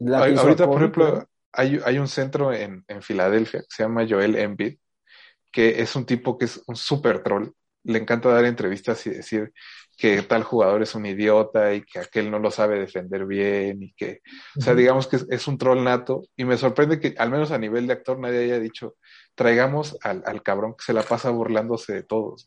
Ahorita, 0.00 0.66
por 0.66 0.76
ejemplo, 0.76 1.26
hay, 1.52 1.80
hay, 1.84 1.98
un 1.98 2.08
centro 2.08 2.52
en, 2.52 2.84
en, 2.88 3.02
Filadelfia 3.02 3.60
que 3.60 3.66
se 3.68 3.82
llama 3.82 4.06
Joel 4.08 4.36
Embiid, 4.36 4.78
que 5.50 5.80
es 5.80 5.96
un 5.96 6.04
tipo 6.04 6.36
que 6.36 6.46
es 6.46 6.62
un 6.66 6.76
super 6.76 7.22
troll. 7.22 7.50
Le 7.84 7.98
encanta 7.98 8.28
dar 8.28 8.44
entrevistas 8.44 9.06
y 9.06 9.10
decir 9.10 9.52
que 9.96 10.22
tal 10.22 10.44
jugador 10.44 10.82
es 10.82 10.94
un 10.94 11.06
idiota 11.06 11.74
y 11.74 11.82
que 11.82 11.98
aquel 11.98 12.30
no 12.30 12.38
lo 12.38 12.50
sabe 12.50 12.78
defender 12.78 13.26
bien 13.26 13.82
y 13.82 13.92
que, 13.94 14.20
o 14.56 14.60
sea, 14.60 14.74
digamos 14.74 15.08
que 15.08 15.16
es, 15.16 15.26
es 15.30 15.48
un 15.48 15.58
troll 15.58 15.82
nato. 15.82 16.22
Y 16.36 16.44
me 16.44 16.56
sorprende 16.56 17.00
que, 17.00 17.14
al 17.18 17.30
menos 17.30 17.50
a 17.50 17.58
nivel 17.58 17.86
de 17.86 17.94
actor, 17.94 18.18
nadie 18.18 18.44
haya 18.44 18.60
dicho, 18.60 18.96
traigamos 19.34 19.96
al, 20.02 20.22
al 20.26 20.42
cabrón 20.42 20.74
que 20.76 20.84
se 20.84 20.92
la 20.92 21.02
pasa 21.02 21.30
burlándose 21.30 21.92
de 21.94 22.02
todos, 22.04 22.46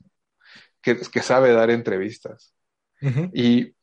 que, 0.81 0.97
que 0.99 1.21
sabe 1.21 1.51
dar 1.51 1.69
entrevistas. 1.71 2.53
Uh 3.01 3.07
-huh. 3.07 3.31
y, 3.33 3.75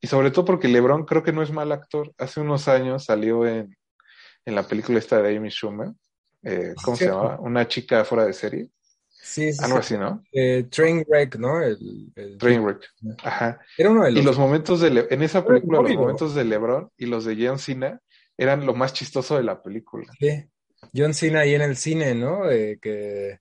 y 0.00 0.06
sobre 0.06 0.30
todo 0.30 0.44
porque 0.44 0.68
LeBron 0.68 1.04
creo 1.04 1.22
que 1.22 1.32
no 1.32 1.42
es 1.42 1.50
mal 1.50 1.72
actor. 1.72 2.12
Hace 2.18 2.40
unos 2.40 2.68
años 2.68 3.04
salió 3.04 3.46
en, 3.46 3.76
en 4.46 4.54
la 4.54 4.62
película 4.62 4.98
esta 4.98 5.20
de 5.20 5.36
Amy 5.36 5.50
Schumer. 5.50 5.88
Eh, 6.42 6.74
¿Cómo 6.84 6.96
sí, 6.96 7.04
se 7.04 7.10
llama? 7.10 7.38
Una 7.40 7.66
chica 7.66 8.04
fuera 8.04 8.24
de 8.26 8.32
serie. 8.32 8.68
Sí, 9.24 9.52
sí 9.52 9.64
Algo 9.64 9.82
sí. 9.82 9.94
así, 9.94 9.98
¿no? 9.98 10.22
Eh, 10.32 10.66
Trainwreck, 10.70 11.36
¿no? 11.36 11.62
El, 11.62 12.12
el... 12.14 12.36
Trainwreck. 12.36 12.84
Ajá. 13.22 13.58
Era 13.78 13.90
uno 13.90 14.04
de 14.04 14.12
los... 14.12 14.22
Y 14.22 14.24
los 14.24 14.38
momentos 14.38 14.80
de 14.80 14.90
Le... 14.90 15.06
en 15.10 15.22
esa 15.22 15.44
película, 15.44 15.80
los 15.80 15.94
momentos 15.94 16.34
de 16.34 16.44
LeBron 16.44 16.90
y 16.98 17.06
los 17.06 17.24
de 17.24 17.36
John 17.40 17.58
Cena 17.58 18.00
eran 18.36 18.66
lo 18.66 18.74
más 18.74 18.92
chistoso 18.92 19.36
de 19.36 19.44
la 19.44 19.62
película. 19.62 20.12
Sí. 20.20 20.44
John 20.94 21.14
Cena 21.14 21.40
ahí 21.40 21.54
en 21.54 21.62
el 21.62 21.76
cine, 21.76 22.14
¿no? 22.14 22.50
Eh, 22.50 22.78
que 22.80 23.40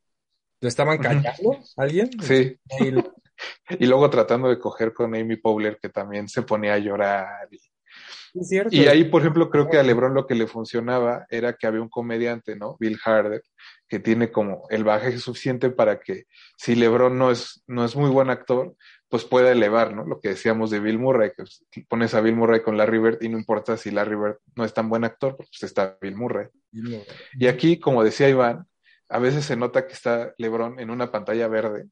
¿Lo 0.64 0.70
estaban 0.70 0.98
callando 0.98 1.60
alguien? 1.76 2.10
Sí. 2.22 2.58
y 3.80 3.86
luego 3.86 4.10
tratando 4.10 4.48
de 4.48 4.58
coger 4.58 4.94
con 4.94 5.14
Amy 5.14 5.36
Powler, 5.36 5.78
que 5.78 5.90
también 5.90 6.30
se 6.30 6.44
ponía 6.44 6.76
a 6.76 6.80
llorar. 6.80 7.50
Y, 7.52 7.60
y 8.72 8.88
ahí, 8.88 9.04
por 9.06 9.22
ejemplo, 9.22 9.50
creo 9.50 9.70
que 9.70 9.78
a 9.78 9.84
LeBron 9.84 10.14
lo 10.14 10.26
que 10.26 10.34
le 10.34 10.48
funcionaba 10.48 11.28
era 11.30 11.54
que 11.54 11.68
había 11.68 11.82
un 11.82 11.90
comediante, 11.90 12.56
¿no? 12.56 12.78
Bill 12.80 13.00
Harder, 13.04 13.44
que 13.88 14.00
tiene 14.00 14.32
como 14.32 14.66
el 14.70 14.84
bagaje 14.84 15.20
suficiente 15.20 15.70
para 15.70 16.00
que 16.00 16.26
si 16.58 16.76
LeBron 16.76 17.18
no 17.18 17.30
es, 17.30 17.64
no 17.68 17.86
es 17.86 17.96
muy 17.96 18.10
buen 18.10 18.32
actor, 18.32 18.76
pues 19.08 19.24
pueda 19.24 19.52
elevar, 19.52 19.96
¿no? 19.96 20.04
Lo 20.04 20.20
que 20.20 20.30
decíamos 20.30 20.72
de 20.72 20.80
Bill 20.80 20.98
Murray, 20.98 21.32
que 21.38 21.84
pones 21.88 22.16
a 22.16 22.22
Bill 22.22 22.36
Murray 22.36 22.62
con 22.62 22.76
Larry 22.76 22.98
Bird 22.98 23.18
y 23.22 23.30
no 23.30 23.38
importa 23.38 23.78
si 23.78 23.92
Larry 23.92 24.16
Bird 24.16 24.38
no 24.56 24.66
es 24.66 24.74
tan 24.74 24.90
buen 24.90 25.04
actor, 25.04 25.38
pues 25.38 25.50
está 25.62 25.98
Bill 26.02 26.16
Murray. 26.16 26.48
Y 27.38 27.46
aquí, 27.46 27.80
como 27.80 28.04
decía 28.04 28.30
Iván, 28.30 28.66
a 29.10 29.20
veces 29.20 29.46
se 29.46 29.56
nota 29.56 29.86
que 29.86 29.94
está 29.94 30.34
LeBron 30.40 30.80
en 30.80 30.90
una 30.90 31.12
pantalla 31.12 31.48
verde, 31.48 31.86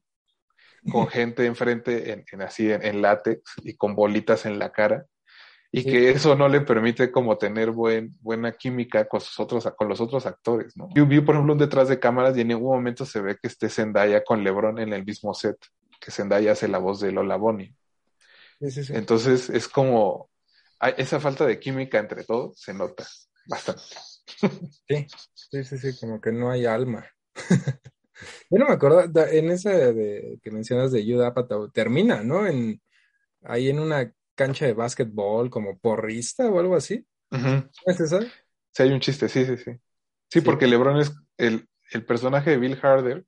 con 0.90 1.06
gente 1.08 1.46
enfrente 1.46 2.12
en, 2.12 2.42
así 2.42 2.68
en, 2.72 3.00
látex 3.00 3.42
y 3.62 3.76
con 3.76 3.94
bolitas 3.94 4.44
en 4.44 4.58
la 4.58 4.72
cara 4.72 5.06
y 5.74 5.84
que 5.84 6.10
eso 6.10 6.36
no 6.36 6.50
le 6.50 6.60
permite 6.60 7.10
como 7.10 7.38
tener 7.38 7.70
buen, 7.70 8.14
buena 8.20 8.52
química 8.52 9.08
con, 9.08 9.22
sus 9.22 9.40
otros, 9.40 9.66
con 9.74 9.88
los 9.88 10.02
otros 10.02 10.26
actores, 10.26 10.76
¿no? 10.76 10.90
Yo 10.94 11.06
vi, 11.06 11.22
por 11.22 11.34
ejemplo, 11.34 11.54
un 11.54 11.58
detrás 11.58 11.88
de 11.88 11.98
cámaras 11.98 12.36
y 12.36 12.42
en 12.42 12.48
ningún 12.48 12.74
momento 12.74 13.06
se 13.06 13.22
ve 13.22 13.38
que 13.40 13.48
esté 13.48 13.70
Zendaya 13.70 14.22
con 14.22 14.44
LeBron 14.44 14.78
en 14.78 14.92
el 14.92 15.02
mismo 15.02 15.32
set, 15.32 15.56
que 15.98 16.10
Zendaya 16.10 16.52
hace 16.52 16.68
la 16.68 16.76
voz 16.76 17.00
de 17.00 17.10
Lola 17.10 17.36
Bonnie. 17.36 17.74
Entonces 18.60 19.48
es 19.48 19.66
como, 19.66 20.30
esa 20.98 21.18
falta 21.20 21.46
de 21.46 21.58
química 21.58 21.98
entre 21.98 22.24
todos 22.24 22.60
se 22.60 22.74
nota 22.74 23.06
bastante. 23.46 23.82
Sí, 24.88 25.06
sí, 25.34 25.64
sí, 25.64 25.78
sí, 25.78 26.00
como 26.00 26.20
que 26.20 26.32
no 26.32 26.50
hay 26.50 26.64
alma. 26.64 27.06
Yo 28.50 28.58
no 28.58 28.66
me 28.66 28.74
acuerdo, 28.74 29.04
en 29.26 29.50
esa 29.50 29.70
de, 29.70 30.38
que 30.42 30.50
mencionas 30.50 30.92
de 30.92 31.04
Yuda 31.04 31.28
Apatow, 31.28 31.70
termina, 31.70 32.22
¿no? 32.22 32.46
En, 32.46 32.80
ahí 33.42 33.68
en 33.68 33.80
una 33.80 34.12
cancha 34.34 34.66
de 34.66 34.74
básquetbol 34.74 35.50
como 35.50 35.78
porrista 35.78 36.48
o 36.48 36.58
algo 36.58 36.76
así. 36.76 37.06
¿Es 37.86 38.00
eso? 38.00 38.20
Sí, 38.72 38.82
hay 38.82 38.92
un 38.92 39.00
chiste, 39.00 39.28
sí, 39.28 39.44
sí, 39.44 39.56
sí. 39.56 39.72
Sí, 40.30 40.40
porque 40.40 40.66
LeBron 40.66 40.98
es 40.98 41.12
el, 41.36 41.68
personaje 42.06 42.50
de 42.50 42.56
Bill 42.56 42.78
Harder, 42.82 43.26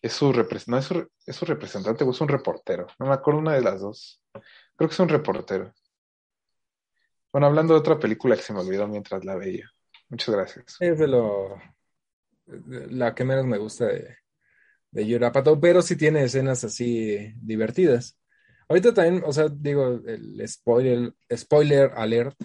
es 0.00 0.12
su, 0.12 0.32
representante, 0.32 1.08
es 1.26 1.34
su, 1.34 1.44
representante 1.44 2.04
o 2.04 2.10
es 2.10 2.20
un 2.20 2.28
reportero. 2.28 2.86
No 2.98 3.06
me 3.06 3.14
acuerdo 3.14 3.40
una 3.40 3.54
de 3.54 3.62
las 3.62 3.80
dos. 3.80 4.22
Creo 4.76 4.88
que 4.88 4.94
es 4.94 5.00
un 5.00 5.08
reportero. 5.08 5.72
Bueno, 7.32 7.48
hablando 7.48 7.74
de 7.74 7.80
otra 7.80 7.98
película 7.98 8.36
que 8.36 8.42
se 8.42 8.52
me 8.52 8.60
olvidó 8.60 8.86
mientras 8.86 9.24
la 9.24 9.34
veía. 9.34 9.68
Muchas 10.08 10.34
gracias. 10.34 10.76
Es 10.78 10.98
de 10.98 11.08
lo. 11.08 11.60
La 12.46 13.14
que 13.14 13.24
menos 13.24 13.46
me 13.46 13.58
gusta 13.58 13.86
de, 13.86 14.18
de 14.92 15.06
Yurapato, 15.06 15.58
pero 15.58 15.82
sí 15.82 15.96
tiene 15.96 16.22
escenas 16.22 16.62
así 16.62 17.32
divertidas. 17.40 18.16
Ahorita 18.68 18.94
también, 18.94 19.22
o 19.26 19.32
sea, 19.32 19.48
digo, 19.48 20.00
el 20.06 20.42
spoiler, 20.48 21.14
spoiler 21.34 21.92
alert. 21.96 22.36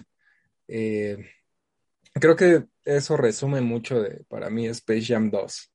Eh, 0.68 1.16
creo 2.14 2.36
que 2.36 2.64
eso 2.84 3.16
resume 3.16 3.60
mucho 3.60 4.02
de, 4.02 4.24
para 4.28 4.50
mí, 4.50 4.66
Space 4.66 5.06
Jam 5.06 5.30
2, 5.30 5.72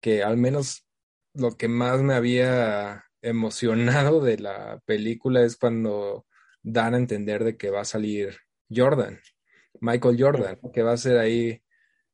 que 0.00 0.22
al 0.22 0.36
menos 0.36 0.86
lo 1.34 1.56
que 1.56 1.68
más 1.68 2.02
me 2.02 2.14
había 2.14 3.04
emocionado 3.22 4.20
de 4.20 4.38
la 4.38 4.80
película 4.86 5.42
es 5.42 5.56
cuando 5.56 6.26
dan 6.62 6.94
a 6.94 6.98
entender 6.98 7.44
de 7.44 7.56
que 7.56 7.70
va 7.70 7.82
a 7.82 7.84
salir 7.84 8.36
Jordan, 8.74 9.20
Michael 9.80 10.16
Jordan, 10.18 10.58
que 10.72 10.82
va 10.82 10.92
a 10.92 10.96
ser 10.96 11.18
ahí 11.18 11.62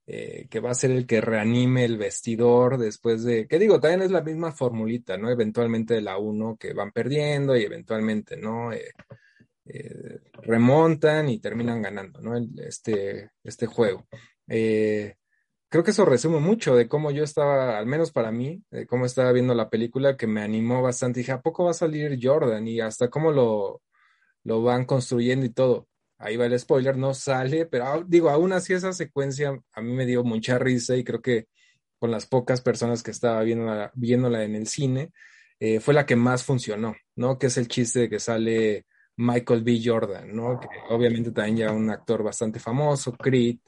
eh, 0.07 0.49
que 0.51 0.59
va 0.61 0.71
a 0.71 0.75
ser 0.75 0.91
el 0.91 1.07
que 1.07 1.21
reanime 1.21 1.85
el 1.85 1.97
vestidor 1.97 2.77
después 2.77 3.23
de, 3.23 3.47
que 3.47 3.59
digo, 3.59 3.79
también 3.79 4.03
es 4.03 4.11
la 4.11 4.23
misma 4.23 4.51
formulita, 4.51 5.17
¿no? 5.17 5.31
Eventualmente 5.31 5.95
de 5.95 6.03
la 6.03 6.19
1 6.19 6.57
que 6.59 6.73
van 6.73 6.91
perdiendo 6.91 7.57
y 7.57 7.63
eventualmente, 7.63 8.37
¿no? 8.37 8.73
Eh, 8.73 8.91
eh, 9.67 10.19
remontan 10.43 11.29
y 11.29 11.39
terminan 11.39 11.83
ganando, 11.83 12.21
¿no? 12.21 12.37
este, 12.67 13.31
este 13.45 13.67
juego. 13.67 14.07
creo 14.47 15.85
que 15.85 15.91
eso 15.93 16.05
resume 16.05 16.41
mucho 16.41 16.75
de 16.75 16.89
cómo 16.89 17.11
yo 17.13 17.25
estaba, 17.25 17.79
al 17.79 17.87
menos 17.87 18.11
para 18.13 18.33
mí, 18.33 18.63
de 18.71 18.87
cómo 18.87 19.07
estaba 19.07 19.33
viendo 19.33 19.55
la 19.55 19.71
película, 19.71 20.17
que 20.17 20.27
me 20.27 20.43
animó 20.43 20.83
bastante. 20.83 21.21
Dije, 21.21 21.33
¿a 21.33 21.41
poco 21.41 21.65
va 21.65 21.71
a 21.71 21.75
salir 21.75 22.19
Jordan? 22.21 22.67
Y 22.67 22.81
hasta 22.81 23.09
cómo 23.09 23.31
lo, 23.33 23.83
lo 24.45 24.63
van 24.63 24.85
construyendo 24.85 25.47
y 25.47 25.51
todo 25.51 25.89
ahí 26.23 26.37
va 26.37 26.47
el 26.47 26.59
spoiler, 26.59 26.97
no 26.97 27.15
sale, 27.15 27.67
pero 27.67 28.05
digo, 28.07 28.31
aún 28.31 28.53
así 28.53 28.73
esa 28.73 28.93
secuencia 28.93 29.61
a 29.73 29.81
mí 29.83 29.93
me 29.93 30.07
dio 30.07 30.25
mucha 30.25 30.59
risa 30.59 30.97
y 30.97 31.05
creo 31.05 31.21
que 31.21 31.47
con 31.99 32.11
las 32.11 32.27
pocas 32.27 32.61
personas 32.61 33.03
que 33.03 33.11
estaba 33.13 33.43
viéndola, 33.43 33.93
viéndola 33.95 34.45
en 34.45 34.57
el 34.57 34.67
cine, 34.67 35.13
eh, 35.61 35.81
fue 35.81 35.95
la 35.95 36.07
que 36.07 36.17
más 36.17 36.45
funcionó, 36.45 36.97
¿no? 37.17 37.39
Que 37.39 37.47
es 37.47 37.57
el 37.59 37.69
chiste 37.69 38.01
de 38.01 38.11
que 38.11 38.19
sale 38.19 38.87
Michael 39.17 39.63
B. 39.63 39.81
Jordan, 39.85 40.35
¿no? 40.35 40.59
Que 40.59 40.69
obviamente 40.91 41.31
también 41.33 41.59
ya 41.59 41.73
un 41.73 41.91
actor 41.91 42.23
bastante 42.23 42.59
famoso, 42.59 43.13
Creed, 43.13 43.59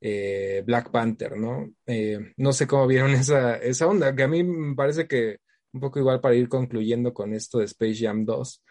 eh, 0.00 0.62
Black 0.64 0.90
Panther, 0.90 1.36
¿no? 1.36 1.68
Eh, 1.86 2.32
no 2.36 2.52
sé 2.52 2.66
cómo 2.66 2.86
vieron 2.86 3.10
esa, 3.14 3.56
esa 3.56 3.86
onda, 3.86 4.14
que 4.14 4.22
a 4.22 4.28
mí 4.28 4.42
me 4.44 4.74
parece 4.74 5.06
que 5.08 5.38
un 5.72 5.80
poco 5.80 5.98
igual 5.98 6.20
para 6.20 6.34
ir 6.34 6.48
concluyendo 6.48 7.12
con 7.14 7.32
esto 7.34 7.58
de 7.58 7.64
Space 7.66 7.96
Jam 8.04 8.24
2, 8.24 8.62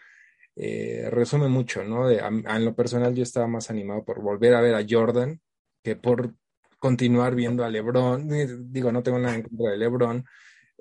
eh, 0.62 1.08
resume 1.10 1.48
mucho, 1.48 1.82
¿no? 1.84 2.10
en 2.10 2.64
lo 2.64 2.74
personal 2.74 3.14
yo 3.14 3.22
estaba 3.22 3.46
más 3.46 3.70
animado 3.70 4.04
por 4.04 4.20
volver 4.20 4.54
a 4.54 4.60
ver 4.60 4.74
a 4.74 4.84
Jordan 4.86 5.40
que 5.82 5.96
por 5.96 6.34
continuar 6.78 7.34
viendo 7.34 7.64
a 7.64 7.70
LeBron. 7.70 8.28
Digo, 8.70 8.92
no 8.92 9.02
tengo 9.02 9.18
nada 9.18 9.36
en 9.36 9.42
contra 9.42 9.70
de 9.70 9.78
LeBron. 9.78 10.24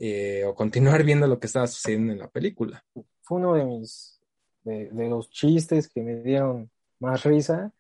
Eh, 0.02 0.44
o 0.46 0.56
continuar 0.56 1.04
viendo 1.04 1.28
lo 1.28 1.40
que 1.40 1.48
estaba 1.48 1.68
sucediendo 1.68 2.14
en 2.14 2.20
la 2.20 2.30
película. 2.30 2.84
Fue 3.22 3.38
uno 3.38 3.54
de 3.54 3.66
mis, 3.66 4.22
de, 4.64 5.10
los 5.10 5.30
chistes 5.30 5.90
que 5.90 6.02
me 6.02 6.16
dieron 6.24 6.70
más 7.00 7.24
risa, 7.24 7.74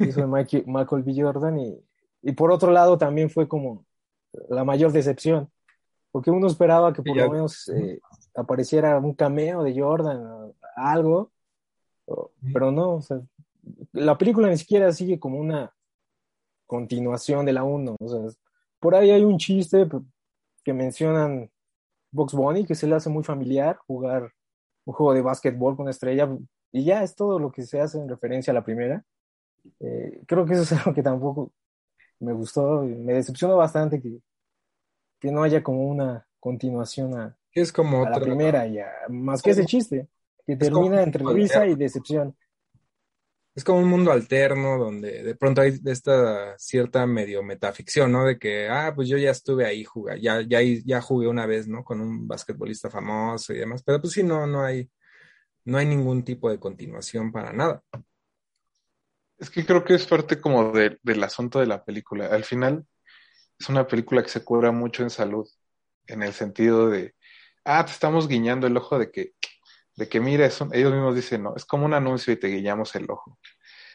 hizo 0.00 0.20
de 0.20 0.26
Michael, 0.66 1.02
B. 1.04 1.14
Jordan, 1.16 1.58
y, 1.60 1.78
y, 2.22 2.32
por 2.32 2.50
otro 2.50 2.72
lado 2.72 2.98
también 2.98 3.30
fue 3.30 3.46
como 3.46 3.86
la 4.48 4.64
mayor 4.64 4.90
decepción, 4.90 5.48
porque 6.10 6.32
uno 6.32 6.48
esperaba 6.48 6.92
que 6.92 7.02
por 7.02 7.16
lo 7.16 7.30
menos 7.30 7.68
eh, 7.68 8.00
apareciera 8.34 8.98
un 8.98 9.14
cameo 9.14 9.62
de 9.62 9.80
Jordan, 9.80 10.52
algo, 10.74 11.32
pero 12.52 12.70
no, 12.70 12.94
o 12.94 13.02
sea, 13.02 13.20
la 13.92 14.18
película 14.18 14.48
ni 14.48 14.56
siquiera 14.56 14.92
sigue 14.92 15.18
como 15.18 15.38
una 15.38 15.74
continuación 16.66 17.46
de 17.46 17.52
la 17.52 17.64
1, 17.64 17.96
o 17.98 18.08
sea, 18.08 18.20
por 18.80 18.94
ahí 18.94 19.10
hay 19.10 19.24
un 19.24 19.38
chiste 19.38 19.88
que 20.62 20.72
mencionan 20.72 21.50
Box 22.10 22.34
Bunny, 22.34 22.64
que 22.64 22.74
se 22.74 22.86
le 22.86 22.94
hace 22.94 23.08
muy 23.08 23.24
familiar 23.24 23.76
jugar 23.86 24.32
un 24.84 24.94
juego 24.94 25.14
de 25.14 25.22
básquetbol 25.22 25.76
con 25.76 25.88
estrella, 25.88 26.28
y 26.72 26.84
ya 26.84 27.02
es 27.02 27.14
todo 27.14 27.38
lo 27.38 27.50
que 27.50 27.62
se 27.62 27.80
hace 27.80 27.98
en 27.98 28.08
referencia 28.08 28.50
a 28.50 28.54
la 28.54 28.64
primera. 28.64 29.04
Eh, 29.80 30.22
creo 30.26 30.44
que 30.44 30.54
eso 30.54 30.62
es 30.62 30.72
algo 30.78 30.92
que 30.92 31.02
tampoco 31.02 31.52
me 32.20 32.32
gustó, 32.32 32.82
me 32.82 33.14
decepcionó 33.14 33.56
bastante 33.56 34.00
que, 34.00 34.20
que 35.20 35.30
no 35.30 35.42
haya 35.42 35.62
como 35.62 35.88
una 35.88 36.26
continuación 36.38 37.14
a, 37.18 37.36
es 37.52 37.72
como 37.72 38.04
la 38.04 38.20
primera, 38.20 38.66
ya, 38.66 38.90
más 39.08 39.40
que 39.40 39.50
ese 39.50 39.64
chiste 39.64 40.08
que 40.46 40.56
termina 40.56 41.02
entre 41.02 41.24
risa 41.24 41.66
y 41.66 41.74
decepción. 41.74 42.36
Es 43.54 43.62
como 43.62 43.78
un 43.78 43.88
mundo 43.88 44.10
alterno 44.10 44.78
donde 44.78 45.22
de 45.22 45.36
pronto 45.36 45.60
hay 45.60 45.78
esta 45.84 46.58
cierta 46.58 47.06
medio 47.06 47.42
metaficción, 47.44 48.10
¿no? 48.10 48.24
De 48.24 48.36
que, 48.36 48.68
ah, 48.68 48.92
pues 48.94 49.08
yo 49.08 49.16
ya 49.16 49.30
estuve 49.30 49.64
ahí, 49.64 49.84
jugué, 49.84 50.20
ya, 50.20 50.40
ya, 50.40 50.58
ya 50.60 51.00
jugué 51.00 51.28
una 51.28 51.46
vez, 51.46 51.68
¿no? 51.68 51.84
Con 51.84 52.00
un 52.00 52.26
basquetbolista 52.26 52.90
famoso 52.90 53.52
y 53.52 53.58
demás, 53.58 53.82
pero 53.84 54.00
pues 54.00 54.12
sí, 54.12 54.24
no, 54.24 54.44
no 54.48 54.64
hay, 54.64 54.90
no 55.64 55.78
hay 55.78 55.86
ningún 55.86 56.24
tipo 56.24 56.50
de 56.50 56.58
continuación 56.58 57.30
para 57.30 57.52
nada. 57.52 57.80
Es 59.38 59.50
que 59.50 59.64
creo 59.64 59.84
que 59.84 59.94
es 59.94 60.06
parte 60.06 60.40
como 60.40 60.72
del 60.72 61.22
asunto 61.22 61.60
de 61.60 61.66
la 61.66 61.84
película. 61.84 62.26
Al 62.26 62.44
final, 62.44 62.84
es 63.58 63.68
una 63.68 63.86
película 63.86 64.22
que 64.22 64.30
se 64.30 64.42
cubra 64.42 64.72
mucho 64.72 65.04
en 65.04 65.10
salud, 65.10 65.48
en 66.08 66.22
el 66.22 66.32
sentido 66.32 66.90
de, 66.90 67.14
ah, 67.64 67.84
te 67.84 67.92
estamos 67.92 68.26
guiñando 68.26 68.66
el 68.66 68.76
ojo 68.76 68.98
de 68.98 69.12
que 69.12 69.32
de 69.96 70.08
que 70.08 70.20
mira, 70.20 70.46
ellos 70.46 70.92
mismos 70.92 71.14
dicen, 71.14 71.42
no, 71.42 71.54
es 71.56 71.64
como 71.64 71.84
un 71.84 71.94
anuncio 71.94 72.32
y 72.32 72.36
te 72.36 72.48
guiñamos 72.48 72.94
el 72.96 73.10
ojo. 73.10 73.38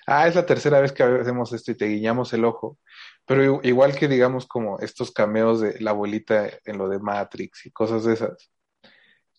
Ah, 0.08 0.28
es 0.28 0.36
la 0.36 0.46
tercera 0.46 0.80
vez 0.80 0.92
que 0.92 1.04
hacemos 1.04 1.54
esto 1.54 1.72
y 1.72 1.76
te 1.76 1.88
guiñamos 1.88 2.34
el 2.34 2.46
ojo. 2.46 2.78
Pero 3.26 3.60
igual 3.64 3.96
que 3.96 4.08
digamos 4.08 4.48
como 4.48 4.80
estos 4.80 5.12
cameos 5.12 5.62
de 5.62 5.80
la 5.80 5.92
abuelita 5.92 6.50
en 6.66 6.78
lo 6.78 6.90
de 6.90 7.00
Matrix 7.00 7.66
y 7.66 7.72
cosas 7.72 8.06
de 8.06 8.14
esas, 8.14 8.50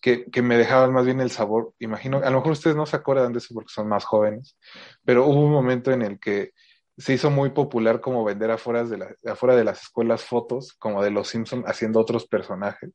que, 0.01 0.25
que 0.31 0.41
me 0.41 0.57
dejaban 0.57 0.93
más 0.93 1.05
bien 1.05 1.19
el 1.19 1.31
sabor. 1.31 1.73
Imagino, 1.79 2.17
a 2.17 2.29
lo 2.29 2.37
mejor 2.37 2.53
ustedes 2.53 2.75
no 2.75 2.85
se 2.85 2.95
acuerdan 2.95 3.33
de 3.33 3.39
eso 3.39 3.53
porque 3.53 3.73
son 3.73 3.89
más 3.89 4.05
jóvenes, 4.05 4.57
pero 5.03 5.25
hubo 5.25 5.41
un 5.43 5.51
momento 5.51 5.91
en 5.91 6.03
el 6.03 6.19
que 6.19 6.51
se 6.97 7.13
hizo 7.13 7.31
muy 7.31 7.49
popular 7.49 7.99
como 7.99 8.23
vender 8.23 8.51
afuera 8.51 8.83
de, 8.83 8.97
la, 8.97 9.15
afuera 9.25 9.55
de 9.55 9.63
las 9.63 9.81
escuelas 9.83 10.23
fotos, 10.23 10.73
como 10.73 11.03
de 11.03 11.11
los 11.11 11.29
Simpsons 11.29 11.65
haciendo 11.65 11.99
otros 11.99 12.27
personajes. 12.27 12.91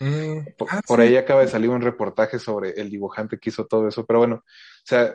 Mm, 0.00 0.38
ah, 0.70 0.80
por, 0.86 1.00
ahí 1.00 1.16
acaba 1.16 1.40
de 1.40 1.48
salir 1.48 1.70
un 1.70 1.82
reportaje 1.82 2.38
sobre 2.38 2.70
el 2.80 2.90
dibujante 2.90 3.38
que 3.38 3.50
hizo 3.50 3.66
todo 3.66 3.88
eso, 3.88 4.06
pero 4.06 4.20
bueno, 4.20 4.36
o 4.36 4.84
sea, 4.84 5.12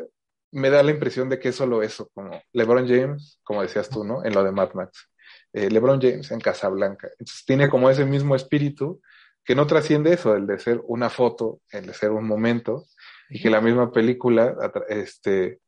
me 0.52 0.70
da 0.70 0.84
la 0.84 0.92
impresión 0.92 1.30
de 1.30 1.40
que 1.40 1.50
es 1.50 1.56
solo 1.56 1.82
eso, 1.82 2.10
como 2.14 2.42
LeBron 2.52 2.88
James, 2.88 3.40
como 3.44 3.62
decías 3.62 3.90
tú, 3.90 4.04
¿no? 4.04 4.24
En 4.24 4.34
lo 4.34 4.44
de 4.44 4.52
Mad 4.52 4.74
Max. 4.74 5.10
Eh, 5.54 5.70
LeBron 5.70 6.02
James 6.02 6.30
en 6.32 6.40
Casablanca. 6.40 7.08
Entonces 7.12 7.44
tiene 7.46 7.70
como 7.70 7.90
ese 7.90 8.06
mismo 8.06 8.36
espíritu 8.36 9.02
que 9.44 9.56
no 9.56 9.68
trasciende 9.68 10.14
eso, 10.14 10.36
el 10.36 10.48
de 10.48 10.60
ser 10.60 10.82
una 10.86 11.10
foto, 11.10 11.62
el 11.72 11.88
de 11.88 11.94
ser 11.94 12.12
un 12.12 12.28
momento, 12.28 12.86
y 13.30 13.42
que 13.42 13.50
la 13.50 13.62
misma 13.62 13.92
película, 13.92 14.56
este, 14.90 15.60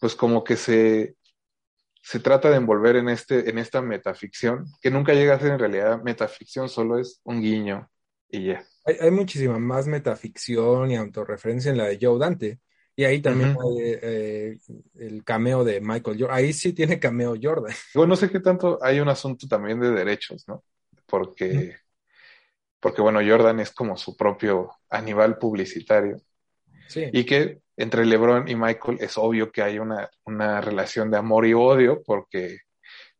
pues 0.00 0.14
como 0.14 0.42
que 0.44 0.56
se, 0.56 1.16
se 2.02 2.20
trata 2.20 2.50
de 2.50 2.56
envolver 2.56 2.96
en, 2.96 3.08
este, 3.08 3.48
en 3.48 3.58
esta 3.58 3.80
metaficción, 3.82 4.66
que 4.80 4.90
nunca 4.90 5.14
llega 5.14 5.34
a 5.34 5.40
ser 5.40 5.52
en 5.52 5.58
realidad 5.58 6.02
metaficción, 6.02 6.68
solo 6.68 6.98
es 6.98 7.20
un 7.24 7.40
guiño 7.40 7.88
y 8.28 8.46
ya. 8.46 8.64
Hay, 8.84 8.96
hay 9.00 9.10
muchísima 9.10 9.58
más 9.58 9.86
metaficción 9.86 10.90
y 10.90 10.96
autorreferencia 10.96 11.70
en 11.70 11.78
la 11.78 11.86
de 11.86 11.98
Joe 12.00 12.18
Dante. 12.18 12.60
Y 12.96 13.04
ahí 13.04 13.20
también 13.20 13.56
hay 13.60 13.76
eh, 13.80 14.58
el 15.00 15.24
cameo 15.24 15.64
de 15.64 15.80
Michael 15.80 16.16
Jordan. 16.18 16.36
Ahí 16.36 16.52
sí 16.52 16.72
tiene 16.72 17.00
cameo 17.00 17.34
Jordan. 17.40 17.74
Bueno, 17.94 18.10
no 18.10 18.16
sé 18.16 18.30
qué 18.30 18.40
tanto 18.40 18.78
hay 18.82 19.00
un 19.00 19.08
asunto 19.08 19.48
también 19.48 19.80
de 19.80 19.90
derechos, 19.90 20.46
¿no? 20.46 20.62
Porque, 21.06 21.76
porque 22.78 23.02
bueno, 23.02 23.20
Jordan 23.26 23.60
es 23.60 23.72
como 23.72 23.96
su 23.96 24.16
propio 24.16 24.70
animal 24.90 25.38
publicitario. 25.38 26.18
Sí. 26.88 27.06
Y 27.12 27.24
que 27.24 27.62
entre 27.76 28.06
LeBron 28.06 28.46
y 28.48 28.54
Michael 28.54 28.98
es 29.00 29.18
obvio 29.18 29.50
que 29.50 29.62
hay 29.62 29.80
una, 29.80 30.08
una 30.24 30.60
relación 30.60 31.10
de 31.10 31.18
amor 31.18 31.46
y 31.46 31.54
odio, 31.54 32.00
porque, 32.04 32.58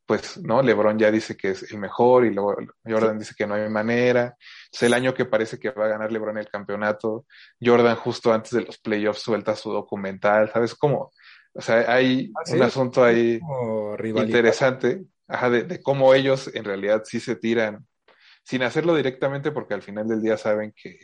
pues, 0.07 0.37
¿no? 0.39 0.63
LeBron 0.63 0.99
ya 0.99 1.11
dice 1.11 1.37
que 1.37 1.51
es 1.51 1.71
el 1.73 1.79
mejor 1.79 2.27
y 2.27 2.31
luego 2.35 2.57
Jordan 2.85 3.19
dice 3.19 3.35
que 3.37 3.47
no 3.47 3.55
hay 3.55 3.69
manera. 3.71 4.37
Entonces, 4.67 4.83
el 4.83 4.95
año 4.95 5.15
que 5.15 5.25
parece 5.25 5.59
que 5.59 5.71
va 5.71 5.87
a 5.87 5.89
ganar 5.89 6.13
LeBron 6.13 6.39
el 6.39 6.49
campeonato, 6.49 7.27
Jordan 7.61 7.97
justo 7.97 8.33
antes 8.33 8.53
de 8.53 8.63
los 8.63 8.79
playoffs 8.79 9.23
suelta 9.23 9.57
su 9.57 9.73
documental, 9.73 10.51
¿sabes? 10.53 10.75
Como, 10.75 11.13
o 11.55 11.61
sea, 11.61 11.93
hay 11.93 12.31
Ah, 12.37 12.43
sí. 12.45 12.55
un 12.57 12.63
asunto 12.63 13.03
ahí 13.05 13.41
interesante, 14.27 15.05
ajá, 15.29 15.51
de, 15.51 15.63
de 15.65 15.83
cómo 15.83 16.15
ellos 16.15 16.51
en 16.55 16.65
realidad 16.65 17.03
sí 17.05 17.21
se 17.21 17.37
tiran, 17.37 17.87
sin 18.43 18.63
hacerlo 18.63 18.95
directamente, 18.95 19.53
porque 19.53 19.75
al 19.75 19.83
final 19.83 20.07
del 20.09 20.21
día 20.21 20.37
saben 20.37 20.73
que, 20.77 20.99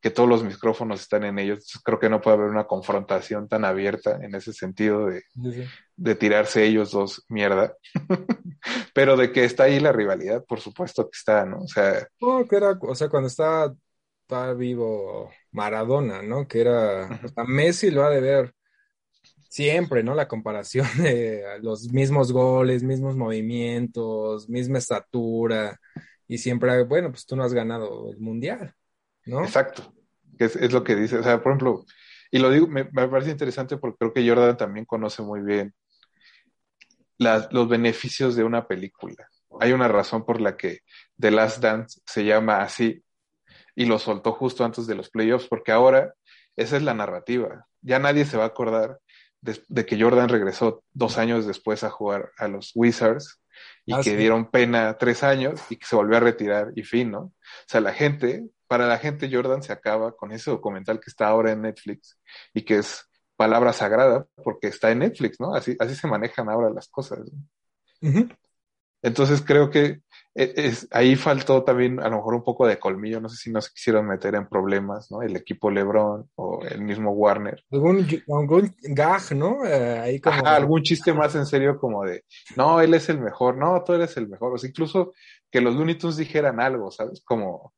que 0.00 0.10
todos 0.10 0.28
los 0.28 0.44
micrófonos 0.44 1.00
están 1.00 1.24
en 1.24 1.38
ellos. 1.38 1.80
Creo 1.84 1.98
que 1.98 2.08
no 2.08 2.20
puede 2.20 2.36
haber 2.36 2.50
una 2.50 2.66
confrontación 2.66 3.48
tan 3.48 3.64
abierta 3.64 4.18
en 4.22 4.34
ese 4.34 4.52
sentido 4.52 5.06
de, 5.06 5.22
Sí, 5.34 5.64
de 5.96 6.14
tirarse 6.14 6.64
ellos 6.64 6.92
dos 6.92 7.24
mierda. 7.28 7.74
Pero 8.94 9.16
de 9.16 9.32
que 9.32 9.44
está 9.44 9.64
ahí 9.64 9.80
la 9.80 9.92
rivalidad, 9.92 10.44
por 10.44 10.60
supuesto 10.60 11.04
que 11.04 11.16
está, 11.16 11.44
¿no? 11.44 11.62
O 11.62 11.68
sea, 11.68 12.06
No, 12.20 12.46
que 12.46 12.56
era, 12.56 12.78
o 12.80 12.94
sea, 12.94 13.08
cuando 13.08 13.28
estaba, 13.28 13.74
estaba 14.22 14.54
vivo 14.54 15.30
Maradona, 15.50 16.22
¿no? 16.22 16.46
Que 16.46 16.60
era, 16.60 17.20
o 17.24 17.28
sea, 17.28 17.44
Messi 17.44 17.90
lo 17.90 18.04
ha 18.04 18.10
de 18.10 18.20
ver 18.20 18.54
siempre, 19.48 20.02
¿no? 20.02 20.14
La 20.14 20.28
comparación 20.28 20.86
de 20.98 21.42
los 21.62 21.92
mismos 21.92 22.32
goles, 22.32 22.82
mismos 22.82 23.16
movimientos, 23.16 24.48
misma 24.48 24.78
estatura, 24.78 25.78
y 26.28 26.38
siempre, 26.38 26.84
bueno, 26.84 27.10
pues 27.10 27.26
tú 27.26 27.34
no 27.36 27.42
has 27.42 27.54
ganado 27.54 28.10
el 28.12 28.18
mundial, 28.20 28.74
¿no? 29.28 29.44
Exacto, 29.44 29.94
que 30.38 30.46
es, 30.46 30.56
es 30.56 30.72
lo 30.72 30.84
que 30.84 30.96
dice. 30.96 31.18
O 31.18 31.22
sea, 31.22 31.42
por 31.42 31.52
ejemplo, 31.52 31.84
y 32.30 32.38
lo 32.38 32.50
digo, 32.50 32.66
me, 32.68 32.84
me 32.92 33.08
parece 33.08 33.30
interesante 33.30 33.76
porque 33.78 33.98
creo 33.98 34.12
que 34.12 34.28
Jordan 34.28 34.56
también 34.56 34.86
conoce 34.86 35.22
muy 35.22 35.40
bien 35.42 35.74
las- 37.18 37.52
los 37.52 37.68
beneficios 37.68 38.36
de 38.36 38.44
una 38.44 38.66
película. 38.66 39.28
Hay 39.60 39.72
una 39.72 39.88
razón 39.88 40.24
por 40.24 40.40
la 40.40 40.56
que 40.56 40.80
The 41.18 41.30
Last 41.30 41.60
Dance 41.62 42.00
se 42.06 42.24
llama 42.24 42.62
así 42.62 43.02
y 43.76 43.86
lo 43.86 43.98
soltó 43.98 44.32
justo 44.32 44.64
antes 44.64 44.86
de 44.86 44.94
los 44.94 45.10
playoffs, 45.10 45.48
porque 45.48 45.72
ahora 45.72 46.14
esa 46.56 46.76
es 46.76 46.82
la 46.82 46.94
narrativa. 46.94 47.66
Ya 47.82 47.98
nadie 47.98 48.24
se 48.24 48.36
va 48.36 48.44
a 48.44 48.48
acordar 48.48 49.00
de, 49.40 49.60
de 49.68 49.86
que 49.86 50.00
Jordan 50.00 50.28
regresó 50.28 50.84
dos 50.92 51.18
años 51.18 51.46
después 51.46 51.84
a 51.84 51.90
jugar 51.90 52.32
a 52.38 52.48
los 52.48 52.72
Wizards 52.74 53.40
y 53.86 53.94
Ah, 53.94 54.02
que 54.02 54.10
sí. 54.10 54.16
dieron 54.16 54.50
pena 54.50 54.98
tres 54.98 55.22
años 55.24 55.60
y 55.70 55.76
que 55.76 55.86
se 55.86 55.96
volvió 55.96 56.18
a 56.18 56.20
retirar 56.20 56.72
y 56.76 56.82
fin, 56.84 57.10
¿no? 57.12 57.20
O 57.20 57.32
sea, 57.68 57.80
la 57.80 57.92
gente, 57.94 58.48
para 58.68 58.86
la 58.86 58.98
gente 58.98 59.30
Jordan 59.32 59.62
se 59.62 59.72
acaba 59.72 60.14
con 60.14 60.30
ese 60.30 60.50
documental 60.50 61.00
que 61.00 61.10
está 61.10 61.28
ahora 61.28 61.52
en 61.52 61.62
Netflix 61.62 62.20
y 62.54 62.62
que 62.62 62.78
es 62.78 63.08
palabra 63.36 63.72
sagrada 63.72 64.26
porque 64.44 64.68
está 64.68 64.90
en 64.90 65.00
Netflix, 65.00 65.40
¿no? 65.40 65.54
Así, 65.54 65.76
así 65.78 65.94
se 65.94 66.06
manejan 66.06 66.48
ahora 66.48 66.70
las 66.70 66.88
cosas. 66.88 67.20
Entonces 69.00 69.42
creo 69.42 69.70
que 69.70 70.02
e- 70.34 70.52
es, 70.56 70.88
ahí 70.90 71.16
faltó 71.16 71.62
también 71.62 72.00
a 72.00 72.08
lo 72.08 72.16
mejor 72.16 72.34
un 72.34 72.42
poco 72.42 72.66
de 72.66 72.78
colmillo, 72.78 73.20
no 73.20 73.28
sé 73.28 73.36
si 73.36 73.50
no 73.50 73.60
se 73.60 73.70
quisieron 73.72 74.06
meter 74.06 74.34
en 74.34 74.48
problemas, 74.48 75.10
¿no? 75.10 75.22
El 75.22 75.36
equipo 75.36 75.70
LeBron 75.70 76.28
o 76.34 76.64
el 76.64 76.80
mismo 76.82 77.12
Warner. 77.12 77.64
Algún, 77.70 78.06
algún 78.28 78.74
gag, 78.82 79.36
¿no? 79.36 79.64
Eh, 79.64 79.98
ahí 80.00 80.20
como, 80.20 80.36
Ajá, 80.36 80.56
algún 80.56 80.82
chiste 80.82 81.12
más 81.12 81.34
en 81.34 81.46
serio 81.46 81.78
como 81.78 82.04
de, 82.04 82.24
no, 82.56 82.80
él 82.80 82.94
es 82.94 83.08
el 83.08 83.20
mejor, 83.20 83.56
no, 83.56 83.82
tú 83.84 83.94
eres 83.94 84.16
el 84.16 84.28
mejor. 84.28 84.54
O 84.54 84.58
sea, 84.58 84.68
incluso 84.68 85.12
que 85.50 85.60
los 85.60 85.74
Looney 85.74 85.96
Tunes 85.96 86.16
dijeran 86.16 86.60
algo, 86.60 86.90
¿sabes? 86.90 87.22
Como 87.24 87.72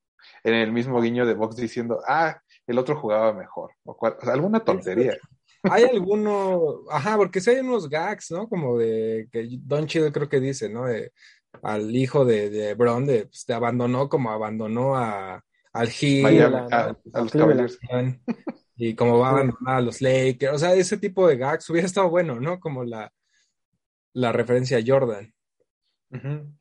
en 0.44 0.54
el 0.54 0.72
mismo 0.72 1.00
guiño 1.00 1.26
de 1.26 1.34
Box 1.34 1.56
diciendo, 1.56 2.00
ah, 2.06 2.40
el 2.66 2.78
otro 2.78 2.96
jugaba 2.96 3.32
mejor. 3.32 3.72
O, 3.84 3.96
cual- 3.96 4.16
o 4.20 4.24
sea, 4.24 4.34
alguna 4.34 4.60
tontería. 4.60 5.16
Hay 5.64 5.84
alguno, 5.84 6.84
ajá, 6.90 7.16
porque 7.16 7.40
sí 7.40 7.50
hay 7.50 7.60
unos 7.60 7.88
gags, 7.88 8.30
¿no? 8.30 8.48
Como 8.48 8.78
de 8.78 9.28
que 9.30 9.46
Don 9.60 9.86
Chido 9.86 10.10
creo 10.10 10.28
que 10.28 10.40
dice, 10.40 10.70
¿no? 10.70 10.86
De, 10.86 11.12
al 11.62 11.94
hijo 11.94 12.24
de, 12.24 12.48
de 12.48 12.74
Bron, 12.74 13.06
de, 13.06 13.26
pues, 13.26 13.44
te 13.44 13.52
abandonó 13.52 14.08
como 14.08 14.30
abandonó 14.30 14.96
a, 14.96 15.44
al 15.72 15.88
Heat, 15.88 16.22
Miami, 16.22 16.56
a, 16.70 16.96
los. 17.12 17.32
Cavaliers. 17.32 17.78
y 18.76 18.94
como 18.94 19.18
va 19.18 19.28
a 19.28 19.30
abandonar 19.32 19.76
a 19.76 19.80
los 19.82 20.00
Lakers, 20.00 20.54
o 20.54 20.58
sea, 20.58 20.74
ese 20.74 20.96
tipo 20.96 21.28
de 21.28 21.36
gags 21.36 21.68
hubiera 21.68 21.86
estado 21.86 22.08
bueno, 22.08 22.40
¿no? 22.40 22.58
Como 22.58 22.84
la, 22.84 23.12
la 24.14 24.32
referencia 24.32 24.78
a 24.78 24.82
Jordan. 24.84 25.32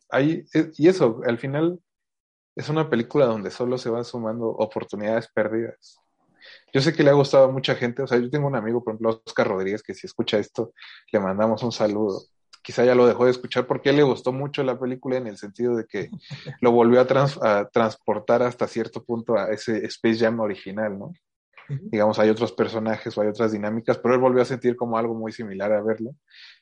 Ahí, 0.09 0.43
eh, 0.53 0.71
y 0.77 0.87
eso, 0.89 1.21
al 1.25 1.37
final 1.37 1.79
es 2.59 2.69
una 2.69 2.89
película 2.89 3.25
donde 3.25 3.51
solo 3.51 3.77
se 3.77 3.89
van 3.89 4.05
sumando 4.05 4.47
oportunidades 4.49 5.27
perdidas. 5.33 5.99
Yo 6.73 6.81
sé 6.81 6.93
que 6.93 7.03
le 7.03 7.09
ha 7.11 7.13
gustado 7.13 7.45
a 7.45 7.51
mucha 7.51 7.75
gente, 7.75 8.01
o 8.03 8.07
sea, 8.07 8.19
yo 8.19 8.29
tengo 8.29 8.47
un 8.47 8.55
amigo, 8.55 8.83
por 8.83 8.93
ejemplo, 8.93 9.21
Oscar 9.25 9.47
Rodríguez, 9.47 9.83
que 9.83 9.93
si 9.95 10.07
escucha 10.07 10.37
esto, 10.39 10.73
le 11.11 11.19
mandamos 11.19 11.63
un 11.63 11.71
saludo. 11.71 12.21
Quizá 12.63 12.85
ya 12.85 12.95
lo 12.95 13.07
dejó 13.07 13.25
de 13.25 13.31
escuchar 13.31 13.67
porque 13.67 13.93
le 13.93 14.03
gustó 14.03 14.31
mucho 14.33 14.63
la 14.63 14.79
película 14.79 15.17
en 15.17 15.27
el 15.27 15.37
sentido 15.37 15.75
de 15.75 15.85
que 15.87 16.09
lo 16.61 16.71
volvió 16.71 17.01
a, 17.01 17.07
trans- 17.07 17.39
a 17.43 17.69
transportar 17.69 18.43
hasta 18.43 18.67
cierto 18.67 19.03
punto 19.05 19.37
a 19.37 19.51
ese 19.51 19.85
Space 19.87 20.19
Jam 20.19 20.39
original, 20.41 20.99
¿no? 20.99 21.13
Digamos, 21.69 22.19
hay 22.19 22.29
otros 22.29 22.51
personajes 22.51 23.17
o 23.17 23.21
hay 23.21 23.27
otras 23.29 23.51
dinámicas, 23.51 23.97
pero 23.99 24.15
él 24.15 24.19
volvió 24.21 24.41
a 24.41 24.45
sentir 24.45 24.75
como 24.75 24.97
algo 24.97 25.15
muy 25.15 25.31
similar 25.31 25.71
a 25.73 25.81
verlo 25.83 26.11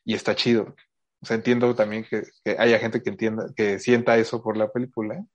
y 0.06 0.14
está 0.16 0.36
chido. 0.36 0.76
O 1.22 1.26
sea, 1.26 1.36
entiendo 1.38 1.74
también 1.76 2.06
que, 2.10 2.24
que 2.44 2.56
haya 2.60 2.80
gente 2.80 3.02
que 3.02 3.10
entienda, 3.10 3.48
que 3.56 3.80
sienta 3.80 4.18
eso 4.18 4.44
por 4.44 4.58
la 4.58 4.70
película, 4.72 5.26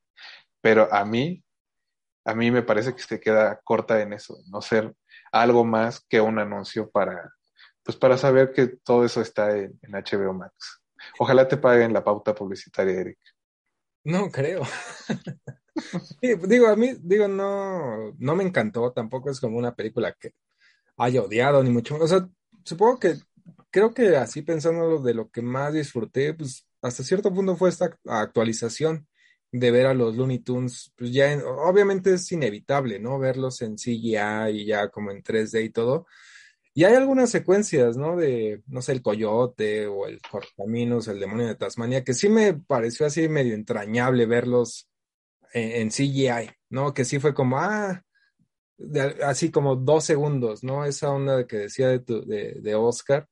pero 0.63 0.91
a 0.95 1.05
mí, 1.05 1.45
a 2.25 2.35
mí 2.35 2.51
me 2.51 2.63
parece 2.63 2.95
que 2.95 3.03
se 3.03 3.21
queda 3.21 3.61
corta 3.63 4.01
en 4.01 4.15
eso, 4.15 4.39
no 4.47 4.63
ser 4.63 4.95
algo 5.33 5.65
más 5.65 6.01
que 6.09 6.21
un 6.21 6.39
anuncio 6.39 6.91
para, 6.91 7.35
pues 7.83 7.97
para 7.97 8.17
saber 8.17 8.53
que 8.53 8.69
todo 8.69 9.05
eso 9.05 9.21
está 9.21 9.55
en, 9.57 9.79
HBO 9.83 10.33
Max. 10.33 10.81
Ojalá 11.19 11.49
te 11.49 11.57
paguen 11.57 11.93
la 11.93 12.05
pauta 12.05 12.35
publicitaria, 12.35 13.01
Eric. 13.01 13.19
No 14.05 14.31
creo. 14.31 14.63
Digo, 16.47 16.69
a 16.69 16.77
mí, 16.77 16.95
digo, 17.01 17.27
no, 17.29 18.13
no 18.19 18.37
me 18.37 18.45
encantó, 18.45 18.93
tampoco 18.93 19.31
es 19.31 19.41
como 19.41 19.57
una 19.57 19.75
película 19.75 20.13
que 20.13 20.35
haya 20.99 21.23
odiado, 21.23 21.63
ni 21.63 21.71
mucho. 21.71 21.97
O 21.97 22.07
sea, 22.07 22.29
supongo 22.63 23.01
que, 23.01 23.17
creo 23.71 23.95
que 23.95 24.17
así 24.17 24.43
pensándolo 24.43 25.01
de 25.01 25.15
lo 25.15 25.31
que 25.31 25.41
más 25.41 25.73
disfruté, 25.73 26.35
pues 26.35 26.67
hasta 26.83 27.03
cierto 27.03 27.33
punto 27.33 27.57
fue 27.57 27.71
esta 27.71 27.97
actualización 28.05 29.09
de 29.53 29.71
ver 29.71 29.87
a 29.87 29.95
los 29.95 30.17
Looney 30.17 30.41
Tunes, 30.41 30.93
pues 30.97 31.13
ya, 31.13 31.33
en- 31.33 31.43
obviamente 31.43 32.15
es 32.15 32.33
inevitable, 32.33 32.99
¿no? 33.01 33.19
Verlos 33.19 33.63
en 33.63 33.79
CGI 33.79 34.51
y 34.63 34.67
ya 34.67 34.89
como 34.91 35.11
en 35.13 35.23
3D 35.23 35.63
y 35.65 35.71
todo. 35.71 36.07
Y 36.75 36.85
hay 36.85 36.95
algunas 36.95 37.31
secuencias, 37.31 37.97
¿no? 37.99 38.17
De, 38.17 38.63
no 38.67 38.83
sé, 38.83 38.93
el 38.93 39.03
coyote 39.03 39.87
o 39.87 40.07
el 40.07 40.21
correcaminos, 40.23 41.09
el 41.09 41.21
demonio 41.21 41.47
de 41.49 41.55
Tasmania, 41.57 42.05
que 42.05 42.15
sí 42.15 42.29
me 42.31 42.55
pareció 42.55 43.07
así 43.07 43.29
medio 43.29 43.55
entrañable 43.55 44.27
verlos 44.27 44.89
en, 45.55 45.83
en 45.83 45.91
CGI, 45.93 46.51
¿no? 46.71 46.95
Que 46.95 47.05
sí 47.05 47.21
fue 47.21 47.35
como, 47.35 47.59
ah, 47.59 48.03
de- 48.79 49.25
así 49.25 49.51
como 49.51 49.77
dos 49.77 50.05
segundos, 50.05 50.65
¿no? 50.65 50.85
Esa 50.85 51.11
onda 51.11 51.47
que 51.47 51.57
decía 51.59 51.89
de, 51.89 52.01
tu- 52.01 52.25
de, 52.27 52.55
de 52.61 52.75
Oscar, 52.75 53.29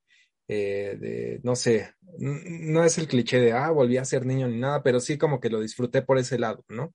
eh, 0.50 0.96
de, 1.00 1.40
no 1.44 1.54
sé, 1.56 1.94
no 2.18 2.84
es 2.84 2.98
el 2.98 3.06
cliché 3.08 3.40
de, 3.40 3.52
ah, 3.52 3.70
volví 3.70 3.96
a 3.98 4.04
ser 4.04 4.26
niño 4.26 4.48
ni 4.48 4.58
nada, 4.58 4.82
pero 4.82 5.00
sí 5.00 5.16
como 5.18 5.38
que 5.40 5.50
lo 5.50 5.60
disfruté 5.60 6.02
por 6.02 6.18
ese 6.18 6.38
lado, 6.38 6.64
¿no? 6.68 6.92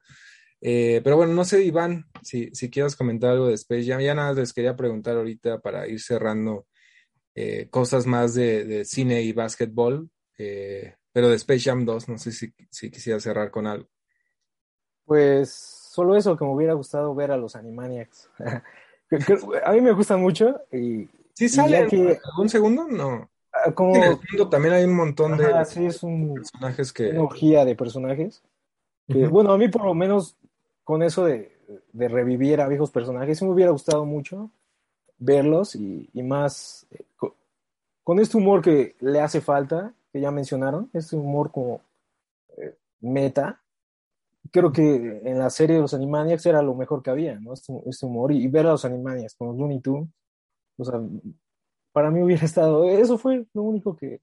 Eh, 0.62 1.01
pero 1.03 1.18
bueno, 1.18 1.34
no 1.34 1.45
sé, 1.45 1.64
Iván, 1.64 2.06
si, 2.24 2.49
si 2.53 2.70
quieres 2.70 2.95
comentar 2.95 3.32
algo 3.32 3.47
de 3.47 3.53
Space 3.56 3.86
Jam, 3.86 4.01
ya 4.01 4.16
nada 4.16 4.34
les 4.34 4.53
quería 4.53 4.76
preguntar 4.76 5.16
ahorita 5.18 5.60
para 5.62 5.88
ir 5.88 6.01
cerrando 6.01 6.68
eh, 7.36 7.68
cosas 7.70 8.06
más 8.08 8.34
de, 8.34 8.66
de 8.66 8.86
cine 8.86 9.22
y 9.22 9.32
básquetbol, 9.34 10.10
pero 10.38 11.30
de 11.30 11.36
Space 11.36 11.62
Jam 11.70 11.86
2, 11.86 12.10
no 12.10 12.18
sé 12.18 12.32
si, 12.32 12.53
si 12.70 12.91
quisiera 12.91 13.20
cerrar 13.20 13.51
con 13.51 13.68
algo. 13.68 13.88
Pues 15.06 15.51
solo 15.51 16.16
eso, 16.16 16.36
que 16.36 16.43
me 16.45 16.51
hubiera 16.51 16.74
gustado 16.74 17.14
ver 17.16 17.32
a 17.32 17.38
los 17.38 17.56
Animaniacs. 17.56 18.30
A 19.64 19.72
mí 19.72 19.82
me 19.82 19.91
gusta 19.91 20.18
mucho 20.18 20.62
y 20.72 21.08
¿Sí 21.36 21.47
sale 21.47 21.86
que- 21.88 22.18
algún 22.24 22.49
segundo? 22.49 22.88
No. 22.88 23.30
Ah, 23.66 23.74
como 23.74 23.95
En 23.95 24.03
el 24.03 24.18
mundo 24.32 24.49
también 24.49 24.74
hay 24.74 24.84
un 24.86 24.95
montón 24.95 25.38
de 25.38 25.45
ajá, 25.45 25.66
sí 25.66 25.86
es 25.86 26.03
un- 26.03 26.36
personajes 26.36 26.93
que... 26.93 27.09
una 27.09 27.24
orgía 27.24 27.66
de 27.66 27.76
personajes. 27.76 28.41
que, 29.07 29.24
Ujú. 29.24 29.30
Bueno, 29.30 29.51
a 29.51 29.57
mí 29.57 29.68
por 29.68 29.86
lo 29.86 29.93
menos 29.93 30.38
con 30.84 31.01
eso 31.03 31.26
de, 31.26 31.51
de 31.93 32.07
revivir 32.07 32.61
a 32.61 32.68
viejos 32.68 32.91
personajes, 32.91 33.39
sí 33.39 33.45
me 33.45 33.51
hubiera 33.51 33.72
gustado 33.72 34.05
mucho 34.05 34.51
verlos 35.18 35.76
y, 35.76 36.09
y 36.13 36.24
más 36.24 36.86
eh, 36.91 37.05
co- 37.16 37.36
con, 38.03 38.20
este 38.20 38.38
humor 38.38 38.61
que 38.61 38.95
le 38.99 39.20
hace 39.22 39.41
falta, 39.41 39.93
que 40.11 40.20
ya 40.22 40.32
mencionaron, 40.32 40.89
este 40.93 41.16
humor 41.16 41.51
como 41.51 41.82
eh, 42.57 42.76
meta. 43.01 43.61
Creo 44.51 44.72
que 44.72 45.22
en 45.24 45.39
la 45.39 45.49
serie 45.49 45.78
de 45.78 45.82
los 45.82 45.93
Animaniacs 45.93 46.45
era 46.45 46.61
lo 46.61 46.76
mejor 46.76 47.01
que 47.01 47.09
había, 47.09 47.39
¿no? 47.39 47.53
Este, 47.53 47.74
este 47.88 48.05
humor 48.05 48.32
y, 48.32 48.43
y 48.43 48.47
ver 48.47 48.68
a 48.68 48.72
los 48.72 48.86
Animaniacs 48.86 49.36
con 49.36 49.47
los 49.47 49.57
Looney 49.57 49.80
Tunes, 49.80 50.09
o 50.78 50.86
sea, 50.86 51.01
para 51.96 52.12
mí 52.12 52.22
hubiera 52.22 52.43
estado, 52.43 52.84
eso 52.89 53.18
fue 53.18 53.46
lo 53.54 53.62
único 53.64 53.96
que 53.96 54.20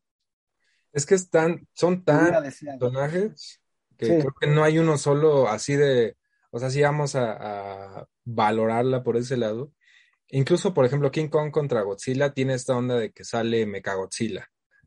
Es 0.93 1.07
que 1.07 1.15
están, 1.15 1.67
son 1.73 2.05
tan 2.05 2.31
personajes 2.79 3.63
que 3.97 4.07
Sí. 4.07 4.13
creo 4.19 4.35
que 4.39 4.47
no 4.47 4.63
hay 4.63 4.79
uno 4.79 4.99
solo 4.99 5.49
así 5.49 5.75
de, 5.75 6.17
o 6.51 6.59
sea, 6.59 6.69
sí 6.69 6.83
vamos 6.83 7.15
a, 7.15 7.33
a 8.01 8.07
valorarla 8.27 9.03
por 9.03 9.17
ese 9.17 9.39
lado. 9.39 9.73
Incluso, 10.29 10.75
por 10.75 10.85
ejemplo, 10.85 11.11
King 11.11 11.29
Kong 11.29 11.51
contra 11.51 11.81
Godzilla 11.81 12.35
tiene 12.35 12.53
esta 12.55 12.77
onda 12.77 12.97
de 12.99 13.11
que 13.11 13.25
sale 13.25 13.65
Mechagodzilla, 13.65 14.47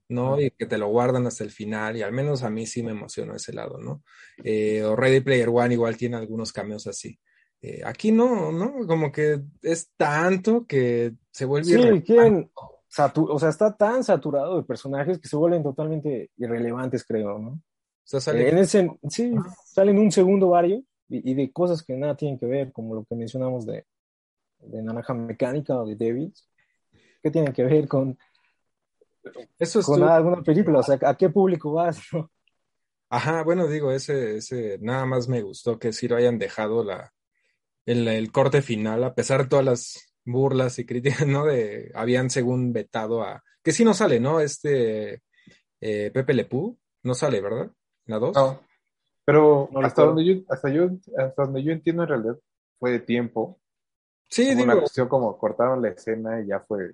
¿no? 0.10 0.40
Y 0.40 0.52
que 0.52 0.68
te 0.68 0.78
lo 0.78 0.90
guardan 0.90 1.26
hasta 1.26 1.44
el 1.44 1.50
final, 1.50 1.98
y 1.98 2.04
al 2.04 2.12
menos 2.12 2.44
a 2.44 2.52
mí 2.52 2.68
sí 2.68 2.84
me 2.84 2.92
emocionó 2.92 3.34
ese 3.36 3.52
lado, 3.54 3.80
¿no? 3.80 4.04
Eh, 4.44 4.84
o 4.84 4.96
Ready 4.96 5.22
Player 5.22 5.50
One 5.50 5.74
igual 5.74 5.98
tiene 5.98 6.18
algunos 6.18 6.54
cameos 6.54 6.86
así. 6.86 7.20
Eh, 7.62 7.82
aquí 7.84 8.12
no, 8.12 8.52
¿no? 8.52 8.86
Como 8.86 9.12
que 9.12 9.42
es 9.64 9.90
tanto 9.98 10.68
que 10.68 11.14
se 11.32 11.46
vuelve 11.46 11.66
Sí, 11.68 11.74
irrelevante. 11.74 12.52
O 13.16 13.40
sea, 13.40 13.50
está 13.50 13.76
tan 13.76 14.04
saturado 14.04 14.58
de 14.58 14.64
personajes 14.64 15.20
que 15.20 15.28
se 15.28 15.36
vuelven 15.36 15.64
totalmente 15.64 16.32
irrelevantes, 16.38 17.06
creo, 17.06 17.38
¿no? 17.40 17.50
O 17.52 17.62
sea, 18.04 18.20
sale 18.20 18.44
Eh, 18.44 18.50
en 18.50 18.58
ese, 18.60 18.90
sí, 19.10 19.34
salen 19.66 19.98
un 20.00 20.12
segundo 20.12 20.50
varios 20.50 20.82
y, 21.10 21.32
y 21.32 21.34
de 21.34 21.52
cosas 21.52 21.84
que 21.84 21.96
nada 21.96 22.16
tienen 22.16 22.38
que 22.40 22.46
ver, 22.46 22.72
como 22.72 22.96
lo 22.96 23.04
que 23.06 23.16
mencionamos 23.16 23.66
de, 23.66 23.86
de 24.60 24.82
Naranja 24.84 25.14
Mecánica 25.14 25.78
o 25.80 25.86
de 25.86 25.96
Davis. 25.96 26.48
¿Qué 27.22 27.32
tienen 27.32 27.54
que 27.54 27.64
ver 27.64 27.88
con, 27.88 28.18
eso 29.58 29.82
con 29.82 29.96
estuvo- 30.00 30.10
alguna 30.10 30.42
película? 30.44 30.80
O 30.80 30.84
sea, 30.84 31.00
¿a 31.02 31.16
qué 31.18 31.30
público 31.30 31.74
vas? 31.74 32.00
no? 32.14 32.32
Ajá, 33.10 33.44
bueno, 33.44 33.68
digo, 33.68 33.92
ese, 33.92 34.38
ese, 34.38 34.78
nada 34.82 35.06
más 35.06 35.28
me 35.28 35.42
gustó 35.42 35.78
que 35.80 35.94
sí 35.94 36.08
lo 36.08 36.16
hayan 36.18 36.38
dejado 36.40 36.84
la, 36.84 37.14
el, 37.86 38.08
el 38.08 38.32
corte 38.32 38.62
final, 38.62 39.04
a 39.04 39.14
pesar 39.14 39.44
de 39.44 39.50
todas 39.50 39.66
las 39.66 40.15
burlas 40.26 40.80
y 40.80 40.86
críticas, 40.86 41.28
¿no? 41.28 41.46
De, 41.46 41.92
habían 41.96 42.30
según 42.30 42.74
vetado 42.74 43.24
a, 43.24 43.44
que 43.64 43.72
sí 43.72 43.86
no 43.86 43.94
sale, 43.94 44.20
¿no? 44.20 44.40
Este, 44.40 45.22
eh, 45.82 46.12
Pepe 46.14 46.34
Lepú, 46.34 46.78
no 47.04 47.14
sale, 47.14 47.42
¿verdad? 47.42 47.72
¿La 48.06 48.20
2? 48.20 48.36
No. 48.36 48.62
Pero 49.24 49.70
No 49.72 49.80
hasta 49.80 50.04
donde 50.04 50.24
yo, 50.24 50.42
hasta 50.50 50.70
yo, 50.70 50.90
hasta 51.18 51.44
donde 51.44 51.64
yo 51.64 51.72
entiendo 51.72 52.04
en 52.04 52.10
realidad 52.10 52.38
fue 52.80 52.92
de 52.92 53.00
tiempo. 53.00 53.60
Sí, 54.30 54.46
Fue 54.46 54.64
una 54.64 54.74
digo, 54.74 54.80
cuestión 54.82 55.08
como 55.08 55.38
cortaron 55.38 55.82
la 55.82 55.90
escena 55.90 56.42
y 56.42 56.48
ya 56.48 56.60
fue 56.60 56.94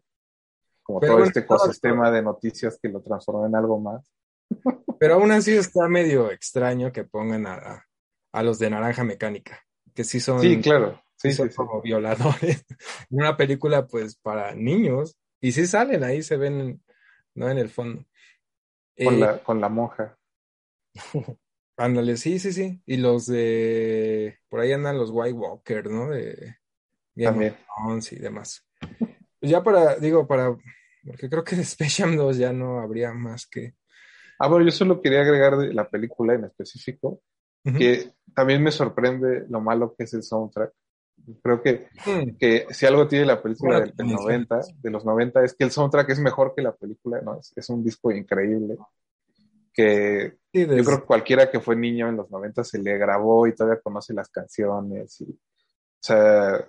como 0.83 0.99
Pero 0.99 1.11
todo 1.11 1.17
bueno, 1.19 1.27
este 1.27 1.41
ecosistema 1.41 2.11
de 2.11 2.21
noticias 2.21 2.79
que 2.81 2.89
lo 2.89 3.01
transformó 3.01 3.45
en 3.45 3.55
algo 3.55 3.79
más. 3.79 4.09
pero 4.99 5.15
aún 5.15 5.31
así 5.31 5.55
está 5.55 5.87
medio 5.87 6.31
extraño 6.31 6.91
que 6.91 7.03
pongan 7.03 7.47
a, 7.47 7.85
a 8.31 8.43
los 8.43 8.59
de 8.59 8.69
Naranja 8.69 9.03
Mecánica, 9.03 9.65
que 9.93 10.03
sí 10.03 10.19
son, 10.19 10.39
Sí, 10.39 10.59
claro. 10.61 11.01
Sí, 11.21 11.31
son 11.33 11.47
sí, 11.47 11.51
sí. 11.51 11.57
como 11.57 11.81
violadores. 11.81 12.65
En 13.09 13.19
una 13.21 13.37
película, 13.37 13.87
pues, 13.87 14.15
para 14.17 14.53
niños, 14.55 15.17
y 15.41 15.51
sí 15.51 15.67
salen 15.67 16.03
ahí, 16.03 16.21
se 16.23 16.37
ven, 16.37 16.81
¿no? 17.35 17.49
En 17.49 17.57
el 17.57 17.69
fondo. 17.69 18.05
Con 19.03 19.15
Eh, 19.15 19.19
la, 19.19 19.43
con 19.43 19.61
la 19.61 19.69
monja. 19.69 20.17
Ándale, 21.77 22.17
sí, 22.17 22.37
sí, 22.39 22.53
sí. 22.53 22.81
Y 22.85 22.97
los 22.97 23.25
de. 23.25 24.37
Por 24.49 24.59
ahí 24.59 24.71
andan 24.71 24.97
los 24.97 25.09
White 25.11 25.33
Walker, 25.33 25.89
¿no? 25.89 26.09
De 26.09 26.57
Game 27.15 27.31
También. 27.31 27.55
y 28.11 28.15
demás. 28.17 28.65
Ya 29.41 29.63
para, 29.63 29.95
digo, 29.95 30.27
para. 30.27 30.55
Porque 31.03 31.29
creo 31.29 31.43
que 31.43 31.55
de 31.55 31.63
Space 31.63 32.03
Jam 32.03 32.15
2 32.15 32.37
ya 32.37 32.53
no 32.53 32.79
habría 32.79 33.11
más 33.13 33.47
que. 33.47 33.73
Ah, 34.37 34.47
bueno, 34.47 34.65
yo 34.65 34.71
solo 34.71 35.01
quería 35.01 35.21
agregar 35.21 35.57
de 35.57 35.73
la 35.73 35.89
película 35.89 36.33
en 36.35 36.45
específico, 36.45 37.21
que 37.63 38.11
también 38.35 38.61
me 38.63 38.71
sorprende 38.71 39.45
lo 39.49 39.61
malo 39.61 39.95
que 39.95 40.03
es 40.03 40.13
el 40.13 40.23
soundtrack. 40.23 40.73
Creo 41.43 41.61
que, 41.61 41.87
que 42.39 42.65
si 42.71 42.85
algo 42.85 43.07
tiene 43.07 43.25
la 43.25 43.41
película 43.41 43.79
del, 43.79 43.91
que 43.91 43.97
del 43.97 44.07
mencionas. 44.07 44.49
90, 44.49 44.59
de 44.81 44.89
los 44.89 45.05
90, 45.05 45.43
es 45.43 45.53
que 45.53 45.63
el 45.63 45.71
soundtrack 45.71 46.09
es 46.09 46.19
mejor 46.19 46.53
que 46.55 46.61
la 46.61 46.75
película, 46.75 47.21
¿no? 47.21 47.39
Es, 47.39 47.53
es 47.55 47.69
un 47.69 47.83
disco 47.83 48.11
increíble. 48.11 48.77
Que 49.73 50.37
yo 50.51 50.67
creo 50.67 50.99
que 50.99 51.05
cualquiera 51.05 51.49
que 51.49 51.59
fue 51.59 51.75
niño 51.75 52.09
en 52.09 52.17
los 52.17 52.29
90 52.29 52.63
se 52.63 52.79
le 52.79 52.97
grabó 52.97 53.47
y 53.47 53.55
todavía 53.55 53.81
conoce 53.81 54.13
las 54.13 54.29
canciones. 54.29 55.21
Y, 55.21 55.25
o 55.31 55.37
sea, 56.01 56.67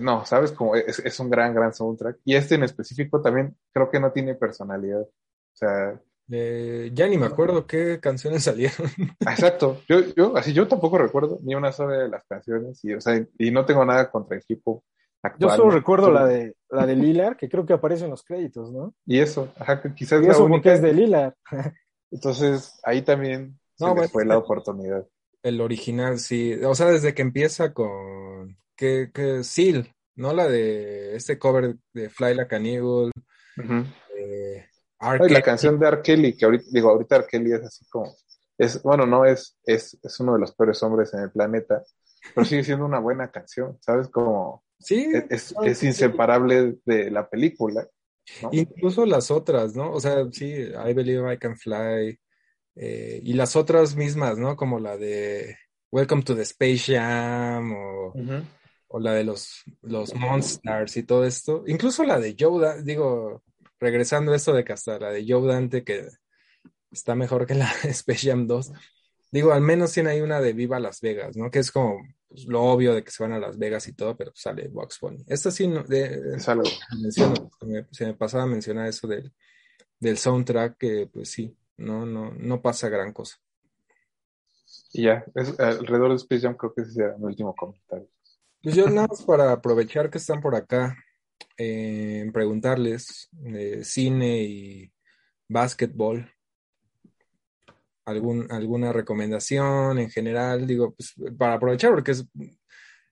no, 0.00 0.24
¿sabes? 0.24 0.52
Como 0.52 0.76
es, 0.76 0.98
es 0.98 1.20
un 1.20 1.30
gran, 1.30 1.54
gran 1.54 1.74
soundtrack. 1.74 2.18
Y 2.24 2.36
este 2.36 2.54
en 2.56 2.64
específico 2.64 3.20
también 3.20 3.56
creo 3.72 3.90
que 3.90 4.00
no 4.00 4.12
tiene 4.12 4.34
personalidad. 4.34 5.02
O 5.02 5.56
sea, 5.56 6.00
eh, 6.30 6.90
ya 6.94 7.06
ni 7.08 7.18
me 7.18 7.26
acuerdo 7.26 7.66
qué 7.66 8.00
canciones 8.00 8.44
salieron. 8.44 8.88
exacto. 9.20 9.82
Yo, 9.88 10.00
yo, 10.16 10.36
así 10.36 10.52
yo 10.52 10.66
tampoco 10.68 10.98
recuerdo 10.98 11.38
ni 11.42 11.54
una 11.54 11.72
sola 11.72 11.96
de 11.98 12.08
las 12.08 12.24
canciones. 12.26 12.84
Y, 12.84 12.94
o 12.94 13.00
sea, 13.00 13.24
y 13.38 13.50
no 13.50 13.64
tengo 13.66 13.84
nada 13.84 14.10
contra 14.10 14.36
el 14.36 14.42
hip 14.48 14.60
hop 14.64 14.82
Yo 14.82 15.28
actual. 15.28 15.56
solo 15.56 15.70
recuerdo 15.70 16.10
la 16.10 16.26
de, 16.26 16.54
la 16.70 16.86
de 16.86 16.96
Lilar, 16.96 17.36
que 17.36 17.48
creo 17.48 17.64
que 17.66 17.72
aparece 17.74 18.04
en 18.04 18.10
los 18.10 18.22
créditos, 18.24 18.72
¿no? 18.72 18.94
Y 19.06 19.18
eso, 19.20 19.52
ajá, 19.58 19.80
que 19.82 19.94
quizás 19.94 20.22
Y 20.22 20.26
la 20.26 20.32
eso 20.32 20.44
única. 20.44 20.56
porque 20.56 20.72
es 20.74 20.82
de 20.82 20.92
Lilar. 20.92 21.34
Entonces, 22.10 22.78
ahí 22.84 23.02
también 23.02 23.58
se 23.76 23.84
No, 23.86 23.94
les 23.94 24.10
fue 24.10 24.24
la 24.24 24.38
oportunidad. 24.38 25.06
El 25.42 25.60
original, 25.60 26.18
sí. 26.20 26.54
O 26.64 26.74
sea, 26.74 26.86
desde 26.86 27.12
que 27.14 27.22
empieza 27.22 27.72
con. 27.74 28.56
Que, 28.76 29.10
que 29.12 29.44
Seal, 29.44 29.92
¿no? 30.16 30.32
La 30.32 30.48
de 30.48 31.16
este 31.16 31.38
cover 31.38 31.76
de 31.92 32.08
Fly 32.08 32.34
Like 32.34 32.54
an 32.56 32.66
Eagle. 32.66 33.10
Eh, 34.16 34.64
Ay, 35.04 35.28
la 35.28 35.42
canción 35.42 35.78
de 35.78 35.86
R. 35.86 36.02
Kelly, 36.02 36.36
que 36.36 36.44
ahorita, 36.44 36.64
digo, 36.70 36.90
ahorita 36.90 37.16
R. 37.16 37.26
Kelly 37.28 37.52
es 37.52 37.62
así 37.62 37.84
como, 37.88 38.14
es, 38.56 38.82
bueno, 38.82 39.06
no 39.06 39.24
es, 39.24 39.58
es, 39.64 39.98
es 40.02 40.20
uno 40.20 40.34
de 40.34 40.40
los 40.40 40.54
peores 40.54 40.82
hombres 40.82 41.12
en 41.14 41.20
el 41.20 41.30
planeta, 41.30 41.82
pero 42.34 42.44
sigue 42.44 42.64
siendo 42.64 42.86
una 42.86 42.98
buena 42.98 43.30
canción, 43.30 43.78
¿sabes? 43.80 44.08
Como, 44.08 44.64
Sí, 44.78 45.10
es, 45.30 45.54
es, 45.64 45.82
inseparable 45.82 46.76
de 46.84 47.10
la 47.10 47.28
película, 47.28 47.88
¿no? 48.42 48.50
Incluso 48.52 49.06
las 49.06 49.30
otras, 49.30 49.74
¿no? 49.74 49.90
O 49.92 50.00
sea, 50.00 50.26
sí, 50.30 50.46
I 50.46 50.92
Believe 50.92 51.32
I 51.32 51.38
Can 51.38 51.56
Fly. 51.56 52.18
eh, 52.76 53.20
y 53.22 53.32
las 53.32 53.56
otras 53.56 53.96
mismas, 53.96 54.36
¿no? 54.36 54.56
Como 54.56 54.78
la 54.78 54.98
de 54.98 55.56
Welcome 55.90 56.22
to 56.22 56.34
the 56.34 56.42
Space 56.42 56.92
Jam 56.94 57.72
o, 57.72 59.00
la 59.00 59.14
de 59.14 59.24
los, 59.24 59.64
los 59.82 60.14
Monsters 60.14 60.96
y 60.96 61.02
todo 61.04 61.24
esto. 61.24 61.64
Incluso 61.66 62.04
la 62.04 62.20
de 62.20 62.36
Joe, 62.38 62.60
Da- 62.60 62.82
digo, 62.82 63.42
regresando 63.84 64.32
a 64.32 64.36
esto 64.36 64.52
de 64.54 64.64
que 64.64 64.72
hasta 64.72 64.98
la 64.98 65.10
de 65.10 65.24
Joe 65.28 65.46
Dante, 65.46 65.84
que 65.84 66.08
está 66.90 67.14
mejor 67.14 67.46
que 67.46 67.54
la 67.54 67.70
de 67.82 67.90
Space 67.90 68.28
Jam 68.30 68.46
2. 68.46 68.72
Digo, 69.30 69.52
al 69.52 69.60
menos 69.60 69.92
tiene 69.92 70.10
ahí 70.10 70.20
una 70.20 70.40
de 70.40 70.52
Viva 70.52 70.80
Las 70.80 71.00
Vegas, 71.00 71.36
¿no? 71.36 71.50
Que 71.50 71.58
es 71.58 71.70
como 71.70 71.98
pues, 72.28 72.46
lo 72.46 72.62
obvio 72.62 72.94
de 72.94 73.04
que 73.04 73.10
se 73.10 73.22
van 73.22 73.32
a 73.32 73.38
Las 73.38 73.58
Vegas 73.58 73.86
y 73.88 73.92
todo, 73.92 74.16
pero 74.16 74.32
sale 74.34 74.68
Box 74.68 74.98
Bunny. 75.00 75.24
Esta 75.26 75.50
sí, 75.50 75.66
no, 75.66 75.82
de, 75.82 76.36
Es 76.36 76.48
algo. 76.48 76.64
menciono, 77.02 77.50
se 77.60 77.66
me, 77.66 77.86
se 77.90 78.06
me 78.06 78.14
pasaba 78.14 78.44
a 78.44 78.46
mencionar 78.46 78.86
eso 78.86 79.06
del, 79.06 79.32
del 80.00 80.18
soundtrack, 80.18 80.78
que 80.78 81.08
pues 81.12 81.30
sí, 81.30 81.56
no, 81.76 82.06
no, 82.06 82.32
no 82.32 82.62
pasa 82.62 82.88
gran 82.88 83.12
cosa. 83.12 83.36
Y 84.92 85.02
ya, 85.02 85.24
es, 85.34 85.58
alrededor 85.58 86.10
de 86.10 86.16
Space 86.16 86.42
Jam 86.42 86.56
creo 86.56 86.72
que 86.72 86.82
ese 86.82 86.92
será 86.92 87.18
mi 87.18 87.24
último 87.24 87.54
comentario. 87.54 88.08
Pues 88.62 88.76
yo 88.76 88.88
nada 88.88 89.08
más 89.08 89.22
para 89.22 89.52
aprovechar 89.52 90.08
que 90.08 90.18
están 90.18 90.40
por 90.40 90.54
acá, 90.54 90.96
eh, 91.56 92.28
preguntarles 92.32 93.28
de 93.32 93.84
cine 93.84 94.42
y 94.42 94.92
básquetbol, 95.48 96.30
algún, 98.04 98.50
alguna 98.50 98.92
recomendación 98.92 99.98
en 99.98 100.10
general, 100.10 100.66
digo, 100.66 100.94
pues 100.94 101.14
para 101.38 101.54
aprovechar, 101.54 101.90
porque 101.92 102.12
es, 102.12 102.26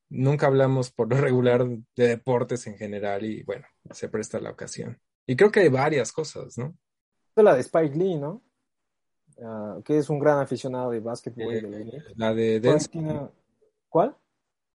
nunca 0.09 0.47
hablamos 0.47 0.91
por 0.91 1.09
lo 1.09 1.21
regular 1.21 1.67
de 1.97 2.09
deportes 2.09 2.67
en 2.67 2.77
general 2.77 3.25
y 3.25 3.43
bueno, 3.43 3.67
se 3.91 4.09
presta 4.09 4.41
la 4.41 4.51
ocasión. 4.51 4.99
Y 5.27 5.37
creo 5.37 5.51
que 5.51 5.61
hay 5.61 5.69
varias 5.69 6.13
cosas, 6.13 6.59
¿no? 6.59 6.77
La 7.37 7.55
de 7.55 7.61
Spike 7.61 7.97
Lee, 7.97 8.17
¿no? 8.17 8.43
Ah, 9.43 9.79
que 9.85 9.99
es 9.99 10.11
un 10.11 10.19
gran 10.19 10.39
aficionado 10.41 10.91
de 10.91 11.01
básquetbol 11.01 11.55
de 11.55 11.63
la. 11.63 11.79
Eh, 11.79 12.03
la 12.17 12.35
de 12.35 12.61
¿Cuál 12.61 12.79
Denzel, 12.79 13.31
¿Cuál? 13.89 14.17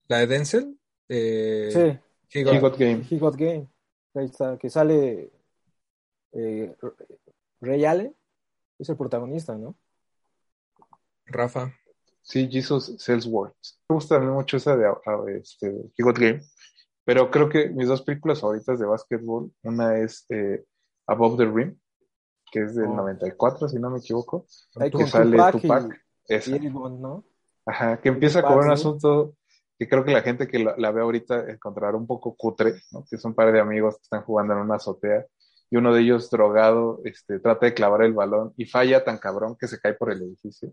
la 0.08 0.18
de 0.20 0.28
Denzel, 0.28 0.80
eh, 1.10 1.70
Sí, 1.72 2.00
He 2.34 2.40
He 2.40 2.44
Got- 2.44 2.62
Got 2.62 2.78
Game. 2.78 3.04
He 3.10 3.18
Got 3.18 3.36
Game. 3.36 3.68
Ahí 4.14 4.26
está, 4.26 4.58
que 4.58 4.70
sale 4.70 5.32
eh, 6.32 6.76
Ray 7.62 7.86
Allen, 7.86 8.16
es 8.80 8.90
el 8.90 8.98
protagonista, 8.98 9.56
¿no? 9.58 9.76
Rafa. 11.26 11.74
Sí, 12.22 12.48
Jesus 12.52 12.96
Sells 13.00 13.26
Words. 13.28 13.80
Me 13.90 13.96
gusta 13.96 14.16
también 14.16 14.34
mucho 14.34 14.58
esa 14.58 14.76
de, 14.76 14.88
ah, 14.88 15.24
este, 15.38 15.68
He 15.98 16.04
Got 16.04 16.18
Game, 16.18 16.42
pero 17.04 17.30
creo 17.30 17.50
que 17.50 17.70
mis 17.70 17.88
dos 17.88 18.02
películas 18.02 18.42
favoritas 18.42 18.80
de 18.80 18.86
básquetbol, 18.86 19.52
una 19.64 19.98
es 20.00 20.26
eh, 20.30 20.64
Above 21.08 21.38
the 21.38 21.46
Rim, 21.46 21.78
que 22.52 22.64
es 22.64 22.76
del 22.76 22.86
Oh. 22.88 22.96
94, 22.96 23.70
si 23.70 23.78
no 23.80 23.90
me 23.90 24.00
equivoco, 24.00 24.46
Ahí 24.80 24.90
que 24.90 24.98
con 24.98 25.08
sale 25.08 25.32
Tupac 25.38 25.56
y- 25.56 25.62
Tupac. 25.62 26.02
Y 26.28 26.34
Esa. 26.34 26.58
Bond, 26.72 27.00
¿no? 27.00 27.24
Ajá, 27.68 28.00
que 28.02 28.10
empieza 28.10 28.42
con 28.44 28.58
un 28.60 28.72
asunto 28.72 29.36
que 29.78 29.90
creo 29.90 30.06
que 30.06 30.14
la 30.14 30.22
gente 30.22 30.48
que 30.48 30.60
la, 30.60 30.92
ve 30.92 31.02
ahorita 31.02 31.50
encontrará 31.50 31.98
un 31.98 32.08
poco 32.08 32.36
cutre, 32.36 32.76
¿no? 32.92 33.04
Que 33.10 33.18
es 33.18 33.26
un 33.26 33.34
par 33.34 33.52
de 33.52 33.60
amigos 33.60 33.98
que 33.98 34.04
están 34.04 34.24
jugando 34.24 34.54
en 34.54 34.60
una 34.60 34.76
azotea 34.76 35.26
y 35.70 35.78
uno 35.78 35.94
de 35.94 36.02
ellos 36.02 36.30
drogado 36.30 37.02
este, 37.04 37.40
trata 37.40 37.66
de 37.66 37.74
clavar 37.74 38.04
el 38.04 38.14
balón 38.14 38.54
y 38.56 38.66
falla 38.66 39.04
tan 39.04 39.18
cabrón 39.18 39.58
que 39.60 39.68
se 39.68 39.80
cae 39.80 39.94
por 39.94 40.12
el 40.12 40.22
edificio. 40.22 40.72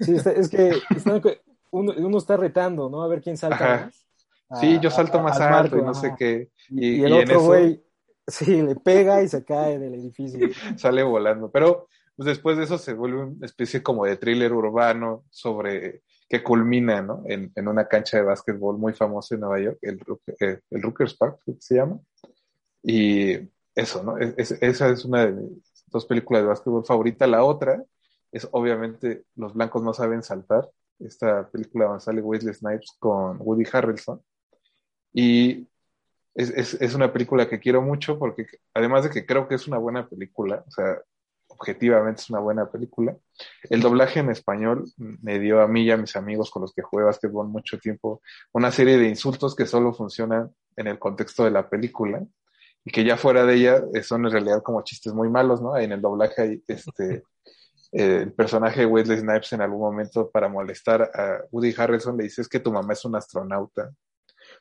Sí, 0.00 0.14
es 0.14 0.48
que 0.48 0.72
uno, 1.70 2.18
está 2.18 2.36
retando, 2.36 2.88
¿no? 2.88 3.02
A 3.02 3.08
ver 3.08 3.22
quién 3.22 3.36
salta 3.36 3.90
más. 4.48 4.60
sí, 4.60 4.78
yo 4.80 4.90
salto 4.90 5.20
más 5.20 5.40
alto 5.40 5.78
y 5.78 5.82
no 5.82 5.94
sé 5.94 6.14
qué. 6.16 6.50
Y, 6.68 7.02
el 7.02 7.12
otro 7.12 7.42
güey, 7.42 7.84
sí, 8.26 8.62
le 8.62 8.76
pega 8.76 9.22
y 9.22 9.28
se 9.28 9.44
cae 9.44 9.78
del 9.78 9.94
edificio. 9.94 10.48
Sale 10.76 11.02
volando. 11.02 11.50
Pero 11.50 11.88
pues, 12.16 12.26
después 12.26 12.56
de 12.56 12.64
eso 12.64 12.78
se 12.78 12.94
vuelve 12.94 13.24
una 13.24 13.46
especie 13.46 13.82
como 13.82 14.04
de 14.04 14.16
thriller 14.16 14.52
urbano 14.52 15.24
sobre 15.30 16.02
que 16.30 16.44
culmina 16.44 17.02
¿no? 17.02 17.24
en, 17.26 17.52
una 17.66 17.88
cancha 17.88 18.16
de 18.16 18.22
básquetbol 18.22 18.78
muy 18.78 18.92
famosa 18.94 19.34
en 19.34 19.40
Nueva 19.40 19.60
York, 19.60 19.78
el, 19.82 20.00
eh, 20.38 20.60
el, 20.70 20.82
Rutgers 20.82 21.16
Park, 21.16 21.40
se 21.58 21.74
llama. 21.74 21.98
Y 22.84 23.50
eso, 23.74 24.04
¿no? 24.04 24.16
esa 24.16 24.88
es 24.90 25.04
una 25.04 25.26
de 25.26 25.32
mis 25.32 25.84
dos 25.88 26.06
películas 26.06 26.42
de 26.42 26.48
básquetbol 26.48 26.86
favorita. 26.86 27.26
La 27.26 27.42
otra 27.42 27.82
es 28.30 28.48
obviamente 28.52 29.24
Los 29.34 29.54
blancos 29.54 29.82
no 29.82 29.92
saben 29.92 30.22
saltar, 30.22 30.70
esta 31.00 31.50
película 31.50 31.86
donde 31.86 32.00
sale 32.00 32.22
Wesley 32.22 32.54
Snipes 32.54 32.92
con 33.00 33.38
Woody 33.40 33.64
Harrelson. 33.72 34.22
Y 35.12 35.68
es, 36.34 36.74
es, 36.80 36.94
una 36.94 37.12
película 37.12 37.48
que 37.48 37.58
quiero 37.58 37.82
mucho 37.82 38.20
porque 38.20 38.46
además 38.72 39.02
de 39.02 39.10
que 39.10 39.26
creo 39.26 39.48
que 39.48 39.56
es 39.56 39.66
una 39.66 39.78
buena 39.78 40.08
película, 40.08 40.62
o 40.64 40.70
sea, 40.70 41.02
objetivamente 41.60 42.22
es 42.22 42.30
una 42.30 42.40
buena 42.40 42.70
película. 42.70 43.14
El 43.68 43.82
doblaje 43.82 44.20
en 44.20 44.30
español 44.30 44.90
me 44.96 45.38
dio 45.38 45.60
a 45.60 45.68
mí 45.68 45.82
y 45.82 45.90
a 45.90 45.98
mis 45.98 46.16
amigos 46.16 46.50
con 46.50 46.62
los 46.62 46.72
que 46.72 46.82
jugué 46.82 47.04
básquetbol 47.04 47.48
mucho 47.48 47.78
tiempo 47.78 48.22
una 48.52 48.72
serie 48.72 48.96
de 48.96 49.08
insultos 49.08 49.54
que 49.54 49.66
solo 49.66 49.92
funcionan 49.92 50.50
en 50.76 50.86
el 50.86 50.98
contexto 50.98 51.44
de 51.44 51.50
la 51.50 51.68
película 51.68 52.24
y 52.82 52.90
que 52.90 53.04
ya 53.04 53.18
fuera 53.18 53.44
de 53.44 53.54
ella 53.56 53.84
eh, 53.92 54.02
son 54.02 54.24
en 54.24 54.32
realidad 54.32 54.62
como 54.62 54.82
chistes 54.82 55.12
muy 55.12 55.28
malos, 55.28 55.60
¿no? 55.60 55.76
En 55.76 55.92
el 55.92 56.00
doblaje 56.00 56.42
hay 56.42 56.64
este 56.66 57.24
eh, 57.92 58.22
el 58.22 58.32
personaje 58.32 58.80
de 58.80 58.86
Wesley 58.86 59.18
Snipes 59.18 59.52
en 59.52 59.60
algún 59.60 59.80
momento 59.80 60.30
para 60.30 60.48
molestar 60.48 61.02
a 61.02 61.42
Woody 61.50 61.74
Harrelson 61.76 62.16
le 62.16 62.24
dice 62.24 62.40
es 62.40 62.48
que 62.48 62.60
tu 62.60 62.72
mamá 62.72 62.94
es 62.94 63.04
un 63.04 63.16
astronauta 63.16 63.90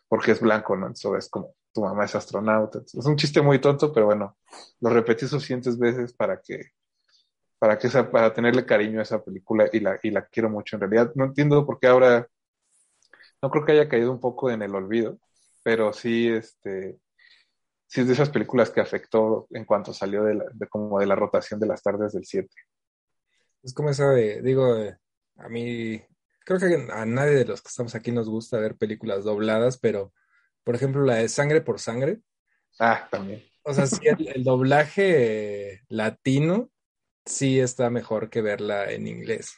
porque 0.10 0.32
es 0.32 0.42
blanco, 0.42 0.76
¿no? 0.76 0.90
Eso 0.90 1.16
es 1.16 1.30
como 1.30 1.56
tu 1.74 1.82
mamá 1.82 2.06
es 2.06 2.16
astronauta. 2.16 2.80
Es 2.80 3.06
un 3.06 3.16
chiste 3.16 3.42
muy 3.42 3.60
tonto, 3.60 3.94
pero 3.94 4.08
bueno, 4.08 4.36
lo 4.82 4.90
repetí 4.90 5.28
suficientes 5.28 5.78
veces 5.78 6.14
para 6.14 6.42
que 6.42 6.72
para 7.60 7.78
que 7.78 7.90
para 8.06 8.34
tenerle 8.34 8.66
cariño 8.66 9.00
a 9.00 9.04
esa 9.04 9.22
película 9.22 9.70
y 9.72 9.82
la, 9.82 10.00
y 10.02 10.12
la 10.12 10.26
quiero 10.26 10.50
mucho. 10.50 10.76
En 10.76 10.82
realidad, 10.82 11.12
no 11.16 11.26
entiendo 11.26 11.66
por 11.66 11.78
qué 11.78 11.88
ahora, 11.88 12.28
no 13.42 13.52
creo 13.52 13.66
que 13.66 13.74
haya 13.74 13.90
caído 13.90 14.12
un 14.12 14.20
poco 14.20 14.50
en 14.50 14.62
el 14.62 14.74
olvido, 14.74 15.20
pero 15.62 15.92
sí, 15.92 16.30
este, 16.30 16.98
sí 17.86 18.02
es 18.02 18.08
de 18.08 18.14
esas 18.14 18.30
películas 18.30 18.70
que 18.70 18.80
afectó 18.80 19.48
en 19.52 19.66
cuanto 19.66 19.94
salió 19.94 20.24
de, 20.24 20.36
la, 20.36 20.46
de 20.54 20.68
como 20.68 21.00
de 21.00 21.06
la 21.06 21.16
rotación 21.16 21.60
de 21.60 21.68
las 21.68 21.84
tardes 21.84 22.14
del 22.14 22.26
7. 22.26 22.50
Es 23.62 23.74
como 23.74 23.90
esa 23.90 24.10
de, 24.12 24.42
digo, 24.42 24.74
a 25.36 25.50
mí, 25.50 26.02
creo 26.46 26.60
que 26.60 26.92
a 26.94 27.06
nadie 27.06 27.36
de 27.36 27.46
los 27.46 27.62
que 27.62 27.68
estamos 27.68 27.94
aquí 27.94 28.14
nos 28.14 28.30
gusta 28.30 28.58
ver 28.58 28.78
películas 28.78 29.26
dobladas, 29.26 29.78
pero, 29.78 30.14
por 30.64 30.76
ejemplo, 30.76 31.04
la 31.04 31.16
de 31.16 31.28
Sangre 31.28 31.60
por 31.60 31.82
Sangre. 31.82 32.22
Ah, 32.80 33.06
también. 33.12 33.44
O 33.64 33.74
sea, 33.74 33.86
sí, 33.86 34.00
el 34.08 34.46
doblaje 34.46 35.82
latino 35.90 36.72
sí 37.30 37.60
está 37.60 37.90
mejor 37.90 38.30
que 38.30 38.42
verla 38.42 38.92
en 38.92 39.08
inglés. 39.08 39.54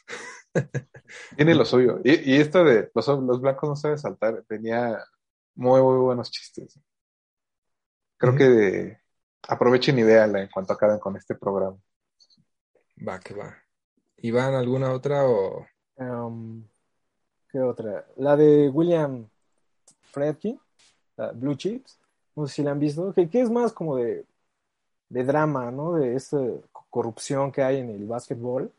Tiene 1.36 1.54
lo 1.54 1.64
suyo. 1.64 2.00
Y, 2.04 2.32
y 2.32 2.40
esta 2.40 2.62
de 2.62 2.90
los, 2.94 3.08
los, 3.08 3.40
blancos 3.40 3.68
no 3.68 3.76
saben 3.76 3.98
saltar, 3.98 4.44
tenía 4.46 5.02
muy, 5.54 5.80
muy 5.80 5.98
buenos 5.98 6.30
chistes. 6.30 6.78
Creo 8.18 8.36
que 8.36 8.98
aprovechen 9.48 9.98
y 9.98 10.02
en 10.02 10.48
cuanto 10.48 10.72
acaben 10.72 10.98
con 10.98 11.16
este 11.16 11.34
programa. 11.34 11.76
Va, 13.06 13.18
que 13.18 13.34
va. 13.34 13.56
¿Iván, 14.18 14.54
alguna 14.54 14.92
otra 14.92 15.26
o...? 15.26 15.66
Um, 15.96 16.64
¿Qué 17.48 17.60
otra? 17.60 18.06
La 18.16 18.36
de 18.36 18.68
William 18.68 19.28
Fredkin, 20.04 20.58
Blue 21.34 21.56
Chips. 21.56 21.98
No 22.36 22.46
sé 22.46 22.54
si 22.54 22.62
la 22.62 22.70
han 22.70 22.78
visto. 22.78 23.12
Que, 23.12 23.28
que 23.28 23.40
es 23.40 23.50
más 23.50 23.72
como 23.72 23.96
de, 23.96 24.24
de 25.08 25.24
drama, 25.24 25.70
¿no? 25.70 25.94
De 25.94 26.14
este 26.14 26.62
corrupción 26.92 27.50
que 27.50 27.62
hay 27.62 27.78
en 27.78 27.88
el 27.88 28.04
básquetbol, 28.04 28.70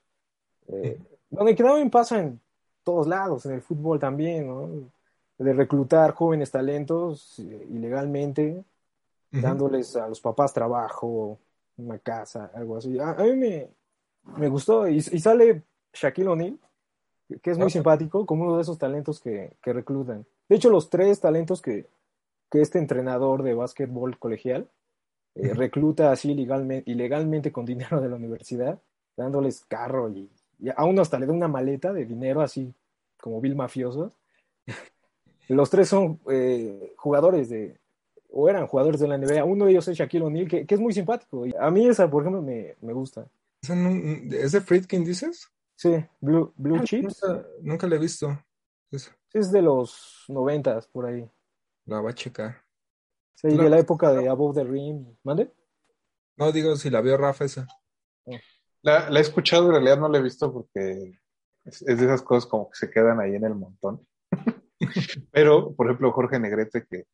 eh, 0.68 1.00
donde 1.32 1.56
también 1.56 1.90
pasa 1.90 2.20
en 2.20 2.40
todos 2.84 3.08
lados, 3.08 3.48
en 3.48 3.54
el 3.54 3.62
fútbol 3.62 4.00
también, 4.00 4.48
¿no? 4.48 4.70
De 5.40 5.52
reclutar 5.52 6.14
jóvenes 6.14 6.52
talentos 6.52 7.40
eh, 7.40 7.68
ilegalmente, 7.72 8.64
dándoles 9.32 9.96
a 9.96 10.08
los 10.08 10.22
papás 10.22 10.54
trabajo, 10.54 11.40
una 11.78 11.98
casa, 11.98 12.52
algo 12.54 12.78
así. 12.78 13.00
A, 13.00 13.16
mí 13.16 13.36
me, 13.36 13.68
me, 14.38 14.48
gustó 14.48 14.88
y, 14.88 15.02
sale 15.02 15.64
Shaquille 15.92 16.28
O'Neal, 16.28 16.60
que 17.42 17.50
es 17.50 17.58
muy 17.58 17.72
simpático, 17.72 18.28
como 18.28 18.44
uno 18.44 18.58
de 18.58 18.62
esos 18.62 18.78
talentos 18.78 19.20
que, 19.20 19.54
que, 19.60 19.74
reclutan. 19.74 20.24
De 20.48 20.56
hecho, 20.56 20.70
los 20.70 20.92
tres 20.92 21.20
talentos 21.20 21.64
que, 21.64 21.88
que 22.52 22.62
este 22.62 22.78
entrenador 22.78 23.42
de 23.42 23.56
básquetbol 23.56 24.20
colegial 24.20 24.68
eh, 25.36 25.54
recluta 25.54 26.12
así 26.12 26.32
ilegalmente, 26.32 26.90
ilegalmente 26.92 27.52
con 27.52 27.66
dinero 27.66 28.00
de 28.00 28.10
la 28.10 28.16
universidad, 28.16 28.80
dándoles 29.18 29.66
carro 29.66 30.10
y, 30.10 30.30
a 30.76 30.86
uno 30.86 31.02
hasta 31.02 31.20
le 31.20 31.26
da 31.26 31.34
una 31.34 31.48
maleta 31.48 31.92
de 31.92 32.06
dinero 32.06 32.42
así 32.42 32.74
como 33.20 33.42
vil 33.42 33.56
mafiosos. 33.56 34.14
Los 35.50 35.70
tres 35.70 35.90
son 35.90 36.20
eh, 36.30 36.94
jugadores 36.98 37.50
de, 37.50 37.78
o 38.32 38.50
eran 38.50 38.68
jugadores 38.68 39.00
de 39.00 39.08
la 39.08 39.18
NBA. 39.18 39.44
Uno 39.44 39.66
de 39.66 39.72
ellos 39.72 39.88
es 39.88 39.98
Shaquille 39.98 40.24
O'Neal, 40.24 40.48
que, 40.48 40.66
es 40.68 40.80
muy 40.80 40.94
simpático. 40.94 41.46
a 41.60 41.72
mí 41.72 41.88
esa, 41.88 42.10
por 42.10 42.24
ejemplo, 42.24 42.42
me, 42.42 42.94
gusta. 42.94 43.28
¿Es 43.62 44.52
de 44.52 44.62
Friedkin, 44.62 45.04
dices? 45.04 45.50
Sí, 45.76 46.04
Blue, 46.22 46.54
Blue 46.56 46.78
ah, 46.80 46.84
Chips. 46.84 47.22
Nunca, 47.62 47.88
le 47.88 47.96
he 47.96 48.00
visto. 48.00 48.38
Es 49.34 49.52
de 49.52 49.62
los 49.62 50.26
noventas, 50.28 50.88
por 50.88 51.06
ahí. 51.06 51.30
La 51.86 52.02
va 52.02 52.12
a 52.12 52.14
checar. 52.14 52.63
Sí, 53.36 53.50
de 53.50 53.70
la 53.70 53.80
época 53.80 54.12
de 54.14 54.30
Above 54.30 54.56
the 54.56 54.64
Rim. 54.64 55.06
¿Mande? 55.24 55.52
No, 56.38 56.52
digo 56.52 56.76
si 56.76 56.90
la 56.90 57.02
vio 57.02 57.18
Rafa 57.18 57.46
esa. 57.46 57.68
Oh. 58.26 58.38
La, 58.82 59.08
he 59.10 59.22
escuchado, 59.22 59.68
en 59.68 59.72
realidad 59.72 59.98
no 59.98 60.10
la 60.10 60.18
he 60.18 60.22
visto 60.22 60.52
porque 60.52 61.20
es, 61.64 61.86
de 61.86 61.94
esas 61.94 62.22
cosas 62.22 62.46
como 62.46 62.70
que 62.70 62.78
se 62.78 62.90
quedan 62.90 63.20
ahí 63.20 63.36
en 63.36 63.46
el 63.46 63.56
montón. 63.56 64.06
Pero, 65.32 65.74
por 65.74 65.88
ejemplo, 65.88 66.12
Jorge 66.12 66.40
Negrete, 66.40 66.86
que 66.86 67.06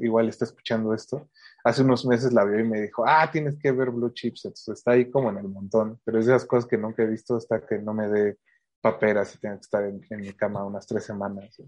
igual 0.00 0.28
está 0.28 0.44
escuchando 0.44 0.94
esto, 0.94 1.28
hace 1.64 1.82
unos 1.82 2.06
meses 2.06 2.32
la 2.32 2.44
vio 2.44 2.60
y 2.60 2.68
me 2.68 2.80
dijo, 2.80 3.04
ah, 3.06 3.28
tienes 3.30 3.56
que 3.58 3.72
ver 3.72 3.90
Blue 3.90 4.12
Chips, 4.12 4.44
entonces 4.44 4.78
está 4.78 4.92
ahí 4.92 5.10
como 5.10 5.30
en 5.30 5.38
el 5.38 5.48
montón, 5.48 6.00
pero 6.04 6.18
es 6.18 6.26
de 6.26 6.34
esas 6.34 6.46
cosas 6.46 6.68
que 6.68 6.78
nunca 6.78 7.02
he 7.02 7.06
visto 7.06 7.36
hasta 7.36 7.64
que 7.64 7.78
no 7.78 7.94
me 7.94 8.08
dé 8.08 8.38
paperas 8.80 9.34
y 9.34 9.38
tengo 9.38 9.56
que 9.56 9.62
estar 9.62 9.84
en, 9.84 10.00
mi 10.10 10.32
cama 10.32 10.64
unas 10.64 10.86
tres 10.86 11.04
semanas. 11.04 11.60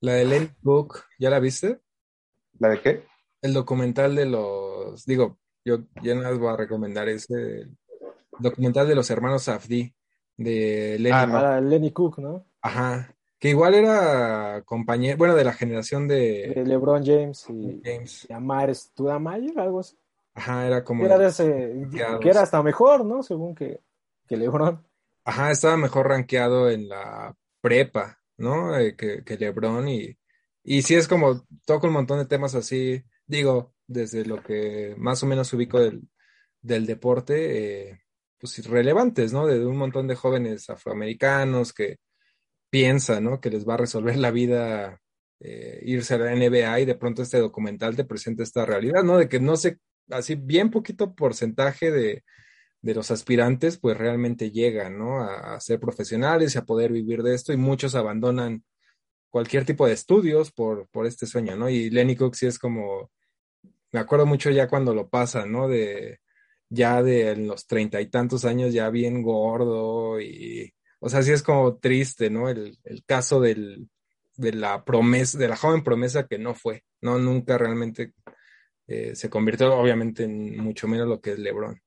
La 0.00 0.12
de 0.12 0.24
Lenny 0.24 0.50
Book, 0.60 1.04
¿ya 1.18 1.30
la 1.30 1.38
viste? 1.38 1.80
¿La 2.58 2.68
de 2.68 2.80
qué? 2.80 3.06
El 3.42 3.52
documental 3.52 4.14
de 4.14 4.26
los, 4.26 5.04
digo, 5.04 5.38
yo 5.64 5.80
ya 6.02 6.14
no 6.14 6.22
les 6.22 6.38
voy 6.38 6.48
a 6.48 6.56
recomendar 6.56 7.08
ese 7.08 7.68
documental 8.38 8.86
de 8.86 8.94
los 8.94 9.10
hermanos 9.10 9.44
Safdie, 9.44 9.94
de 10.36 10.96
Lenny, 10.98 11.10
ah, 11.12 11.60
Lenny 11.60 11.92
Cook, 11.92 12.18
¿no? 12.18 12.46
Ajá, 12.60 13.14
que 13.38 13.50
igual 13.50 13.74
era 13.74 14.62
compañero, 14.64 15.16
bueno, 15.16 15.34
de 15.34 15.44
la 15.44 15.52
generación 15.52 16.08
de, 16.08 16.52
de 16.54 16.64
LeBron 16.64 17.04
James 17.04 17.46
y, 17.50 17.80
James. 17.84 18.26
y 18.28 18.32
Amar 18.32 18.74
Studamayer, 18.74 19.58
algo 19.58 19.80
así. 19.80 19.96
Ajá, 20.34 20.66
era 20.66 20.84
como... 20.84 21.04
Era 21.04 21.18
de 21.18 21.28
ese, 21.28 21.74
que 22.20 22.28
era 22.28 22.42
hasta 22.42 22.62
mejor, 22.62 23.04
¿no? 23.04 23.22
Según 23.22 23.54
que, 23.54 23.80
que 24.26 24.36
LeBron. 24.36 24.86
Ajá, 25.24 25.50
estaba 25.50 25.76
mejor 25.76 26.08
rankeado 26.08 26.70
en 26.70 26.88
la 26.88 27.34
prepa, 27.60 28.18
¿no? 28.36 28.76
Eh, 28.78 28.94
que, 28.96 29.24
que 29.24 29.38
LeBron 29.38 29.88
y, 29.88 30.16
y 30.62 30.82
sí 30.82 30.94
es 30.94 31.08
como, 31.08 31.46
toca 31.64 31.86
un 31.86 31.94
montón 31.94 32.18
de 32.18 32.26
temas 32.26 32.54
así, 32.54 33.02
digo, 33.26 33.74
desde 33.86 34.24
lo 34.24 34.42
que 34.42 34.94
más 34.98 35.22
o 35.22 35.26
menos 35.26 35.52
ubico 35.52 35.80
del, 35.80 36.02
del 36.60 36.86
deporte, 36.86 37.90
eh, 37.90 38.00
pues 38.38 38.66
relevantes, 38.66 39.32
¿no? 39.32 39.46
De 39.46 39.64
un 39.64 39.76
montón 39.76 40.08
de 40.08 40.16
jóvenes 40.16 40.68
afroamericanos 40.70 41.72
que 41.72 41.98
piensan, 42.70 43.24
¿no? 43.24 43.40
Que 43.40 43.50
les 43.50 43.68
va 43.68 43.74
a 43.74 43.78
resolver 43.78 44.16
la 44.16 44.30
vida 44.30 45.00
eh, 45.40 45.80
irse 45.84 46.14
a 46.14 46.18
la 46.18 46.34
NBA 46.34 46.80
y 46.80 46.84
de 46.86 46.94
pronto 46.96 47.22
este 47.22 47.38
documental 47.38 47.96
te 47.96 48.04
presenta 48.04 48.42
esta 48.42 48.66
realidad, 48.66 49.02
¿no? 49.04 49.18
De 49.18 49.28
que 49.28 49.40
no 49.40 49.56
sé, 49.56 49.78
así 50.10 50.34
bien 50.34 50.70
poquito 50.70 51.14
porcentaje 51.14 51.90
de, 51.90 52.24
de 52.82 52.94
los 52.94 53.10
aspirantes 53.10 53.78
pues 53.78 53.96
realmente 53.96 54.50
llegan, 54.50 54.98
¿no? 54.98 55.20
A, 55.22 55.56
a, 55.56 55.60
ser 55.60 55.80
profesionales 55.80 56.54
y 56.54 56.58
a 56.58 56.64
poder 56.64 56.92
vivir 56.92 57.22
de 57.22 57.34
esto 57.34 57.52
y 57.52 57.56
muchos 57.56 57.94
abandonan 57.94 58.64
cualquier 59.30 59.64
tipo 59.64 59.86
de 59.86 59.92
estudios 59.92 60.52
por, 60.52 60.88
por 60.88 61.06
este 61.06 61.26
sueño, 61.26 61.56
¿no? 61.56 61.68
Y 61.68 61.90
Lenny 61.90 62.16
Cook 62.16 62.34
sí 62.34 62.46
es 62.46 62.58
como, 62.58 63.10
me 63.92 64.00
acuerdo 64.00 64.26
mucho 64.26 64.50
ya 64.50 64.68
cuando 64.68 64.94
lo 64.94 65.08
pasa, 65.08 65.46
¿no? 65.46 65.68
De 65.68 66.20
ya 66.68 67.02
de 67.02 67.36
los 67.36 67.66
treinta 67.66 68.00
y 68.00 68.06
tantos 68.08 68.44
años 68.44 68.74
ya 68.74 68.90
bien 68.90 69.22
gordo 69.22 70.20
y, 70.20 70.74
o 70.98 71.08
sea, 71.08 71.22
sí 71.22 71.32
es 71.32 71.42
como 71.42 71.76
triste, 71.76 72.30
¿no? 72.30 72.48
El, 72.48 72.78
el 72.84 73.04
caso 73.04 73.40
del, 73.40 73.88
de 74.36 74.52
la 74.52 74.84
promesa, 74.84 75.38
de 75.38 75.48
la 75.48 75.56
joven 75.56 75.82
promesa 75.82 76.26
que 76.26 76.38
no 76.38 76.54
fue, 76.54 76.84
¿no? 77.00 77.18
Nunca 77.18 77.58
realmente 77.58 78.12
eh, 78.86 79.14
se 79.14 79.30
convirtió, 79.30 79.74
obviamente, 79.74 80.24
en 80.24 80.58
mucho 80.58 80.88
menos 80.88 81.08
lo 81.08 81.20
que 81.20 81.32
es 81.32 81.38
LeBron. 81.38 81.80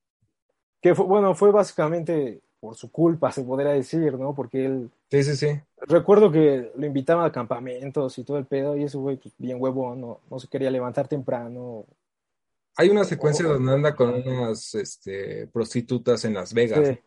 Que 0.81 0.95
fue, 0.95 1.05
bueno, 1.05 1.35
fue 1.35 1.51
básicamente 1.51 2.41
por 2.59 2.75
su 2.75 2.91
culpa, 2.91 3.31
se 3.31 3.43
podría 3.43 3.71
decir, 3.71 4.13
¿no? 4.17 4.35
Porque 4.35 4.65
él. 4.65 4.89
Sí, 5.09 5.23
sí, 5.23 5.35
sí. 5.35 5.61
Recuerdo 5.81 6.31
que 6.31 6.71
lo 6.75 6.85
invitaban 6.85 7.25
a 7.25 7.31
campamentos 7.31 8.17
y 8.17 8.23
todo 8.23 8.37
el 8.37 8.45
pedo, 8.45 8.75
y 8.75 8.83
ese 8.83 8.97
güey, 8.97 9.17
pues, 9.17 9.33
bien 9.37 9.57
huevón, 9.61 10.01
no, 10.01 10.19
no 10.29 10.39
se 10.39 10.47
quería 10.47 10.69
levantar 10.69 11.07
temprano. 11.07 11.85
Hay 12.75 12.89
una 12.89 13.03
secuencia 13.03 13.47
donde 13.47 13.73
anda 13.73 13.95
con 13.95 14.13
unas 14.13 14.75
este, 14.75 15.47
prostitutas 15.47 16.23
en 16.25 16.33
Las 16.33 16.53
Vegas. 16.53 16.97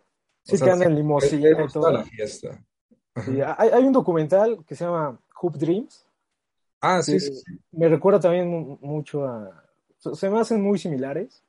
Sí, 0.42 0.56
sí 0.56 0.64
que 0.64 0.70
anda 0.70 0.86
en 0.86 0.96
limosina 0.96 1.50
y 1.50 1.72
todo. 1.72 1.90
la 1.90 2.04
fiesta. 2.04 2.62
Sí, 3.24 3.40
hay, 3.40 3.68
hay, 3.68 3.84
un 3.84 3.92
documental 3.92 4.64
que 4.66 4.74
se 4.74 4.84
llama 4.84 5.18
Hoop 5.40 5.56
Dreams. 5.56 6.06
Ah, 6.80 7.02
sí, 7.02 7.20
sí, 7.20 7.34
sí. 7.34 7.58
Me 7.70 7.88
recuerda 7.88 8.20
también 8.20 8.78
mucho 8.80 9.24
a. 9.24 9.64
Se 9.98 10.28
me 10.28 10.40
hacen 10.40 10.60
muy 10.60 10.78
similares. 10.78 11.42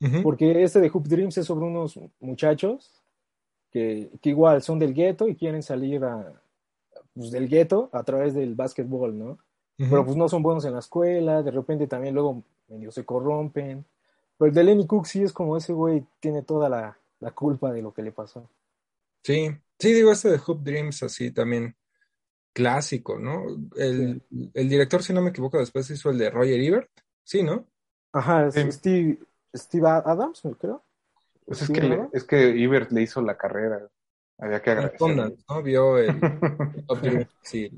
Uh 0.00 0.06
-huh. 0.06 0.22
Porque 0.22 0.62
este 0.62 0.80
de 0.80 0.88
Hoop 0.90 1.06
Dreams 1.06 1.36
es 1.38 1.46
sobre 1.46 1.66
unos 1.66 1.98
muchachos 2.20 2.97
que, 3.70 4.10
que 4.20 4.30
igual 4.30 4.62
son 4.62 4.78
del 4.78 4.94
gueto 4.94 5.28
y 5.28 5.36
quieren 5.36 5.62
salir 5.62 6.04
a, 6.04 6.32
pues, 7.14 7.30
del 7.30 7.48
gueto 7.48 7.90
a 7.92 8.02
través 8.02 8.34
del 8.34 8.54
básquetbol, 8.54 9.18
¿no? 9.18 9.30
Uh 9.30 9.36
-huh. 9.84 9.90
Pero 9.90 10.04
pues 10.04 10.16
no 10.16 10.28
son 10.28 10.42
buenos 10.42 10.64
en 10.64 10.72
la 10.72 10.80
escuela, 10.80 11.42
de 11.42 11.50
repente 11.50 11.86
también 11.86 12.14
luego 12.14 12.42
medio 12.68 12.90
se 12.90 13.04
corrompen. 13.04 13.84
Pero 14.36 14.48
el 14.48 14.54
de 14.54 14.64
Lenny 14.64 14.86
Cook 14.86 15.06
sí 15.06 15.22
es 15.22 15.32
como 15.32 15.56
ese 15.56 15.72
güey 15.72 16.04
tiene 16.20 16.42
toda 16.42 16.68
la, 16.68 16.98
la 17.20 17.30
culpa 17.32 17.72
de 17.72 17.82
lo 17.82 17.92
que 17.92 18.02
le 18.02 18.12
pasó. 18.12 18.48
Sí, 19.22 19.50
sí, 19.78 19.92
digo, 19.92 20.12
este 20.12 20.30
de 20.30 20.40
Hoop 20.46 20.62
Dreams 20.62 21.02
así 21.02 21.30
también 21.30 21.74
clásico, 22.52 23.18
¿no? 23.18 23.44
El, 23.76 24.22
sí. 24.30 24.50
el, 24.54 24.68
director, 24.68 25.02
si 25.02 25.12
no 25.12 25.22
me 25.22 25.30
equivoco, 25.30 25.58
después 25.58 25.90
hizo 25.90 26.10
el 26.10 26.18
de 26.18 26.30
Roger 26.30 26.60
Ebert, 26.60 26.90
sí, 27.24 27.42
¿no? 27.42 27.66
Ajá, 28.12 28.50
sí. 28.50 28.72
Steve, 28.72 29.18
Steve 29.54 29.88
Adams, 29.88 30.42
creo. 30.58 30.82
Pues 31.48 31.62
es, 31.62 31.70
que 31.70 31.80
le, 31.80 32.08
es 32.12 32.24
que 32.24 32.62
Ebert 32.62 32.92
le 32.92 33.00
hizo 33.00 33.22
la 33.22 33.38
carrera, 33.38 33.88
había 34.36 34.60
que 34.60 34.70
agradecer. 34.70 35.32
¿no? 35.48 35.62
Vio 35.62 35.96
el, 35.96 36.20
sí, 37.42 37.70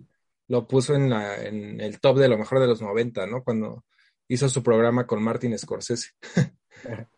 lo 0.49 0.66
puso 0.66 0.97
en, 0.97 1.09
la, 1.09 1.41
en 1.41 1.81
el 1.81 2.01
top 2.01 2.18
de 2.18 2.29
lo 2.29 2.37
mejor 2.37 2.59
de 2.59 2.66
los 2.66 2.83
90, 2.83 3.29
¿no? 3.29 3.45
Cuando 3.45 3.85
hizo 4.27 4.49
su 4.49 4.64
programa 4.64 5.07
con 5.07 5.23
Martin 5.23 5.57
Scorsese. 5.57 6.11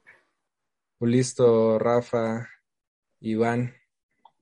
Listo, 1.01 1.79
Rafa, 1.79 2.47
Iván. 3.21 3.75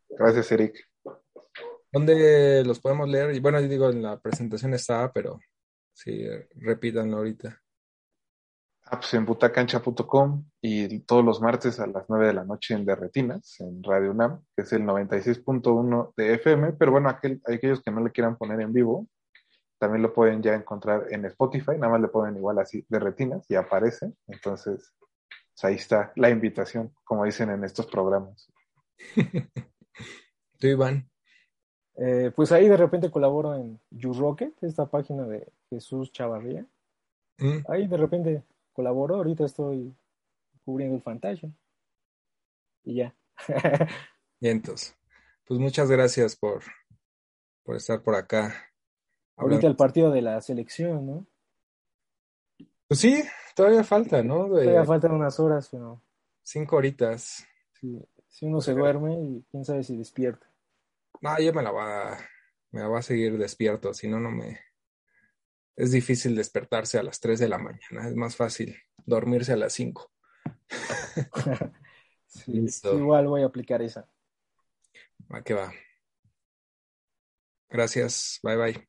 Gracias, 0.08 0.50
Eric. 0.50 0.88
¿Dónde 1.92 2.64
los 2.64 2.80
podemos 2.80 3.08
leer? 3.08 3.32
Y 3.36 3.38
bueno, 3.38 3.60
yo 3.60 3.68
digo, 3.68 3.88
en 3.88 4.02
la 4.02 4.18
presentación 4.18 4.74
estaba, 4.74 5.12
pero 5.12 5.38
sí, 5.92 6.26
repítanlo 6.56 7.18
ahorita. 7.18 7.62
Ah, 8.92 8.98
pues 8.98 9.14
en 9.14 9.24
butacancha.com 9.24 10.44
y 10.60 10.98
todos 11.00 11.24
los 11.24 11.40
martes 11.40 11.78
a 11.78 11.86
las 11.86 12.06
9 12.08 12.26
de 12.26 12.32
la 12.34 12.44
noche 12.44 12.74
en 12.74 12.84
Derretinas, 12.84 13.60
en 13.60 13.84
Radio 13.84 14.10
UNAM, 14.10 14.42
que 14.56 14.62
es 14.62 14.72
el 14.72 14.82
96.1 14.82 16.12
de 16.16 16.34
FM, 16.34 16.72
pero 16.72 16.90
bueno, 16.90 17.08
aquel, 17.08 17.40
aquellos 17.46 17.80
que 17.84 17.92
no 17.92 18.00
le 18.00 18.10
quieran 18.10 18.36
poner 18.36 18.60
en 18.60 18.72
vivo, 18.72 19.06
también 19.78 20.02
lo 20.02 20.12
pueden 20.12 20.42
ya 20.42 20.54
encontrar 20.54 21.06
en 21.10 21.24
Spotify, 21.26 21.78
nada 21.78 21.90
más 21.92 22.00
le 22.00 22.08
ponen 22.08 22.36
igual 22.36 22.58
así 22.58 22.84
Derretinas 22.88 23.46
y 23.48 23.54
aparece, 23.54 24.12
entonces 24.26 24.92
pues 24.98 25.64
ahí 25.64 25.76
está 25.76 26.12
la 26.16 26.28
invitación, 26.28 26.92
como 27.04 27.24
dicen 27.24 27.48
en 27.50 27.62
estos 27.62 27.86
programas. 27.86 28.50
¿Tú, 30.58 30.66
Iván? 30.66 31.08
Eh, 31.94 32.32
pues 32.34 32.50
ahí 32.50 32.68
de 32.68 32.76
repente 32.76 33.08
colaboro 33.08 33.54
en 33.54 33.78
You 33.90 34.14
Rocket, 34.14 34.60
esta 34.64 34.86
página 34.86 35.28
de 35.28 35.46
Jesús 35.68 36.10
Chavarría. 36.10 36.66
Mm. 37.38 37.58
Ahí 37.68 37.86
de 37.86 37.96
repente 37.96 38.42
colaboro, 38.80 39.16
ahorita 39.16 39.44
estoy 39.44 39.94
cubriendo 40.64 40.96
el 40.96 41.02
Fantasia. 41.02 41.52
Y 42.82 42.96
ya. 42.96 43.14
y 44.40 44.48
entonces, 44.48 44.96
pues 45.44 45.60
muchas 45.60 45.90
gracias 45.90 46.34
por, 46.34 46.62
por 47.62 47.76
estar 47.76 48.02
por 48.02 48.14
acá. 48.14 48.54
Ahorita 49.36 49.66
el 49.66 49.76
partido 49.76 50.10
de 50.10 50.22
la 50.22 50.40
selección, 50.40 51.06
¿no? 51.06 51.26
Pues 52.88 53.00
sí, 53.00 53.22
todavía 53.54 53.84
falta, 53.84 54.22
¿no? 54.22 54.48
De... 54.48 54.64
Todavía 54.64 54.84
faltan 54.86 55.12
unas 55.12 55.38
horas, 55.38 55.68
pero... 55.70 56.02
Cinco 56.42 56.76
horitas. 56.76 57.46
Sí, 57.78 58.02
si 58.28 58.46
uno 58.46 58.62
se 58.62 58.72
duerme 58.72 59.12
y 59.22 59.44
quién 59.50 59.64
sabe 59.66 59.84
si 59.84 59.94
despierta. 59.96 60.46
No, 61.20 61.38
yo 61.38 61.52
me 61.52 61.62
la 61.62 61.70
va, 61.70 62.18
me 62.70 62.80
la 62.80 62.88
va 62.88 63.00
a 63.00 63.02
seguir 63.02 63.36
despierto, 63.36 63.92
si 63.92 64.08
no, 64.08 64.18
no 64.18 64.30
me... 64.30 64.58
Es 65.76 65.92
difícil 65.92 66.36
despertarse 66.36 66.98
a 66.98 67.02
las 67.02 67.20
3 67.20 67.38
de 67.38 67.48
la 67.48 67.58
mañana, 67.58 68.08
es 68.08 68.14
más 68.14 68.36
fácil 68.36 68.76
dormirse 69.06 69.52
a 69.52 69.56
las 69.56 69.72
5. 69.72 70.10
sí, 72.26 72.66
igual 72.92 73.26
voy 73.26 73.42
a 73.42 73.46
aplicar 73.46 73.82
esa. 73.82 74.08
Va 75.32 75.42
que 75.42 75.54
va. 75.54 75.72
Gracias, 77.68 78.40
bye 78.42 78.56
bye. 78.56 78.88